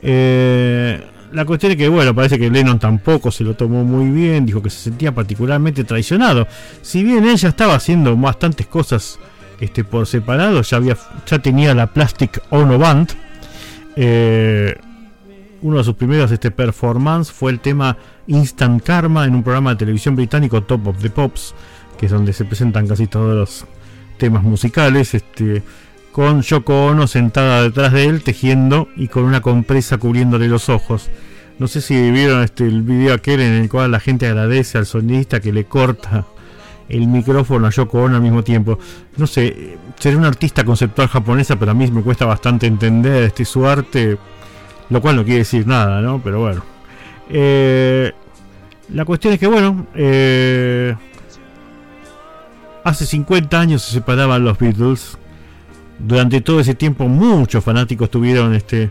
Eh, 0.02 1.00
la 1.32 1.44
cuestión 1.44 1.72
es 1.72 1.78
que, 1.78 1.88
bueno, 1.88 2.14
parece 2.14 2.38
que 2.38 2.50
Lennon 2.50 2.78
tampoco 2.78 3.30
se 3.30 3.44
lo 3.44 3.54
tomó 3.54 3.84
muy 3.84 4.10
bien, 4.10 4.44
dijo 4.44 4.62
que 4.62 4.70
se 4.70 4.78
sentía 4.78 5.12
particularmente 5.12 5.84
traicionado. 5.84 6.46
Si 6.82 7.04
bien 7.04 7.24
ella 7.24 7.48
estaba 7.48 7.74
haciendo 7.74 8.16
bastantes 8.16 8.66
cosas 8.66 9.18
este, 9.60 9.84
por 9.84 10.06
separado, 10.06 10.62
ya, 10.62 10.76
había, 10.76 10.96
ya 11.26 11.38
tenía 11.38 11.74
la 11.74 11.86
Plastic 11.86 12.42
Ono 12.50 12.78
Band. 12.78 13.12
Eh, 13.96 14.74
uno 15.62 15.78
de 15.78 15.84
sus 15.84 15.94
primeros 15.94 16.30
este, 16.30 16.50
performance 16.50 17.30
fue 17.30 17.52
el 17.52 17.60
tema 17.60 17.96
Instant 18.26 18.82
Karma 18.82 19.24
en 19.24 19.34
un 19.34 19.42
programa 19.42 19.70
de 19.70 19.76
televisión 19.76 20.16
británico 20.16 20.62
Top 20.62 20.88
of 20.88 21.00
the 21.00 21.10
Pops, 21.10 21.54
que 21.98 22.06
es 22.06 22.12
donde 22.12 22.32
se 22.32 22.44
presentan 22.44 22.86
casi 22.86 23.06
todos 23.06 23.34
los 23.34 23.64
temas 24.18 24.42
musicales. 24.42 25.14
Este, 25.14 25.62
con 26.12 26.42
Yoko 26.42 26.86
Ono 26.86 27.06
sentada 27.06 27.62
detrás 27.62 27.92
de 27.92 28.04
él 28.04 28.22
tejiendo 28.22 28.88
y 28.96 29.08
con 29.08 29.24
una 29.24 29.40
compresa 29.40 29.96
cubriéndole 29.96 30.46
los 30.46 30.68
ojos. 30.68 31.08
No 31.58 31.68
sé 31.68 31.80
si 31.80 32.10
vieron 32.10 32.42
este, 32.42 32.64
el 32.66 32.82
video 32.82 33.14
aquel 33.14 33.40
en 33.40 33.52
el 33.52 33.68
cual 33.68 33.90
la 33.90 34.00
gente 34.00 34.26
agradece 34.26 34.78
al 34.78 34.86
sonidista 34.86 35.40
que 35.40 35.52
le 35.52 35.64
corta 35.64 36.26
el 36.88 37.06
micrófono 37.06 37.66
a 37.66 37.70
Yoko 37.70 38.02
Ono 38.02 38.16
al 38.16 38.22
mismo 38.22 38.44
tiempo. 38.44 38.78
No 39.16 39.26
sé, 39.26 39.78
seré 39.98 40.16
una 40.16 40.28
artista 40.28 40.64
conceptual 40.64 41.08
japonesa, 41.08 41.58
pero 41.58 41.70
a 41.70 41.74
mí 41.74 41.90
me 41.90 42.02
cuesta 42.02 42.26
bastante 42.26 42.66
entender 42.66 43.22
este, 43.24 43.44
su 43.44 43.66
arte, 43.66 44.18
lo 44.90 45.00
cual 45.00 45.16
no 45.16 45.24
quiere 45.24 45.40
decir 45.40 45.66
nada, 45.66 46.00
¿no? 46.00 46.20
Pero 46.22 46.40
bueno. 46.40 46.62
Eh, 47.30 48.12
la 48.90 49.04
cuestión 49.04 49.32
es 49.32 49.40
que, 49.40 49.46
bueno, 49.46 49.86
eh, 49.94 50.94
hace 52.84 53.06
50 53.06 53.60
años 53.60 53.82
se 53.82 53.92
separaban 53.92 54.44
los 54.44 54.58
Beatles 54.58 55.16
durante 55.98 56.40
todo 56.40 56.60
ese 56.60 56.74
tiempo 56.74 57.06
muchos 57.06 57.62
fanáticos 57.62 58.10
tuvieron 58.10 58.54
este 58.54 58.90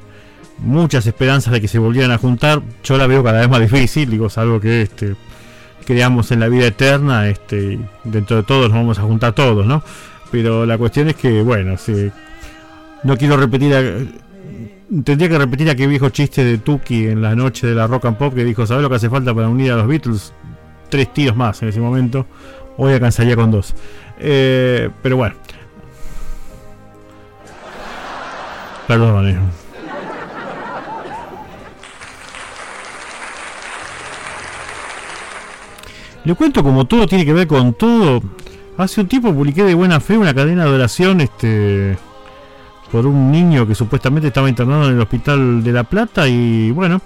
muchas 0.59 1.05
esperanzas 1.07 1.51
de 1.51 1.59
que 1.61 1.67
se 1.67 1.79
volvieran 1.79 2.11
a 2.11 2.17
juntar. 2.17 2.61
Yo 2.83 2.97
la 2.97 3.07
veo 3.07 3.23
cada 3.23 3.41
vez 3.41 3.49
más 3.49 3.59
difícil, 3.59 4.09
digo, 4.09 4.27
es 4.27 4.37
algo 4.37 4.59
que 4.59 4.83
este 4.83 5.15
creamos 5.85 6.31
en 6.31 6.39
la 6.39 6.47
vida 6.47 6.67
eterna, 6.67 7.27
este 7.27 7.79
dentro 8.03 8.37
de 8.37 8.43
todos 8.43 8.69
nos 8.69 8.77
vamos 8.77 8.99
a 8.99 9.01
juntar 9.01 9.33
todos, 9.33 9.65
¿no? 9.65 9.83
Pero 10.31 10.65
la 10.65 10.77
cuestión 10.77 11.09
es 11.09 11.15
que, 11.15 11.41
bueno, 11.41 11.77
si, 11.77 12.11
no 13.03 13.17
quiero 13.17 13.35
repetir 13.35 13.73
tendría 15.03 15.29
que 15.29 15.37
repetir 15.37 15.69
aquel 15.69 15.87
viejo 15.87 16.09
chiste 16.09 16.43
de 16.43 16.57
Tuki 16.57 17.07
en 17.07 17.21
la 17.21 17.35
noche 17.35 17.67
de 17.67 17.75
la 17.75 17.87
rock 17.87 18.05
and 18.05 18.17
pop 18.17 18.33
que 18.33 18.43
dijo, 18.43 18.65
¿sabes 18.67 18.83
lo 18.83 18.89
que 18.89 18.95
hace 18.95 19.09
falta 19.09 19.33
para 19.33 19.47
unir 19.47 19.71
a 19.71 19.77
los 19.77 19.87
Beatles? 19.87 20.33
Tres 20.89 21.13
tiros 21.13 21.35
más 21.35 21.61
en 21.61 21.69
ese 21.69 21.79
momento. 21.79 22.25
Hoy 22.77 22.93
alcanzaría 22.93 23.35
con 23.35 23.51
dos. 23.51 23.73
Eh, 24.19 24.89
pero 25.01 25.17
bueno, 25.17 25.35
Perdón, 28.87 29.49
Le 36.25 36.35
cuento 36.35 36.61
como 36.61 36.85
todo 36.85 37.07
tiene 37.07 37.25
que 37.25 37.31
ver 37.31 37.47
con 37.47 37.73
todo. 37.73 38.21
Hace 38.77 38.99
un 38.99 39.07
tiempo 39.07 39.33
publiqué 39.33 39.63
de 39.63 39.73
buena 39.73 40.01
fe 40.01 40.17
una 40.17 40.33
cadena 40.33 40.65
de 40.65 40.71
oración 40.71 41.21
este 41.21 41.97
por 42.91 43.07
un 43.07 43.31
niño 43.31 43.65
que 43.65 43.73
supuestamente 43.73 44.27
estaba 44.27 44.49
internado 44.49 44.89
en 44.89 44.95
el 44.95 45.01
hospital 45.01 45.63
de 45.63 45.71
La 45.71 45.83
Plata 45.85 46.27
y 46.27 46.71
bueno, 46.71 47.01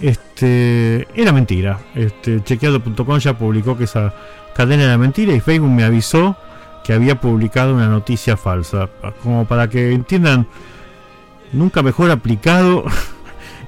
este 0.00 1.06
era 1.14 1.32
mentira. 1.32 1.78
Este 1.94 2.42
chequeado.com 2.42 3.18
ya 3.18 3.38
publicó 3.38 3.76
que 3.76 3.84
esa 3.84 4.12
cadena 4.54 4.84
era 4.84 4.98
mentira 4.98 5.32
y 5.32 5.40
Facebook 5.40 5.70
me 5.70 5.84
avisó 5.84 6.36
que 6.84 6.92
había 6.92 7.20
publicado 7.20 7.74
una 7.74 7.88
noticia 7.88 8.36
falsa. 8.36 8.88
Como 9.22 9.46
para 9.46 9.68
que 9.68 9.92
entiendan 9.92 10.46
nunca 11.52 11.82
mejor 11.82 12.10
aplicado. 12.10 12.84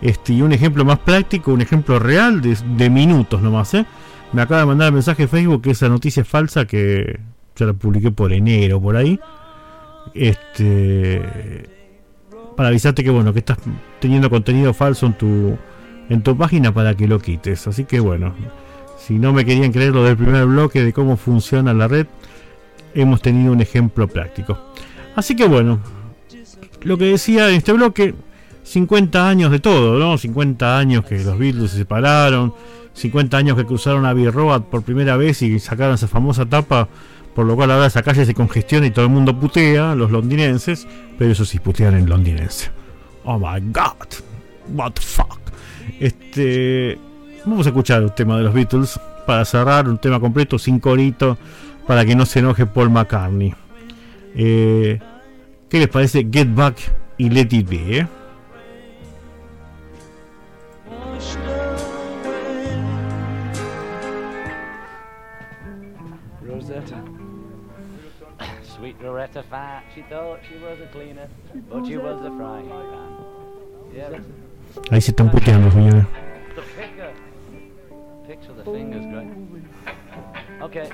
Este, 0.03 0.33
y 0.33 0.41
un 0.41 0.51
ejemplo 0.51 0.83
más 0.83 0.99
práctico, 0.99 1.53
un 1.53 1.61
ejemplo 1.61 1.99
real 1.99 2.41
de, 2.41 2.89
minutos 2.89 3.43
nomás. 3.43 3.75
¿eh? 3.75 3.85
Me 4.33 4.41
acaba 4.41 4.61
de 4.61 4.67
mandar 4.67 4.87
el 4.89 4.95
mensaje 4.95 5.29
Facebook 5.29 5.61
que 5.61 5.73
esa 5.73 5.91
noticia 5.91 6.23
es 6.23 6.27
falsa 6.27 6.65
que 6.65 7.21
ya 7.55 7.67
la 7.67 7.75
publiqué 7.75 8.11
por 8.11 8.33
enero, 8.33 8.81
por 8.81 8.97
ahí. 8.97 9.21
Este, 10.15 11.23
para 12.57 12.69
avisarte 12.69 13.03
que 13.05 13.11
bueno, 13.11 13.33
que 13.33 13.39
estás 13.41 13.59
teniendo 14.01 14.31
contenido 14.31 14.75
falso 14.75 15.07
en 15.07 15.15
tu, 15.15 15.57
en 16.09 16.23
tu 16.23 16.37
página 16.37 16.73
para 16.73 16.95
que 16.95 17.09
lo 17.09 17.19
quites. 17.19 17.67
Así 17.67 17.85
que 17.85 18.01
bueno, 18.01 18.35
si 18.99 19.19
no 19.19 19.33
me 19.33 19.45
querían 19.45 19.73
creer 19.73 19.93
lo 19.95 20.05
del 20.05 20.17
primer 20.17 20.47
bloque 20.47 20.83
de 20.83 20.93
cómo 20.93 21.17
funciona 21.17 21.73
la 21.73 21.89
red, 21.89 22.07
hemos 22.95 23.23
tenido 23.23 23.53
un 23.53 23.61
ejemplo 23.61 24.09
práctico. 24.09 24.59
Así 25.17 25.37
que 25.37 25.47
bueno, 25.47 25.81
lo 26.83 26.99
que 26.99 27.07
decía 27.07 27.49
en 27.49 27.57
este 27.57 27.73
bloque, 27.73 28.15
50 28.63 29.29
años 29.29 29.51
de 29.51 29.59
todo, 29.59 29.99
¿no? 29.99 30.17
50 30.19 30.79
años 30.79 31.05
que 31.05 31.19
los 31.25 31.39
Beatles 31.39 31.71
se 31.73 31.79
separaron, 31.79 32.55
50 32.95 33.37
años 33.37 33.57
que 33.57 33.65
cruzaron 33.65 34.05
a 34.05 34.13
Road 34.13 34.63
por 34.63 34.83
primera 34.83 35.17
vez 35.17 35.43
y 35.43 35.59
sacaron 35.59 35.95
esa 35.95 36.09
famosa 36.09 36.47
tapa, 36.47 36.89
por 37.41 37.47
lo 37.47 37.57
cual 37.57 37.71
ahora 37.71 37.87
esa 37.87 38.03
calle 38.03 38.27
se 38.27 38.35
congestiona 38.35 38.87
y 38.87 38.91
todo 38.91 39.07
el 39.07 39.11
mundo 39.11 39.35
putea, 39.35 39.95
los 39.95 40.11
londinenses, 40.11 40.87
pero 41.17 41.33
eso 41.33 41.47
sí 41.47 41.59
putean 41.59 41.95
en 41.95 42.07
londinense. 42.07 42.71
Oh 43.25 43.39
my 43.39 43.59
god, 43.73 43.95
what 44.75 44.93
the 44.93 45.01
fuck. 45.01 45.41
Este, 45.99 46.99
vamos 47.47 47.65
a 47.65 47.71
escuchar 47.71 48.03
el 48.03 48.13
tema 48.13 48.37
de 48.37 48.43
los 48.43 48.53
Beatles 48.53 49.01
para 49.27 49.43
cerrar 49.47 49.89
un 49.89 49.97
tema 49.97 50.21
completo 50.21 50.59
sin 50.59 50.81
corito 50.81 51.39
para 51.87 52.05
que 52.05 52.15
no 52.15 52.27
se 52.27 52.41
enoje 52.41 52.67
Paul 52.67 52.91
McCartney. 52.91 53.55
Eh, 54.35 55.01
¿Qué 55.71 55.79
les 55.79 55.89
parece 55.89 56.29
Get 56.31 56.55
Back 56.55 56.77
y 57.17 57.31
Let 57.31 57.49
It 57.53 57.71
Be? 57.71 58.01
Eh? 58.01 58.07
Rosetta. 66.47 67.03
Sweet 68.81 68.97
Loretta 69.03 69.43
Fat, 69.43 69.85
she 69.95 70.01
thought 70.09 70.41
she 70.49 70.57
was 70.57 70.81
a 70.81 70.87
cleaner, 70.87 71.29
but 71.71 71.85
she 71.87 71.99
was 71.99 72.19
a 72.25 72.31
frying 72.35 72.67
pan. 72.71 73.17
Yeah. 73.95 74.21
Ahí 74.91 75.03
se 75.03 75.11
están 75.11 75.31
puteando, 75.31 75.71
señores. 75.71 76.07
The 76.55 76.63
finger. 76.63 77.13
Picture 78.27 78.55
the 78.55 78.65
fingers, 78.65 79.05
great. 79.05 79.29
Okay. 80.63 80.89
Si 80.89 80.93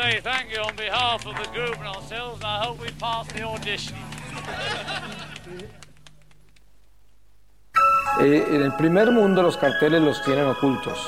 say 0.00 0.20
thank 0.22 0.50
you 0.50 0.60
on 0.62 0.74
behalf 0.76 1.26
of 1.26 1.34
the 1.36 1.48
group 1.52 1.76
and 1.78 1.88
ourselves, 1.88 2.36
and 2.36 2.46
I 2.46 2.64
hope 2.64 2.80
we 2.80 2.90
pass 2.98 3.26
the 3.34 3.42
audition. 3.42 3.96
Eh, 8.20 8.44
en 8.50 8.62
el 8.62 8.76
primer 8.76 9.10
mundo 9.12 9.42
los 9.42 9.56
carteles 9.56 10.02
los 10.02 10.22
tienen 10.24 10.46
ocultos. 10.46 10.98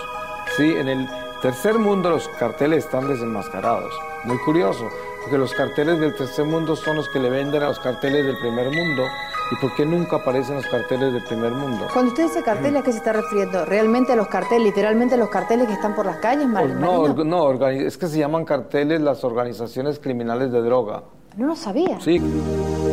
Sí, 0.57 0.75
en 0.77 0.89
el 0.89 1.09
tercer 1.41 1.79
mundo 1.79 2.11
los 2.11 2.29
carteles 2.29 2.85
están 2.85 3.09
desenmascarados. 3.09 3.93
Muy 4.25 4.39
curioso, 4.39 4.89
porque 5.23 5.39
los 5.39 5.53
carteles 5.55 5.99
del 5.99 6.15
tercer 6.15 6.45
mundo 6.45 6.77
son 6.77 6.97
los 6.97 7.09
que 7.09 7.19
le 7.19 7.31
venden 7.31 7.63
a 7.63 7.69
los 7.69 7.81
carteles 7.81 8.25
del 8.27 8.39
primer 8.39 8.71
mundo 8.71 9.05
¿Y 9.53 9.57
por 9.57 9.75
qué 9.75 9.85
nunca 9.85 10.17
aparecen 10.17 10.57
los 10.57 10.67
carteles 10.67 11.13
de 11.13 11.21
primer 11.21 11.53
mundo? 11.53 11.87
Cuando 11.93 12.11
usted 12.11 12.23
dice 12.23 12.43
carteles, 12.43 12.81
¿a 12.81 12.85
qué 12.85 12.91
se 12.91 12.99
está 12.99 13.13
refiriendo? 13.13 13.67
¿Realmente 13.67 14.15
a 14.15 14.17
los 14.17 14.29
carteles, 14.29 14.65
literalmente 14.65 15.17
a 15.17 15.19
los 15.19 15.29
carteles 15.29 15.67
que 15.67 15.75
están 15.75 15.95
por 15.95 16.07
las 16.07 16.17
calles, 16.17 16.49
pues 16.51 16.75
Mar 16.75 16.81
No, 16.81 17.53
no, 17.53 17.69
es 17.69 17.99
que 17.99 18.07
se 18.07 18.19
llaman 18.19 18.47
carteles 18.47 19.03
las 19.03 19.25
organizaciones 19.25 19.99
criminales 19.99 20.53
de 20.53 20.63
droga. 20.63 21.03
No 21.37 21.49
lo 21.49 21.57
sabía. 21.57 22.01
Sí. 22.01 22.17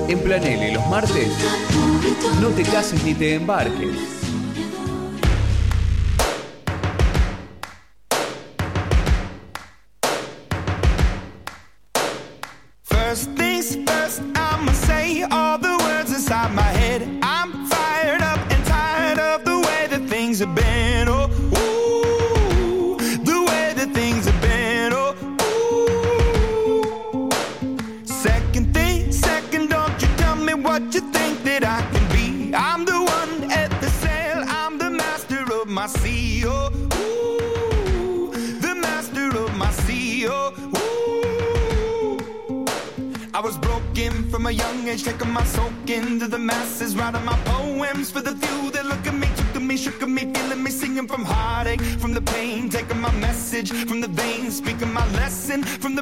En 0.10 0.20
Planele, 0.20 0.74
los 0.74 0.86
martes, 0.88 1.30
no 2.42 2.50
te 2.50 2.64
cases 2.64 3.06
ni 3.06 3.14
te 3.14 3.36
embarques. 3.36 4.19
my 55.00 55.12
lesson 55.14 55.64
from 55.64 55.96
the 55.96 55.99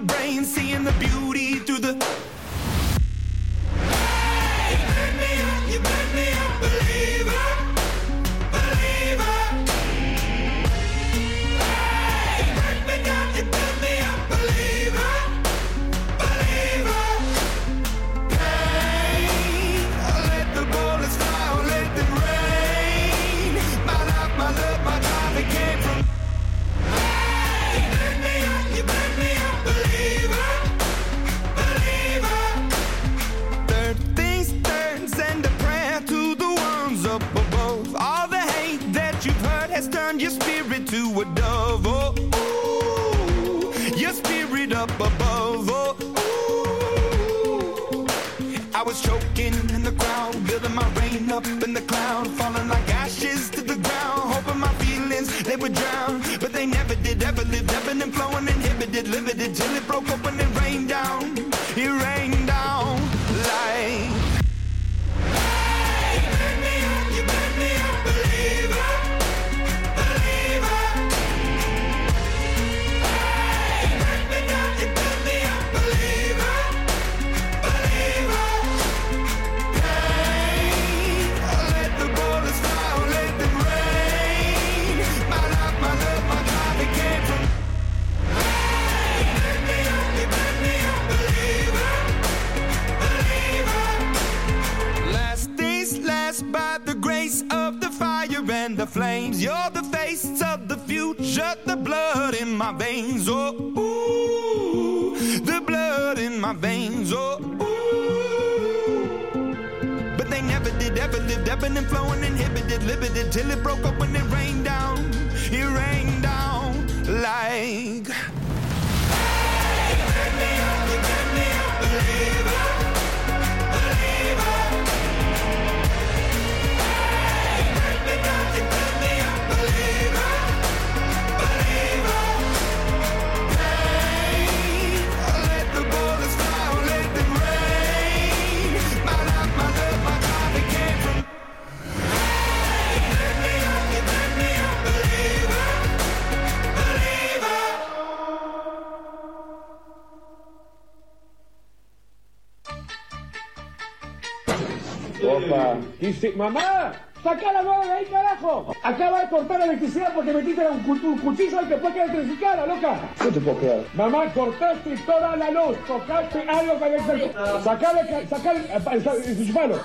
Mamá, 163.94 164.34
cortaste 164.34 164.98
toda 165.06 165.36
la 165.36 165.52
luz. 165.52 165.78
Tocaste 165.86 166.40
algo 166.41 166.80
con 166.80 166.94
el 166.94 167.06
teléfono. 167.06 167.64
Sacale. 167.64 168.02
Eh, 168.02 168.28
eh, 168.30 169.76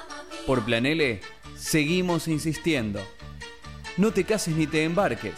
Por 0.46 0.64
Planele, 0.64 1.20
seguimos 1.56 2.28
insistiendo. 2.28 3.00
No 3.96 4.12
te 4.12 4.24
cases 4.24 4.56
ni 4.56 4.66
te 4.66 4.84
embarques. 4.84 5.34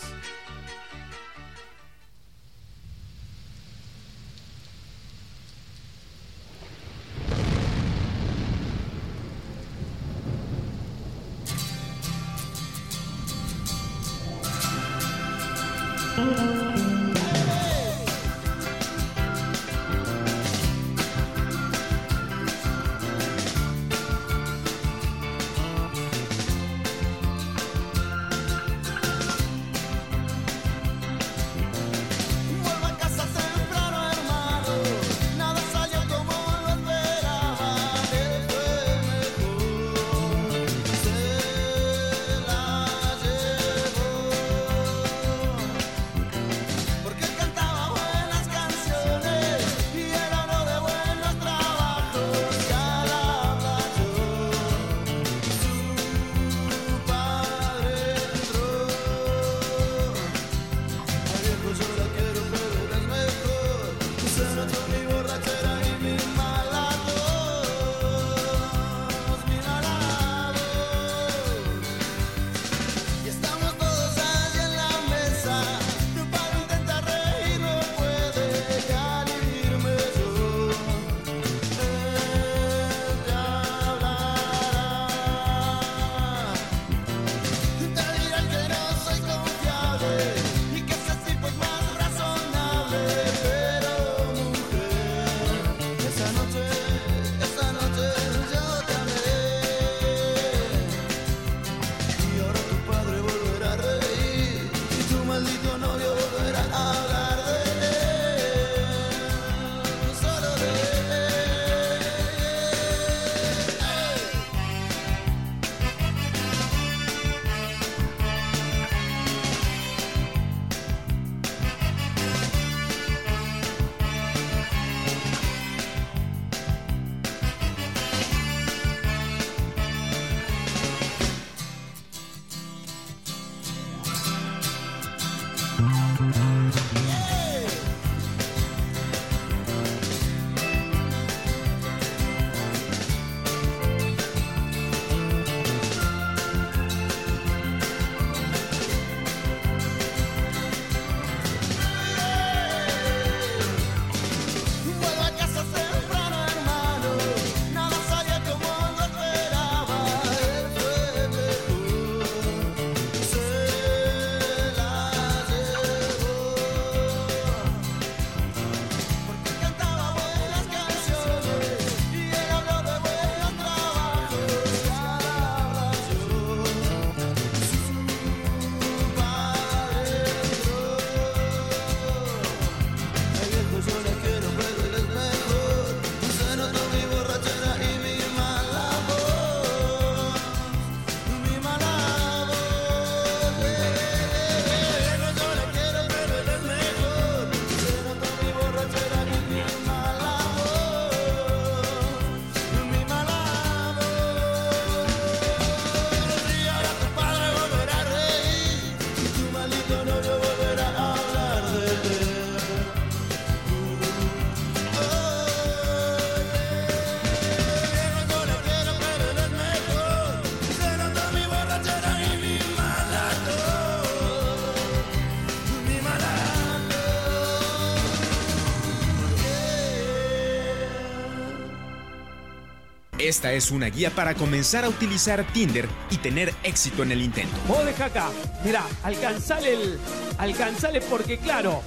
Esta 233.24 233.54
es 233.54 233.70
una 233.70 233.86
guía 233.86 234.10
para 234.10 234.34
comenzar 234.34 234.84
a 234.84 234.90
utilizar 234.90 235.46
Tinder 235.54 235.88
y 236.10 236.18
tener 236.18 236.52
éxito 236.62 237.02
en 237.02 237.10
el 237.10 237.22
intento. 237.22 237.56
Vos 237.66 237.82
deja 237.86 238.04
acá, 238.04 238.28
mirá, 238.62 238.82
alcanzale 239.02 239.72
el. 239.72 239.98
Alcanzale 240.36 241.00
porque, 241.00 241.38
claro, 241.38 241.80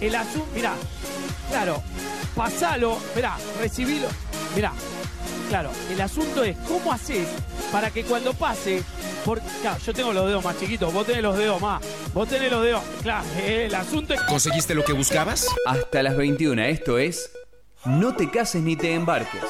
el 0.00 0.14
azul. 0.14 0.44
Mirá, 0.54 0.74
claro, 1.50 1.82
pasalo, 2.36 2.96
mirá, 3.16 3.36
recibilo. 3.58 4.06
Mirá, 4.54 4.72
claro, 5.48 5.72
el 5.90 6.00
asunto 6.00 6.44
es 6.44 6.56
cómo 6.58 6.92
haces 6.92 7.26
para 7.72 7.90
que 7.90 8.04
cuando 8.04 8.32
pase. 8.32 8.84
Porque, 9.24 9.44
yo 9.84 9.92
tengo 9.92 10.12
los 10.12 10.28
dedos 10.28 10.44
más 10.44 10.60
chiquitos, 10.60 10.92
vos 10.92 11.04
tenés 11.04 11.24
los 11.24 11.36
dedos 11.36 11.60
más. 11.60 11.82
Vos 12.12 12.28
tenés 12.28 12.52
los 12.52 12.62
dedos. 12.62 12.84
Claro, 13.02 13.26
eh, 13.38 13.64
el 13.66 13.74
asunto 13.74 14.14
es. 14.14 14.20
¿Conseguiste 14.28 14.76
lo 14.76 14.84
que 14.84 14.92
buscabas? 14.92 15.48
Hasta 15.66 16.04
las 16.04 16.16
21, 16.16 16.62
esto 16.62 16.98
es. 16.98 17.32
No 17.84 18.14
te 18.14 18.30
cases 18.30 18.62
ni 18.62 18.76
te 18.76 18.94
embarques. 18.94 19.42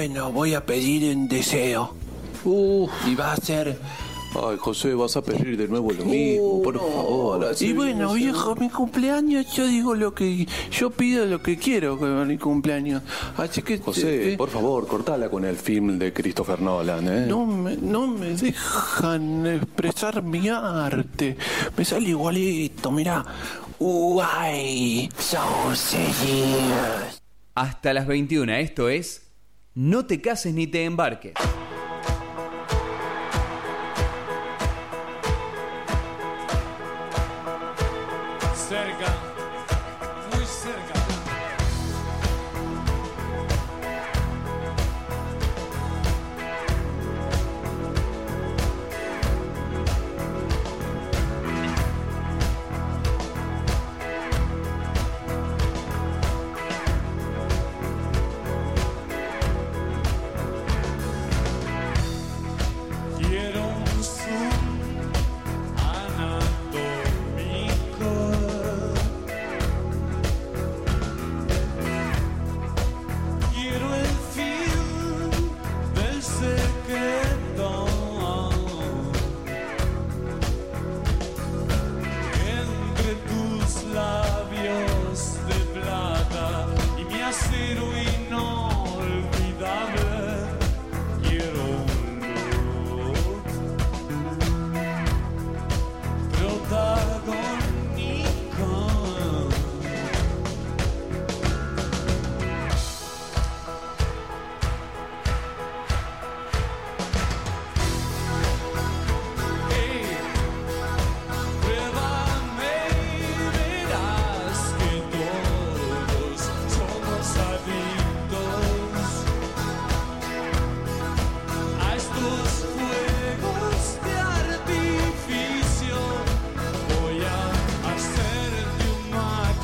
Bueno, 0.00 0.32
voy 0.32 0.54
a 0.54 0.64
pedir 0.64 1.14
un 1.14 1.28
deseo. 1.28 1.92
Uh, 2.46 2.88
y 3.06 3.14
va 3.14 3.34
a 3.34 3.36
ser. 3.36 3.76
Ay, 4.34 4.56
José, 4.58 4.94
vas 4.94 5.14
a 5.18 5.22
pedir 5.22 5.58
de 5.58 5.68
nuevo 5.68 5.92
lo 5.92 6.06
mismo, 6.06 6.42
uh, 6.42 6.62
por 6.62 6.78
favor. 6.78 7.54
Y 7.60 7.74
bueno, 7.74 8.14
viejo, 8.14 8.56
mi 8.56 8.70
cumpleaños, 8.70 9.54
yo 9.54 9.66
digo 9.66 9.94
lo 9.94 10.14
que. 10.14 10.46
Yo 10.70 10.88
pido 10.88 11.26
lo 11.26 11.42
que 11.42 11.58
quiero 11.58 11.98
con 11.98 12.26
mi 12.26 12.38
cumpleaños. 12.38 13.02
Así 13.36 13.60
que. 13.60 13.76
José, 13.76 14.36
por 14.38 14.48
favor, 14.48 14.86
cortala 14.86 15.28
con 15.28 15.44
el 15.44 15.56
film 15.56 15.98
de 15.98 16.14
Christopher 16.14 16.62
Nolan, 16.62 17.06
¿eh? 17.06 17.26
No 17.28 17.44
me, 17.44 17.76
no 17.76 18.06
me 18.06 18.28
dejan 18.28 19.46
expresar 19.46 20.22
mi 20.22 20.48
arte. 20.48 21.36
Me 21.76 21.84
sale 21.84 22.08
igualito, 22.08 22.90
mirá. 22.90 23.22
Uy, 23.78 25.10
saucerías. 25.18 26.00
Hasta 27.54 27.92
las 27.92 28.06
21, 28.06 28.50
esto 28.54 28.88
es 28.88 29.29
no 29.80 30.04
te 30.04 30.20
cases 30.20 30.52
ni 30.52 30.66
te 30.66 30.84
embarques. 30.84 31.32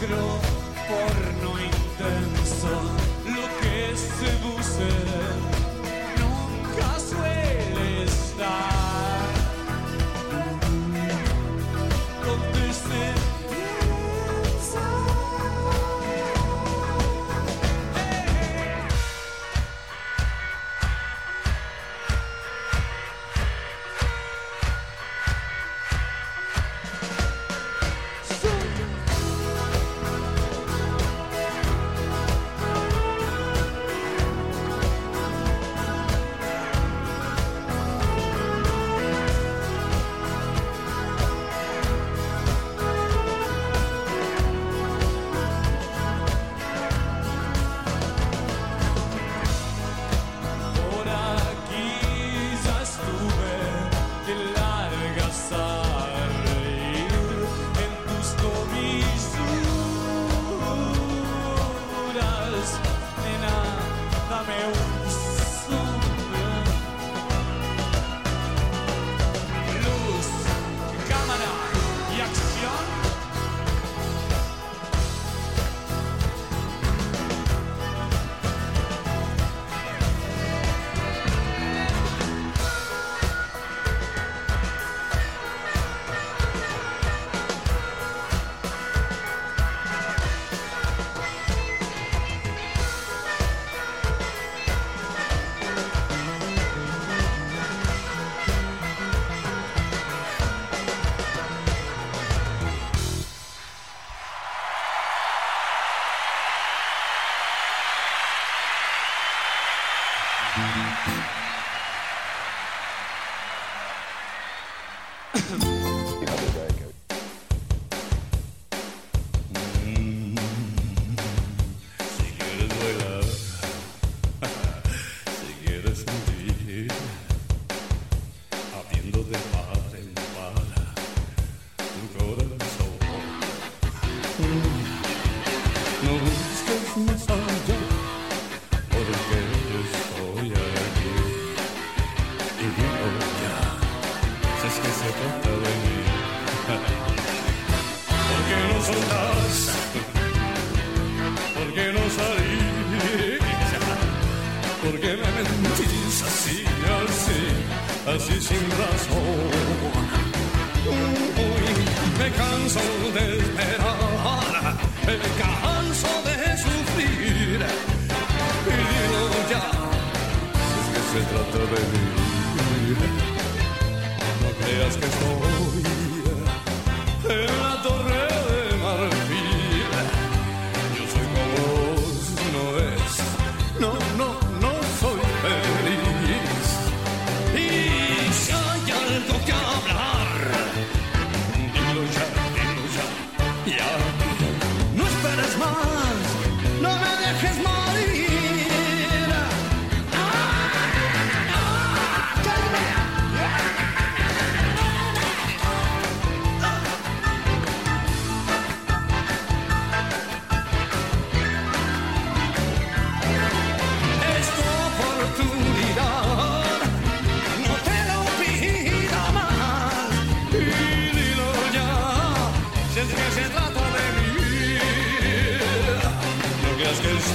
grow. 0.07 0.46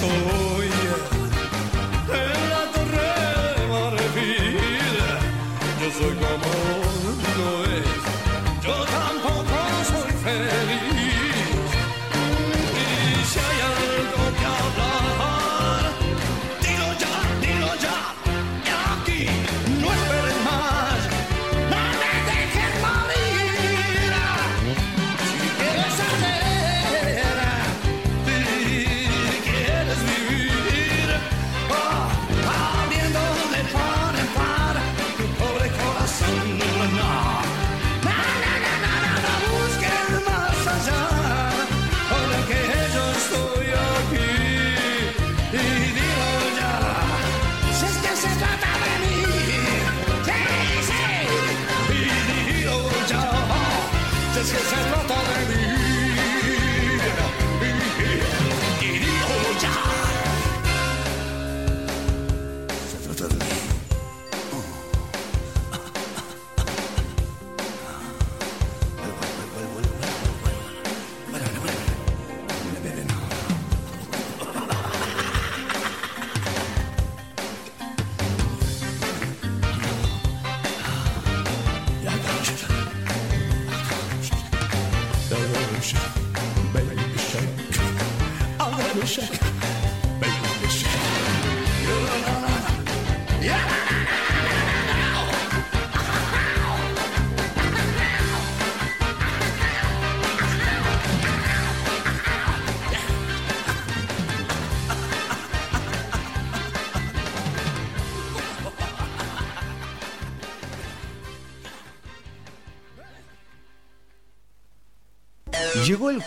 Creas 0.02 0.51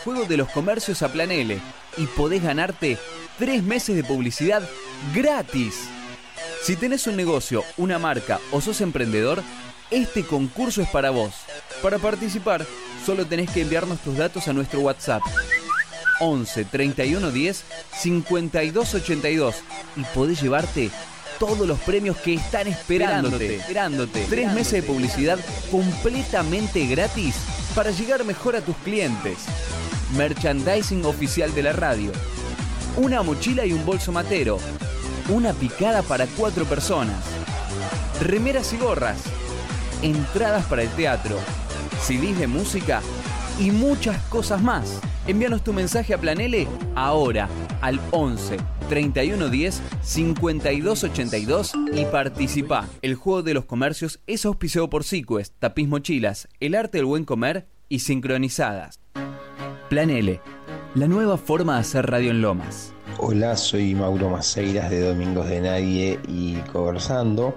juego 0.05 0.27
de 0.27 0.37
los 0.37 0.51
comercios 0.51 1.03
a 1.03 1.09
Plan 1.11 1.31
L 1.31 1.59
y 1.97 2.07
podés 2.09 2.43
ganarte 2.43 2.99
tres 3.39 3.63
meses 3.63 3.97
de 3.97 4.05
publicidad 4.05 4.63
gratis. 5.15 5.89
Si 6.63 6.77
tenés 6.77 7.07
un 7.07 7.17
negocio, 7.17 7.65
una 7.79 7.99
marca 7.99 8.39
o 8.53 8.61
sos 8.61 8.83
emprendedor, 8.83 9.43
este 9.91 10.25
concurso 10.25 10.83
es 10.83 10.89
para 10.89 11.11
vos. 11.11 11.33
Para 11.83 11.99
participar, 11.99 12.67
solo 13.05 13.27
tenés 13.27 13.51
que 13.51 13.63
enviarnos 13.63 14.01
tus 14.01 14.17
datos 14.17 14.47
a 14.47 14.53
nuestro 14.53 14.81
WhatsApp 14.81 15.23
11 16.21 16.65
31 16.67 17.31
10 17.31 17.65
52 17.99 18.95
82 18.95 19.57
y 19.97 20.03
podés 20.15 20.41
llevarte 20.41 20.91
todos 21.39 21.67
los 21.67 21.81
premios 21.81 22.17
que 22.19 22.35
están 22.35 22.69
esperándote. 22.69 23.57
esperándote. 23.57 24.27
Tres 24.29 24.53
meses 24.53 24.73
de 24.73 24.83
publicidad 24.83 25.39
completamente 25.71 26.87
gratis 26.87 27.37
para 27.75 27.91
llegar 27.91 28.25
mejor 28.25 28.57
a 28.57 28.61
tus 28.61 28.77
clientes. 28.79 29.39
Merchandising 30.17 31.05
oficial 31.05 31.53
de 31.55 31.63
la 31.65 31.73
radio. 31.73 32.13
Una 32.97 33.23
mochila 33.23 33.67
y 33.67 33.73
un 33.73 33.85
bolso 33.85 34.13
matero. 34.13 34.59
Una 35.29 35.53
picada 35.53 36.03
para 36.03 36.27
cuatro 36.27 36.65
personas. 36.65 37.25
Remeras 38.23 38.73
y 38.73 38.77
gorras. 38.77 39.19
Entradas 40.03 40.67
para 40.67 40.83
el 40.83 40.89
teatro. 40.91 41.37
CDs 42.01 42.39
de 42.39 42.47
música 42.47 43.03
y 43.59 43.73
muchas 43.73 44.17
cosas 44.29 44.63
más. 44.63 45.01
Envíanos 45.27 45.65
tu 45.65 45.73
mensaje 45.73 46.15
a 46.15 46.19
Planele 46.19 46.69
ahora 46.95 47.49
al 47.81 48.01
11 48.13 48.59
31 48.89 49.49
10 49.49 49.83
52 50.03 51.05
82 51.05 51.73
y 51.93 52.05
participa. 52.05 52.87
El 53.03 53.17
juego 53.17 53.43
de 53.43 53.55
los 53.55 53.65
comercios 53.65 54.21
es 54.29 54.45
auspiciado 54.45 54.89
por 54.89 55.03
Sequest, 55.03 55.55
Tapiz 55.59 55.89
Mochilas, 55.89 56.49
El 56.61 56.77
Arte 56.77 56.99
del 56.99 57.07
Buen 57.07 57.25
Comer 57.25 57.67
y 57.89 58.01
Sincronizadas. 58.01 59.01
Plan 59.89 60.09
L, 60.09 60.41
la 60.95 61.07
nueva 61.07 61.37
forma 61.37 61.75
de 61.75 61.81
hacer 61.81 62.07
radio 62.07 62.31
en 62.31 62.41
Lomas. 62.41 62.93
Hola, 63.19 63.55
soy 63.55 63.95
Mauro 63.95 64.31
Maceiras 64.31 64.89
de 64.89 65.07
Domingos 65.07 65.47
de 65.47 65.61
Nadie 65.61 66.19
y 66.27 66.55
Conversando. 66.73 67.55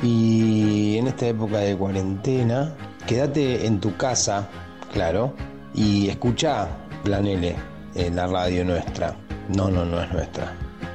Y 0.00 0.96
en 0.98 1.08
esta 1.08 1.26
época 1.26 1.58
de 1.58 1.76
cuarentena, 1.76 2.74
quédate 3.06 3.66
en 3.66 3.80
tu 3.80 3.96
casa, 3.96 4.48
claro, 4.92 5.34
y 5.74 6.08
escucha 6.08 6.68
Plan 7.02 7.26
L, 7.26 7.56
en 7.96 8.16
la 8.16 8.28
radio 8.28 8.64
nuestra. 8.64 9.16
No, 9.48 9.68
no, 9.68 9.84
no 9.84 10.00
es 10.00 10.12
nuestra. 10.12 10.54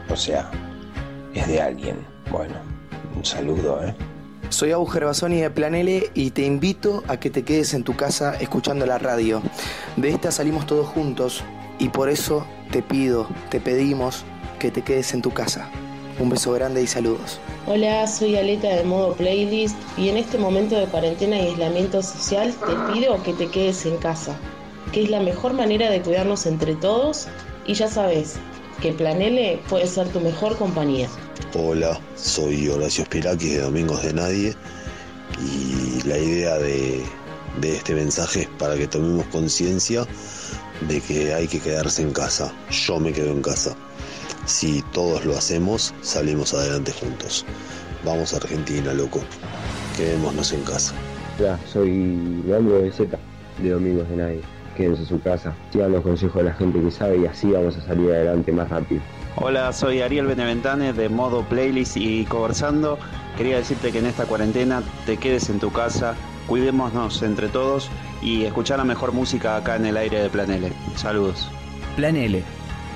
O 0.10 0.16
sea, 0.16 0.50
es 1.34 1.46
de 1.48 1.62
alguien. 1.62 1.98
Bueno, 2.32 2.56
un 3.16 3.26
saludo, 3.26 3.84
¿eh? 3.84 3.94
Soy 4.50 4.72
Abu 4.72 4.88
Gervasoni 4.88 5.42
de 5.42 5.52
Planele 5.52 6.10
y 6.16 6.32
te 6.32 6.44
invito 6.44 7.04
a 7.08 7.20
que 7.20 7.30
te 7.30 7.44
quedes 7.44 7.76
en 7.76 7.84
tu 7.84 7.96
casa 7.96 8.36
escuchando 8.40 8.88
la 8.88 8.98
radio. 8.98 9.44
De 9.96 10.10
esta 10.10 10.32
salimos 10.32 10.66
todos 10.66 10.88
juntos 10.88 11.44
y 11.78 11.90
por 11.90 12.10
eso 12.10 12.48
te 12.72 12.82
pido, 12.82 13.28
te 13.52 13.60
pedimos 13.60 14.24
que 14.58 14.72
te 14.72 14.82
quedes 14.82 15.14
en 15.14 15.22
tu 15.22 15.32
casa. 15.32 15.70
Un 16.20 16.30
beso 16.30 16.52
grande 16.52 16.82
y 16.82 16.88
saludos. 16.88 17.40
Hola, 17.68 18.08
soy 18.08 18.38
Aleta 18.38 18.70
de 18.70 18.84
modo 18.84 19.14
playlist 19.14 19.78
y 19.98 20.10
en 20.10 20.18
este 20.18 20.40
momento 20.40 20.80
de 20.80 20.88
cuarentena 20.88 21.38
y 21.38 21.50
aislamiento 21.50 22.02
social 22.02 22.52
te 22.54 22.92
pido 22.92 23.22
que 23.22 23.34
te 23.34 23.48
quedes 23.48 23.86
en 23.86 23.98
casa, 23.98 24.36
que 24.92 25.04
es 25.04 25.12
la 25.12 25.20
mejor 25.20 25.54
manera 25.54 25.92
de 25.92 26.02
cuidarnos 26.02 26.48
entre 26.48 26.74
todos 26.76 27.28
y 27.68 27.76
ya 27.76 27.88
sabes 27.88 28.40
que 28.82 28.94
Planele 28.94 29.60
puede 29.70 29.88
ser 29.88 30.08
tu 30.10 30.20
mejor 30.20 30.58
compañía. 30.58 31.10
Hola, 31.54 32.00
soy 32.16 32.68
Horacio 32.70 33.06
Spirakis 33.06 33.54
de 33.54 33.62
Domingos 33.62 34.04
de 34.04 34.14
Nadie 34.14 34.56
y 35.42 36.02
la 36.08 36.18
idea 36.18 36.58
de, 36.58 37.04
de 37.60 37.76
este 37.76 37.94
mensaje 37.94 38.42
es 38.42 38.48
para 38.58 38.76
que 38.76 38.88
tomemos 38.88 39.26
conciencia 39.28 40.06
de 40.88 41.02
que 41.02 41.34
hay 41.34 41.48
que 41.48 41.60
quedarse 41.60 42.02
en 42.02 42.12
casa. 42.12 42.54
Yo 42.70 43.00
me 43.00 43.12
quedo 43.12 43.32
en 43.32 43.42
casa. 43.42 43.76
Si 44.46 44.82
todos 44.94 45.26
lo 45.26 45.38
hacemos, 45.38 45.94
salimos 46.02 46.54
adelante 46.54 46.92
juntos. 46.92 47.46
Vamos 48.06 48.34
a 48.34 48.38
Argentina, 48.38 48.94
loco. 48.94 49.22
Quedémonos 49.98 50.54
en 50.54 50.64
casa. 50.64 50.94
Hola, 51.38 51.60
soy 51.66 52.42
Leandro 52.46 52.82
de 52.82 52.92
Z, 52.92 53.18
de 53.62 53.70
Domingos 53.70 54.10
de 54.10 54.16
Nadie. 54.16 54.59
Quédense 54.80 55.02
en 55.02 55.08
su 55.10 55.22
casa, 55.22 55.54
sigan 55.74 55.92
los 55.92 56.02
consejos 56.04 56.36
de 56.36 56.44
la 56.44 56.56
gente 56.56 56.80
que 56.80 56.90
sabe 56.90 57.18
y 57.18 57.26
así 57.26 57.52
vamos 57.52 57.76
a 57.76 57.82
salir 57.82 58.12
adelante 58.12 58.50
más 58.54 58.70
rápido. 58.70 59.02
Hola, 59.36 59.74
soy 59.74 60.00
Ariel 60.00 60.26
Beneventane 60.26 60.94
de 60.94 61.10
modo 61.10 61.44
playlist 61.44 61.98
y 61.98 62.24
conversando. 62.24 62.98
Quería 63.36 63.58
decirte 63.58 63.92
que 63.92 64.00
en 64.00 64.06
esta 64.06 64.24
cuarentena 64.24 64.82
te 65.06 65.18
quedes 65.18 65.50
en 65.50 65.60
tu 65.60 65.70
casa, 65.74 66.16
cuidémonos 66.48 67.22
entre 67.24 67.50
todos 67.50 67.90
y 68.22 68.46
escuchar 68.46 68.78
la 68.78 68.86
mejor 68.86 69.12
música 69.12 69.58
acá 69.58 69.76
en 69.76 69.86
el 69.86 69.98
aire 69.98 70.22
de 70.22 70.30
Plan 70.30 70.50
L. 70.50 70.72
Saludos. 70.96 71.52
Plan 71.98 72.16
L, 72.16 72.42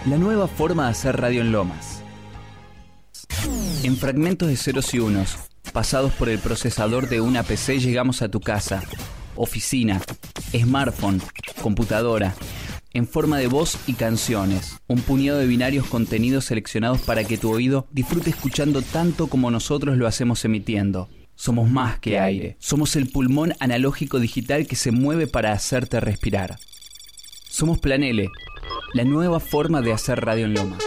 la 0.05 0.17
nueva 0.17 0.47
forma 0.47 0.85
de 0.85 0.91
hacer 0.91 1.19
radio 1.19 1.41
en 1.41 1.51
Lomas. 1.51 2.01
En 3.83 3.97
fragmentos 3.97 4.47
de 4.47 4.55
ceros 4.55 4.93
y 4.93 4.99
unos, 4.99 5.35
pasados 5.73 6.13
por 6.13 6.29
el 6.29 6.39
procesador 6.39 7.09
de 7.09 7.19
una 7.19 7.43
PC, 7.43 7.81
llegamos 7.81 8.21
a 8.21 8.29
tu 8.29 8.39
casa, 8.39 8.83
oficina, 9.35 10.01
smartphone, 10.51 11.21
computadora, 11.61 12.35
en 12.93 13.07
forma 13.07 13.37
de 13.37 13.47
voz 13.47 13.77
y 13.87 13.93
canciones. 13.93 14.79
Un 14.87 15.01
puñado 15.01 15.39
de 15.39 15.47
binarios 15.47 15.87
contenidos 15.87 16.45
seleccionados 16.45 17.01
para 17.01 17.23
que 17.23 17.37
tu 17.37 17.51
oído 17.51 17.87
disfrute 17.91 18.29
escuchando 18.29 18.81
tanto 18.81 19.27
como 19.27 19.51
nosotros 19.51 19.97
lo 19.97 20.07
hacemos 20.07 20.45
emitiendo. 20.45 21.09
Somos 21.35 21.69
más 21.69 21.99
que 21.99 22.19
aire. 22.19 22.55
Somos 22.59 22.95
el 22.95 23.09
pulmón 23.09 23.53
analógico 23.59 24.19
digital 24.19 24.67
que 24.67 24.75
se 24.75 24.91
mueve 24.91 25.27
para 25.27 25.51
hacerte 25.51 25.99
respirar. 25.99 26.59
Somos 27.49 27.79
Planele, 27.79 28.29
la 28.93 29.03
nueva 29.03 29.39
forma 29.39 29.81
de 29.81 29.93
hacer 29.93 30.23
radio 30.23 30.45
en 30.45 30.53
Loma. 30.53 30.77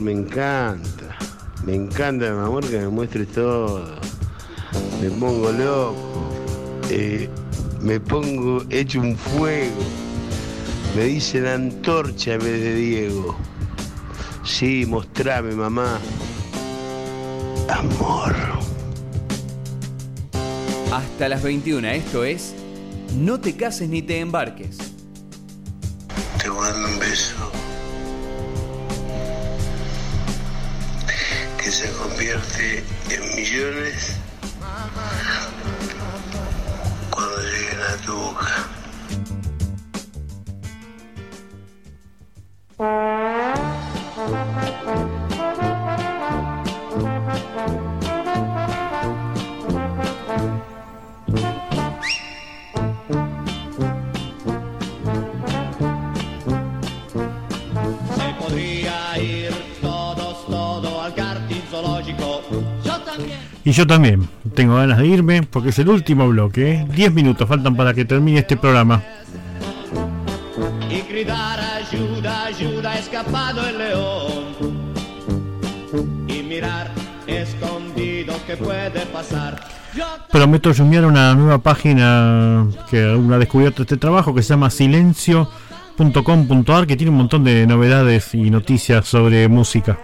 Me 0.00 0.12
encanta. 0.12 1.16
Me 1.64 1.74
encanta, 1.74 2.30
mi 2.30 2.40
amor, 2.40 2.68
que 2.68 2.78
me 2.78 2.88
muestres 2.88 3.28
todo. 3.28 3.84
Me 5.00 5.10
pongo 5.10 5.52
loco. 5.52 6.30
Eh, 6.90 7.28
me 7.80 8.00
pongo 8.00 8.62
hecho 8.70 9.00
un 9.00 9.16
fuego. 9.16 9.82
Me 10.96 11.04
dicen 11.04 11.46
antorcha 11.46 12.34
en 12.34 12.40
vez 12.40 12.60
de 12.60 12.74
Diego. 12.74 13.36
Sí, 14.44 14.84
mostrame, 14.86 15.54
mamá. 15.54 15.98
Amor. 17.68 18.34
Hasta 20.92 21.28
las 21.28 21.42
21, 21.42 21.88
esto 21.88 22.24
es 22.24 22.54
No 23.16 23.40
te 23.40 23.56
cases 23.56 23.88
ni 23.88 24.02
te 24.02 24.20
embarques. 24.20 24.81
Millones 33.20 34.11
Y 63.72 63.74
yo 63.74 63.86
también 63.86 64.28
tengo 64.54 64.74
ganas 64.74 64.98
de 64.98 65.06
irme 65.06 65.42
porque 65.44 65.70
es 65.70 65.78
el 65.78 65.88
último 65.88 66.28
bloque. 66.28 66.72
¿eh? 66.72 66.86
10 66.94 67.14
minutos 67.14 67.48
faltan 67.48 67.74
para 67.74 67.94
que 67.94 68.04
termine 68.04 68.40
este 68.40 68.58
programa. 68.58 69.02
Y 70.90 71.00
gritar 71.10 71.58
ayuda, 71.58 72.44
ayuda, 72.44 72.98
escapado 72.98 73.66
el 73.66 73.78
león. 73.78 74.44
Y 76.28 76.42
mirar 76.42 76.90
escondidos 77.26 78.36
que 78.42 78.58
puede 78.58 79.06
pasar. 79.06 79.64
Yo 79.96 80.04
Prometo 80.30 80.70
una 80.78 81.34
nueva 81.34 81.56
página 81.56 82.66
que 82.90 83.04
aún 83.04 83.32
ha 83.32 83.38
descubierto 83.38 83.84
este 83.84 83.96
trabajo 83.96 84.34
que 84.34 84.42
se 84.42 84.50
llama 84.50 84.68
silencio.com.ar 84.68 86.86
que 86.86 86.98
tiene 86.98 87.10
un 87.10 87.16
montón 87.16 87.42
de 87.42 87.66
novedades 87.66 88.34
y 88.34 88.50
noticias 88.50 89.08
sobre 89.08 89.48
música. 89.48 89.98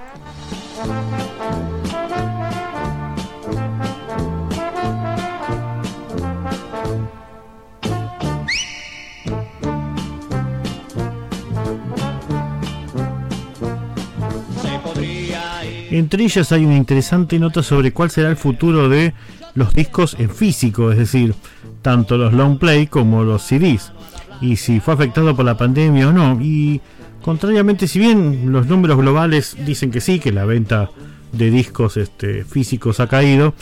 Entre 15.98 16.22
ellas 16.22 16.52
hay 16.52 16.64
una 16.64 16.76
interesante 16.76 17.40
nota 17.40 17.60
sobre 17.60 17.92
cuál 17.92 18.10
será 18.10 18.28
el 18.30 18.36
futuro 18.36 18.88
de 18.88 19.14
los 19.54 19.74
discos 19.74 20.14
en 20.20 20.30
físico, 20.30 20.92
es 20.92 20.98
decir, 20.98 21.34
tanto 21.82 22.16
los 22.16 22.32
long 22.32 22.56
play 22.56 22.86
como 22.86 23.24
los 23.24 23.42
CDs, 23.42 23.92
y 24.40 24.56
si 24.56 24.78
fue 24.78 24.94
afectado 24.94 25.34
por 25.34 25.44
la 25.44 25.56
pandemia 25.56 26.08
o 26.08 26.12
no. 26.12 26.38
Y 26.40 26.80
contrariamente, 27.20 27.88
si 27.88 27.98
bien 27.98 28.52
los 28.52 28.68
números 28.68 28.96
globales 28.96 29.56
dicen 29.66 29.90
que 29.90 30.00
sí, 30.00 30.20
que 30.20 30.30
la 30.30 30.44
venta 30.44 30.88
de 31.32 31.50
discos 31.50 31.96
este, 31.96 32.44
físicos 32.44 33.00
ha 33.00 33.08
caído, 33.08 33.54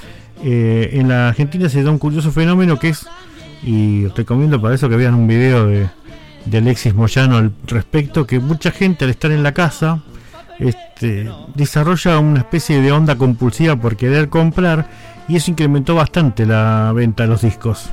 eh, 0.44 0.90
en 0.92 1.08
la 1.08 1.28
Argentina 1.28 1.70
se 1.70 1.82
da 1.82 1.90
un 1.90 1.98
curioso 1.98 2.32
fenómeno 2.32 2.78
que 2.78 2.90
es, 2.90 3.06
y 3.62 4.08
recomiendo 4.08 4.60
para 4.60 4.74
eso 4.74 4.90
que 4.90 4.96
vean 4.96 5.14
un 5.14 5.26
video 5.26 5.66
de, 5.66 5.88
de 6.44 6.58
Alexis 6.58 6.94
Moyano 6.94 7.38
al 7.38 7.52
respecto, 7.66 8.26
que 8.26 8.40
mucha 8.40 8.72
gente 8.72 9.06
al 9.06 9.10
estar 9.10 9.32
en 9.32 9.42
la 9.42 9.54
casa, 9.54 10.02
este, 10.58 11.30
desarrolla 11.54 12.18
una 12.18 12.40
especie 12.40 12.80
de 12.80 12.92
onda 12.92 13.16
compulsiva 13.16 13.76
por 13.76 13.96
querer 13.96 14.28
comprar 14.28 14.88
y 15.28 15.36
eso 15.36 15.50
incrementó 15.50 15.94
bastante 15.94 16.46
la 16.46 16.92
venta 16.94 17.24
de 17.24 17.28
los 17.28 17.42
discos. 17.42 17.90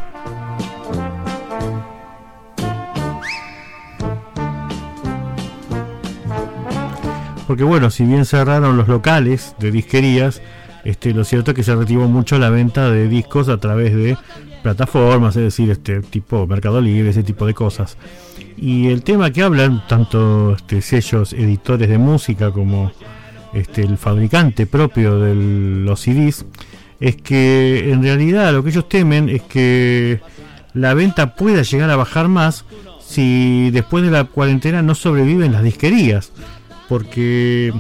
Porque 7.48 7.64
bueno, 7.64 7.90
si 7.90 8.06
bien 8.06 8.26
cerraron 8.26 8.78
los 8.78 8.88
locales 8.88 9.56
de 9.60 9.72
disquerías, 9.72 10.42
este, 10.84 11.14
lo 11.14 11.24
cierto 11.24 11.52
es 11.52 11.56
que 11.56 11.64
se 11.64 11.76
retiró 11.76 12.08
mucho 12.08 12.40
la 12.40 12.50
venta 12.50 12.90
de 12.90 13.08
discos 13.08 13.50
a 13.50 13.58
través 13.58 13.94
de 13.94 14.18
plataformas, 14.64 15.36
es 15.36 15.44
decir, 15.44 15.70
este 15.70 16.02
tipo 16.02 16.48
Mercado 16.48 16.82
Libre, 16.82 17.12
ese 17.12 17.22
tipo 17.22 17.46
de 17.46 17.54
cosas. 17.54 17.98
Y 18.58 18.88
el 18.88 19.04
tema 19.04 19.32
que 19.32 19.44
hablan 19.44 19.86
tanto 19.88 20.54
este, 20.56 20.82
sellos 20.82 21.34
editores 21.34 21.90
de 21.90 21.98
música 21.98 22.52
como 22.52 22.92
este, 23.54 23.82
el 23.84 23.98
fabricante 23.98 24.66
propio 24.66 25.20
de 25.20 25.36
los 25.36 26.00
CDs 26.00 26.46
es 27.00 27.18
que 27.18 27.92
en 27.92 28.02
realidad 28.02 28.52
lo 28.54 28.64
que 28.64 28.70
ellos 28.70 28.88
temen 28.90 29.30
es 29.30 29.42
que 29.42 30.22
la 30.74 30.94
venta 30.94 31.36
pueda 31.36 31.62
llegar 31.62 31.90
a 31.90 31.96
bajar 31.96 32.30
más 32.30 32.66
si 33.06 33.70
después 33.72 34.04
de 34.04 34.12
la 34.12 34.24
cuarentena 34.24 34.82
no 34.82 34.96
sobreviven 34.96 35.52
las 35.52 35.64
disquerías 35.64 36.32
porque 36.88 37.74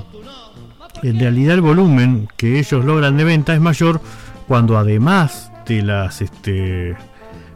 en 1.01 1.19
realidad 1.19 1.55
el 1.55 1.61
volumen 1.61 2.27
que 2.37 2.59
ellos 2.59 2.83
logran 2.83 3.17
de 3.17 3.23
venta 3.23 3.53
es 3.53 3.61
mayor 3.61 4.01
cuando 4.47 4.77
además 4.77 5.52
de 5.65 5.81
las 5.81 6.21
este 6.21 6.95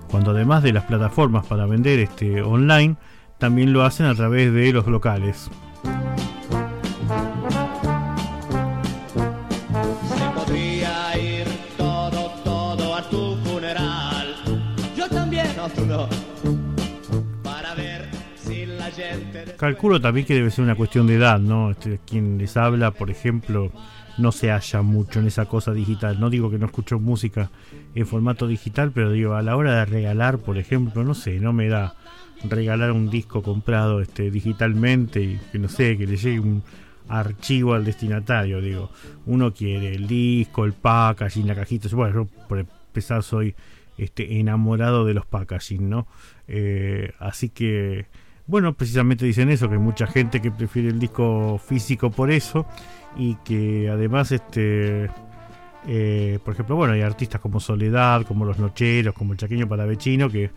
cuando 0.10 0.32
además 0.32 0.64
de 0.64 0.74
las 0.74 0.86
plataformas 0.86 1.46
para 1.46 1.66
vender 1.66 2.00
este 2.00 2.42
online 2.42 2.96
también 3.38 3.74
lo 3.74 3.84
hacen 3.84 4.06
a 4.06 4.16
través 4.16 4.54
de 4.54 4.74
los 4.74 4.88
locales. 4.88 5.50
Calculo 19.58 20.00
también 20.00 20.26
que 20.26 20.36
debe 20.36 20.52
ser 20.52 20.64
una 20.64 20.76
cuestión 20.76 21.08
de 21.08 21.16
edad, 21.16 21.40
¿no? 21.40 21.72
Este, 21.72 22.00
quien 22.06 22.38
les 22.38 22.56
habla, 22.58 22.92
por 22.92 23.10
ejemplo, 23.10 23.72
no 24.18 24.32
se 24.32 24.50
halla 24.52 24.82
mucho 24.82 25.20
en 25.20 25.28
esa 25.28 25.46
cosa 25.46 25.74
digital. 25.74 26.20
No 26.20 26.30
digo 26.30 26.50
que 26.50 26.58
no 26.58 26.66
escucho 26.66 27.00
música 27.00 27.50
en 27.96 28.06
formato 28.06 28.48
digital, 28.48 28.92
pero 28.94 29.12
digo, 29.12 29.36
a 29.36 29.42
la 29.42 29.56
hora 29.56 29.76
de 29.76 29.86
regalar, 29.86 30.40
por 30.40 30.58
ejemplo, 30.58 31.04
no 31.04 31.14
sé, 31.14 31.40
no 31.40 31.54
me 31.54 31.68
da 31.68 31.96
regalar 32.44 32.92
un 32.92 33.10
disco 33.10 33.42
comprado 33.42 34.02
este, 34.02 34.30
digitalmente 34.32 35.22
y 35.22 35.40
que 35.52 35.60
no 35.60 35.70
sé, 35.70 35.98
que 35.98 36.06
le 36.06 36.18
llegue 36.18 36.40
un 36.40 36.64
archivo 37.08 37.74
al 37.74 37.86
destinatario. 37.86 38.62
Digo, 38.62 38.92
uno 39.26 39.54
quiere 39.54 39.94
el 39.94 40.08
disco, 40.08 40.66
el 40.66 40.74
packaging, 40.74 41.48
la 41.48 41.56
cajita. 41.56 41.88
Bueno, 41.96 42.14
yo 42.14 42.48
por 42.48 42.60
empezar 42.60 43.24
soy 43.24 43.56
este, 43.98 44.40
enamorado 44.40 45.06
de 45.06 45.14
los 45.14 45.26
packaging, 45.26 45.90
¿no? 45.90 46.08
Eh, 46.48 47.12
así 47.20 47.50
que, 47.50 48.06
bueno, 48.48 48.74
precisamente 48.74 49.26
dicen 49.26 49.50
eso, 49.50 49.68
que 49.68 49.76
hay 49.76 49.82
mucha 49.82 50.08
gente 50.08 50.42
que 50.42 50.52
prefiere 50.52 50.90
el 50.90 51.00
disco 51.00 51.60
físico 51.64 52.10
por 52.10 52.32
eso 52.32 52.66
y 53.18 53.36
que 53.44 53.90
además, 53.90 54.32
este, 54.32 55.10
eh, 55.88 56.40
por 56.44 56.54
ejemplo, 56.54 56.76
bueno, 56.76 56.94
hay 56.94 57.02
artistas 57.02 57.42
como 57.42 57.60
Soledad, 57.60 58.24
como 58.24 58.46
Los 58.46 58.58
Nocheros, 58.58 59.14
como 59.14 59.34
el 59.34 59.38
Chaqueño 59.40 59.68
Palavecino, 59.68 60.30
que 60.30 60.52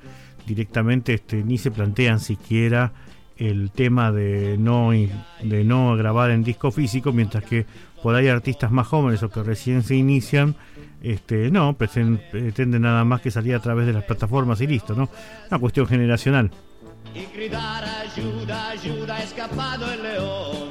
directamente 0.46 1.14
este, 1.14 1.42
ni 1.44 1.58
se 1.58 1.70
plantean 1.70 2.20
siquiera 2.20 2.92
el 3.36 3.70
tema 3.70 4.12
de 4.12 4.56
no, 4.58 4.90
de 4.90 5.64
no 5.64 5.96
grabar 5.96 6.30
en 6.30 6.44
disco 6.44 6.70
físico, 6.70 7.12
mientras 7.12 7.42
que 7.44 7.64
por 8.02 8.14
ahí 8.14 8.28
artistas 8.28 8.70
más 8.70 8.86
jóvenes 8.86 9.22
o 9.22 9.30
que 9.30 9.42
recién 9.42 9.82
se 9.82 9.96
inician, 9.96 10.54
este, 11.02 11.50
no, 11.50 11.76
preten- 11.76 12.20
pretenden 12.30 12.82
nada 12.82 13.04
más 13.04 13.20
que 13.22 13.30
salir 13.30 13.54
a 13.54 13.60
través 13.60 13.86
de 13.86 13.94
las 13.94 14.04
plataformas 14.04 14.60
y 14.60 14.66
listo, 14.66 14.94
¿no? 14.94 15.08
Una 15.50 15.58
cuestión 15.58 15.86
generacional. 15.86 16.50
Y 17.14 17.26
gritar 17.34 17.84
ayuda, 17.84 18.70
ayuda, 18.70 19.18
escapado 19.22 19.92
el 19.92 20.02
león. 20.02 20.68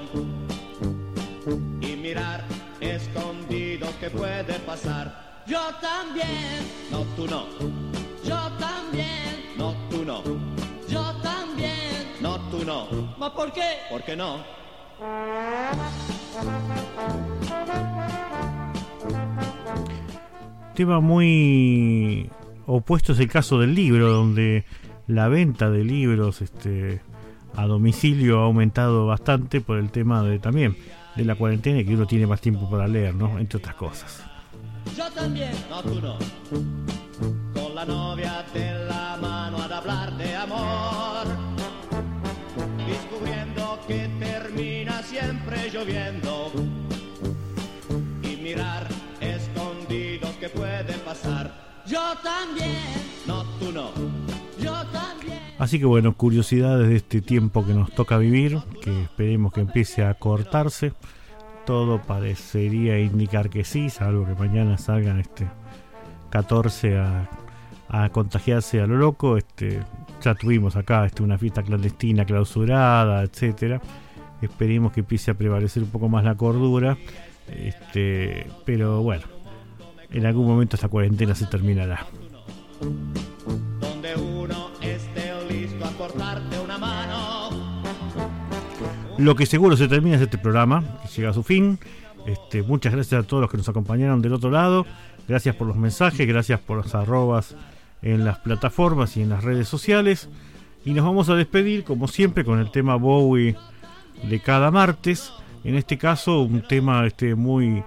Y 1.82 1.96
mirar 1.96 2.44
escondidos 2.80 3.90
que 4.00 4.10
puede 4.10 4.54
pasar. 4.60 5.44
Yo 5.46 5.60
también. 5.82 6.66
No, 6.92 7.04
tú 7.16 7.28
no. 7.28 7.46
Yo 8.24 8.52
también. 8.60 9.56
No, 9.58 9.76
tú 9.90 10.06
no. 10.06 10.24
Yo 10.88 11.14
también. 11.22 12.08
No, 12.22 12.40
tú 12.50 12.64
no. 12.64 13.16
¿Ma 13.18 13.34
por 13.34 13.52
qué? 13.52 13.80
¿Por 13.90 14.04
qué 14.04 14.16
no? 14.16 14.44
Tema 20.76 21.00
muy 21.00 22.30
opuesto 22.66 23.14
es 23.14 23.20
el 23.20 23.28
caso 23.28 23.60
del 23.60 23.76
libro, 23.76 24.10
donde 24.12 24.64
la 25.10 25.28
venta 25.28 25.72
de 25.72 25.84
libros 25.84 26.40
este, 26.44 27.02
a 27.56 27.66
domicilio 27.66 28.42
ha 28.42 28.44
aumentado 28.44 29.08
bastante 29.08 29.60
por 29.60 29.80
el 29.80 29.90
tema 29.90 30.22
de 30.22 30.38
también 30.38 30.78
de 31.16 31.26
la 31.26 31.34
cuarentena 31.34 31.80
y 31.80 31.86
que 31.86 31.96
uno 31.96 32.06
tiene 32.06 32.28
más 32.28 32.40
tiempo 32.40 32.70
para 32.70 32.88
leer, 32.88 33.16
¿no? 33.16 33.40
Entre 33.40 33.58
otras 33.58 33.74
cosas. 33.74 34.24
Yo 34.96 35.10
también, 35.12 35.52
no 35.68 35.82
tú 35.82 36.00
no. 36.00 36.18
Con 37.56 37.74
la 37.74 37.86
novia 37.86 38.46
de 38.54 38.86
la 38.88 39.18
mano 39.20 39.58
ad 39.58 39.72
hablar 39.72 40.16
de 40.16 40.36
amor. 40.36 41.26
Descubriendo 42.88 43.80
que 43.88 44.08
termina 44.20 45.02
siempre 45.02 45.72
lloviendo. 45.72 46.52
Y 48.22 48.36
mirar 48.36 48.88
escondidos 49.20 50.32
que 50.36 50.50
puede 50.50 50.94
pasar. 51.04 51.82
Yo 51.88 52.14
también, 52.24 52.78
no 53.26 53.44
tú 53.58 53.72
no. 53.72 53.92
Así 55.58 55.78
que 55.78 55.86
bueno, 55.86 56.16
curiosidades 56.16 56.88
de 56.88 56.96
este 56.96 57.22
tiempo 57.22 57.66
que 57.66 57.74
nos 57.74 57.92
toca 57.92 58.18
vivir, 58.18 58.60
que 58.82 59.04
esperemos 59.04 59.52
que 59.52 59.62
empiece 59.62 60.06
a 60.06 60.14
cortarse. 60.14 60.94
Todo 61.66 62.02
parecería 62.02 62.98
indicar 63.00 63.50
que 63.50 63.66
sí, 63.66 63.90
salvo 63.90 64.26
que 64.26 64.36
mañana 64.36 64.78
salgan 64.78 65.20
este 65.20 65.48
14 66.30 66.98
a, 66.98 67.30
a 67.90 68.10
contagiarse 68.10 68.80
a 68.82 68.88
lo 68.88 68.96
loco. 68.96 69.38
Este, 69.38 69.82
ya 70.24 70.34
tuvimos 70.36 70.76
acá 70.76 71.06
este, 71.06 71.24
una 71.24 71.38
fiesta 71.38 71.62
clandestina 71.62 72.24
clausurada, 72.26 73.24
etcétera. 73.24 73.82
Esperemos 74.42 74.94
que 74.94 75.02
empiece 75.02 75.32
a 75.32 75.34
prevalecer 75.34 75.84
un 75.84 75.90
poco 75.90 76.08
más 76.08 76.24
la 76.24 76.36
cordura. 76.36 76.98
Este, 77.48 78.48
pero 78.66 79.02
bueno, 79.02 79.24
en 80.12 80.26
algún 80.26 80.48
momento 80.48 80.76
esta 80.76 80.88
cuarentena 80.88 81.36
se 81.36 81.48
terminará. 81.48 82.06
Lo 89.18 89.36
que 89.36 89.46
seguro 89.46 89.76
se 89.76 89.90
termina 89.90 90.16
es 90.16 90.22
este 90.22 90.38
programa, 90.38 90.82
que 91.02 91.10
llega 91.10 91.32
a 91.32 91.34
su 91.34 91.44
fin. 91.44 91.78
Este, 92.26 92.64
muchas 92.64 92.94
gracias 92.94 93.24
a 93.24 93.28
todos 93.28 93.42
los 93.42 93.52
que 93.52 93.58
nos 93.58 93.68
acompañaron 93.68 94.22
del 94.22 94.34
otro 94.34 94.50
lado. 94.50 94.86
Gracias 95.28 95.56
por 95.56 95.68
los 95.68 95.76
mensajes, 95.76 96.26
gracias 96.26 96.62
por 96.62 96.78
los 96.78 96.96
arrobas 96.96 97.56
en 98.02 98.24
las 98.24 98.40
plataformas 98.40 99.18
y 99.18 99.22
en 99.22 99.30
las 99.30 99.44
redes 99.44 99.68
sociales. 99.68 100.30
Y 100.86 100.94
nos 100.94 101.04
vamos 101.04 101.28
a 101.28 101.36
despedir, 101.36 101.84
como 101.84 102.08
siempre, 102.08 102.46
con 102.46 102.60
el 102.60 102.72
tema 102.72 102.96
Bowie 102.96 103.58
de 104.24 104.40
cada 104.40 104.72
martes. 104.72 105.34
En 105.66 105.76
este 105.76 105.98
caso, 105.98 106.42
un 106.42 106.62
tema 106.62 107.06
este, 107.06 107.36
muy 107.36 107.84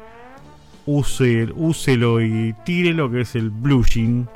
use, 0.84 1.48
úselo 1.54 2.20
y 2.20 2.54
tírelo, 2.64 3.10
que 3.10 3.22
es 3.22 3.34
el 3.36 3.48
blushing. 3.48 4.28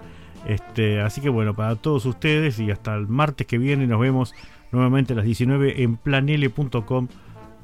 Este, 0.46 1.00
así 1.00 1.20
que 1.20 1.28
bueno, 1.28 1.54
para 1.54 1.74
todos 1.76 2.06
ustedes 2.06 2.58
y 2.60 2.70
hasta 2.70 2.94
el 2.94 3.08
martes 3.08 3.46
que 3.46 3.58
viene 3.58 3.86
nos 3.86 4.00
vemos 4.00 4.34
nuevamente 4.70 5.12
a 5.12 5.16
las 5.16 5.24
19 5.24 5.82
en 5.82 5.96
planele.com 5.96 7.08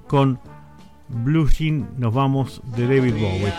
con 0.09 0.41
Blushing. 1.09 1.89
Nos 1.99 2.13
vamos 2.13 2.61
de 2.77 2.87
David 2.87 3.15
Bowie. 3.15 3.53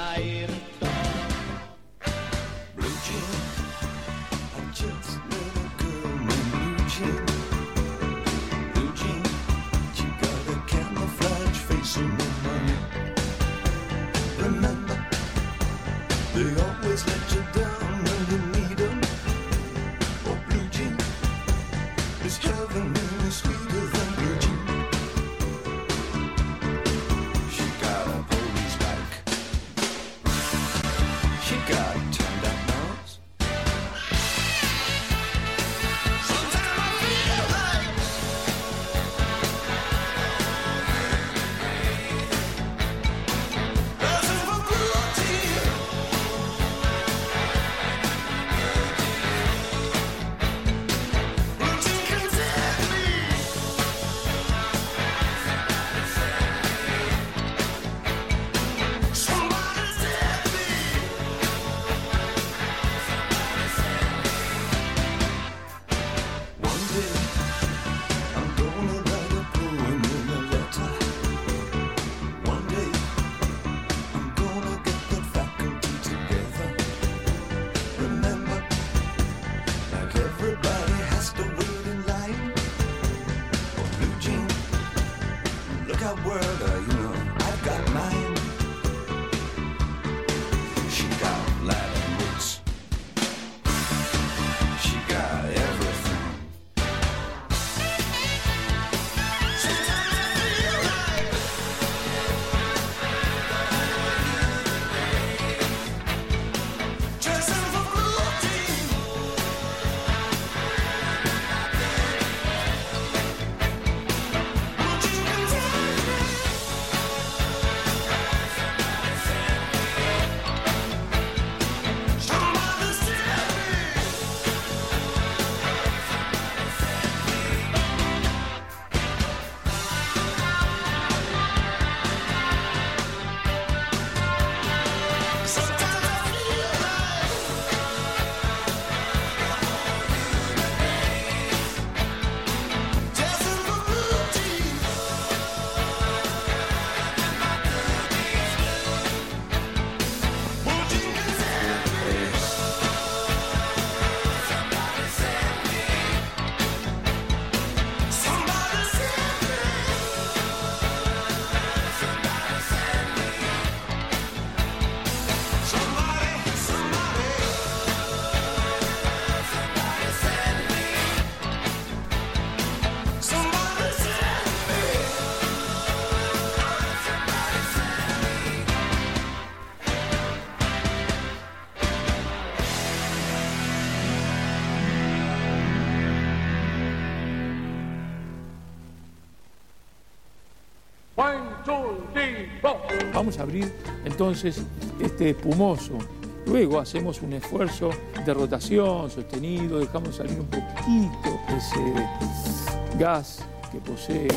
Vamos 193.13 193.37
a 193.39 193.43
abrir 193.43 193.71
entonces 194.05 194.61
este 194.99 195.31
espumoso. 195.31 195.97
Luego 196.45 196.79
hacemos 196.79 197.21
un 197.21 197.33
esfuerzo 197.33 197.91
de 198.25 198.33
rotación 198.33 199.09
sostenido, 199.09 199.79
dejamos 199.79 200.15
salir 200.15 200.39
un 200.39 200.47
poquitito 200.47 201.39
ese 201.55 202.97
gas 202.97 203.39
que 203.71 203.77
posee 203.79 204.27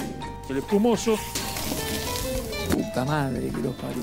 el 0.49 0.59
espumoso. 0.59 1.17
Puta 2.71 3.05
madre 3.05 3.49
que 3.49 3.59
los 3.59 3.75
parió. 3.75 4.03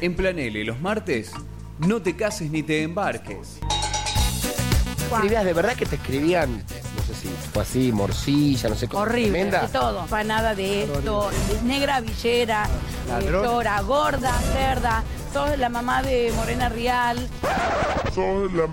En 0.00 0.14
Planele, 0.14 0.64
los 0.64 0.80
martes, 0.80 1.32
no 1.78 2.02
te 2.02 2.14
cases 2.14 2.50
ni 2.50 2.62
te 2.62 2.82
embarques. 2.82 3.58
¿Escribías 5.10 5.44
de 5.44 5.52
verdad 5.54 5.74
que 5.74 5.86
te 5.86 5.96
escribían? 5.96 6.58
No 6.58 7.02
sé 7.02 7.14
si 7.14 7.28
fue 7.52 7.62
así, 7.62 7.92
morcilla, 7.92 8.68
no 8.68 8.74
sé 8.76 8.88
cómo. 8.88 9.02
Horrible, 9.02 9.30
tremenda? 9.30 9.62
de 9.62 9.68
todo. 9.68 10.06
Panada 10.06 10.54
de 10.54 10.84
esto, 10.84 11.30
negra 11.64 12.00
villera, 12.00 12.68
chora, 13.08 13.80
gorda, 13.82 14.32
cerda, 14.52 15.02
sos 15.32 15.58
la 15.58 15.68
mamá 15.68 16.02
de 16.02 16.32
Morena 16.36 16.68
Rial. 16.68 17.28
Sos 18.14 18.52
la 18.52 18.66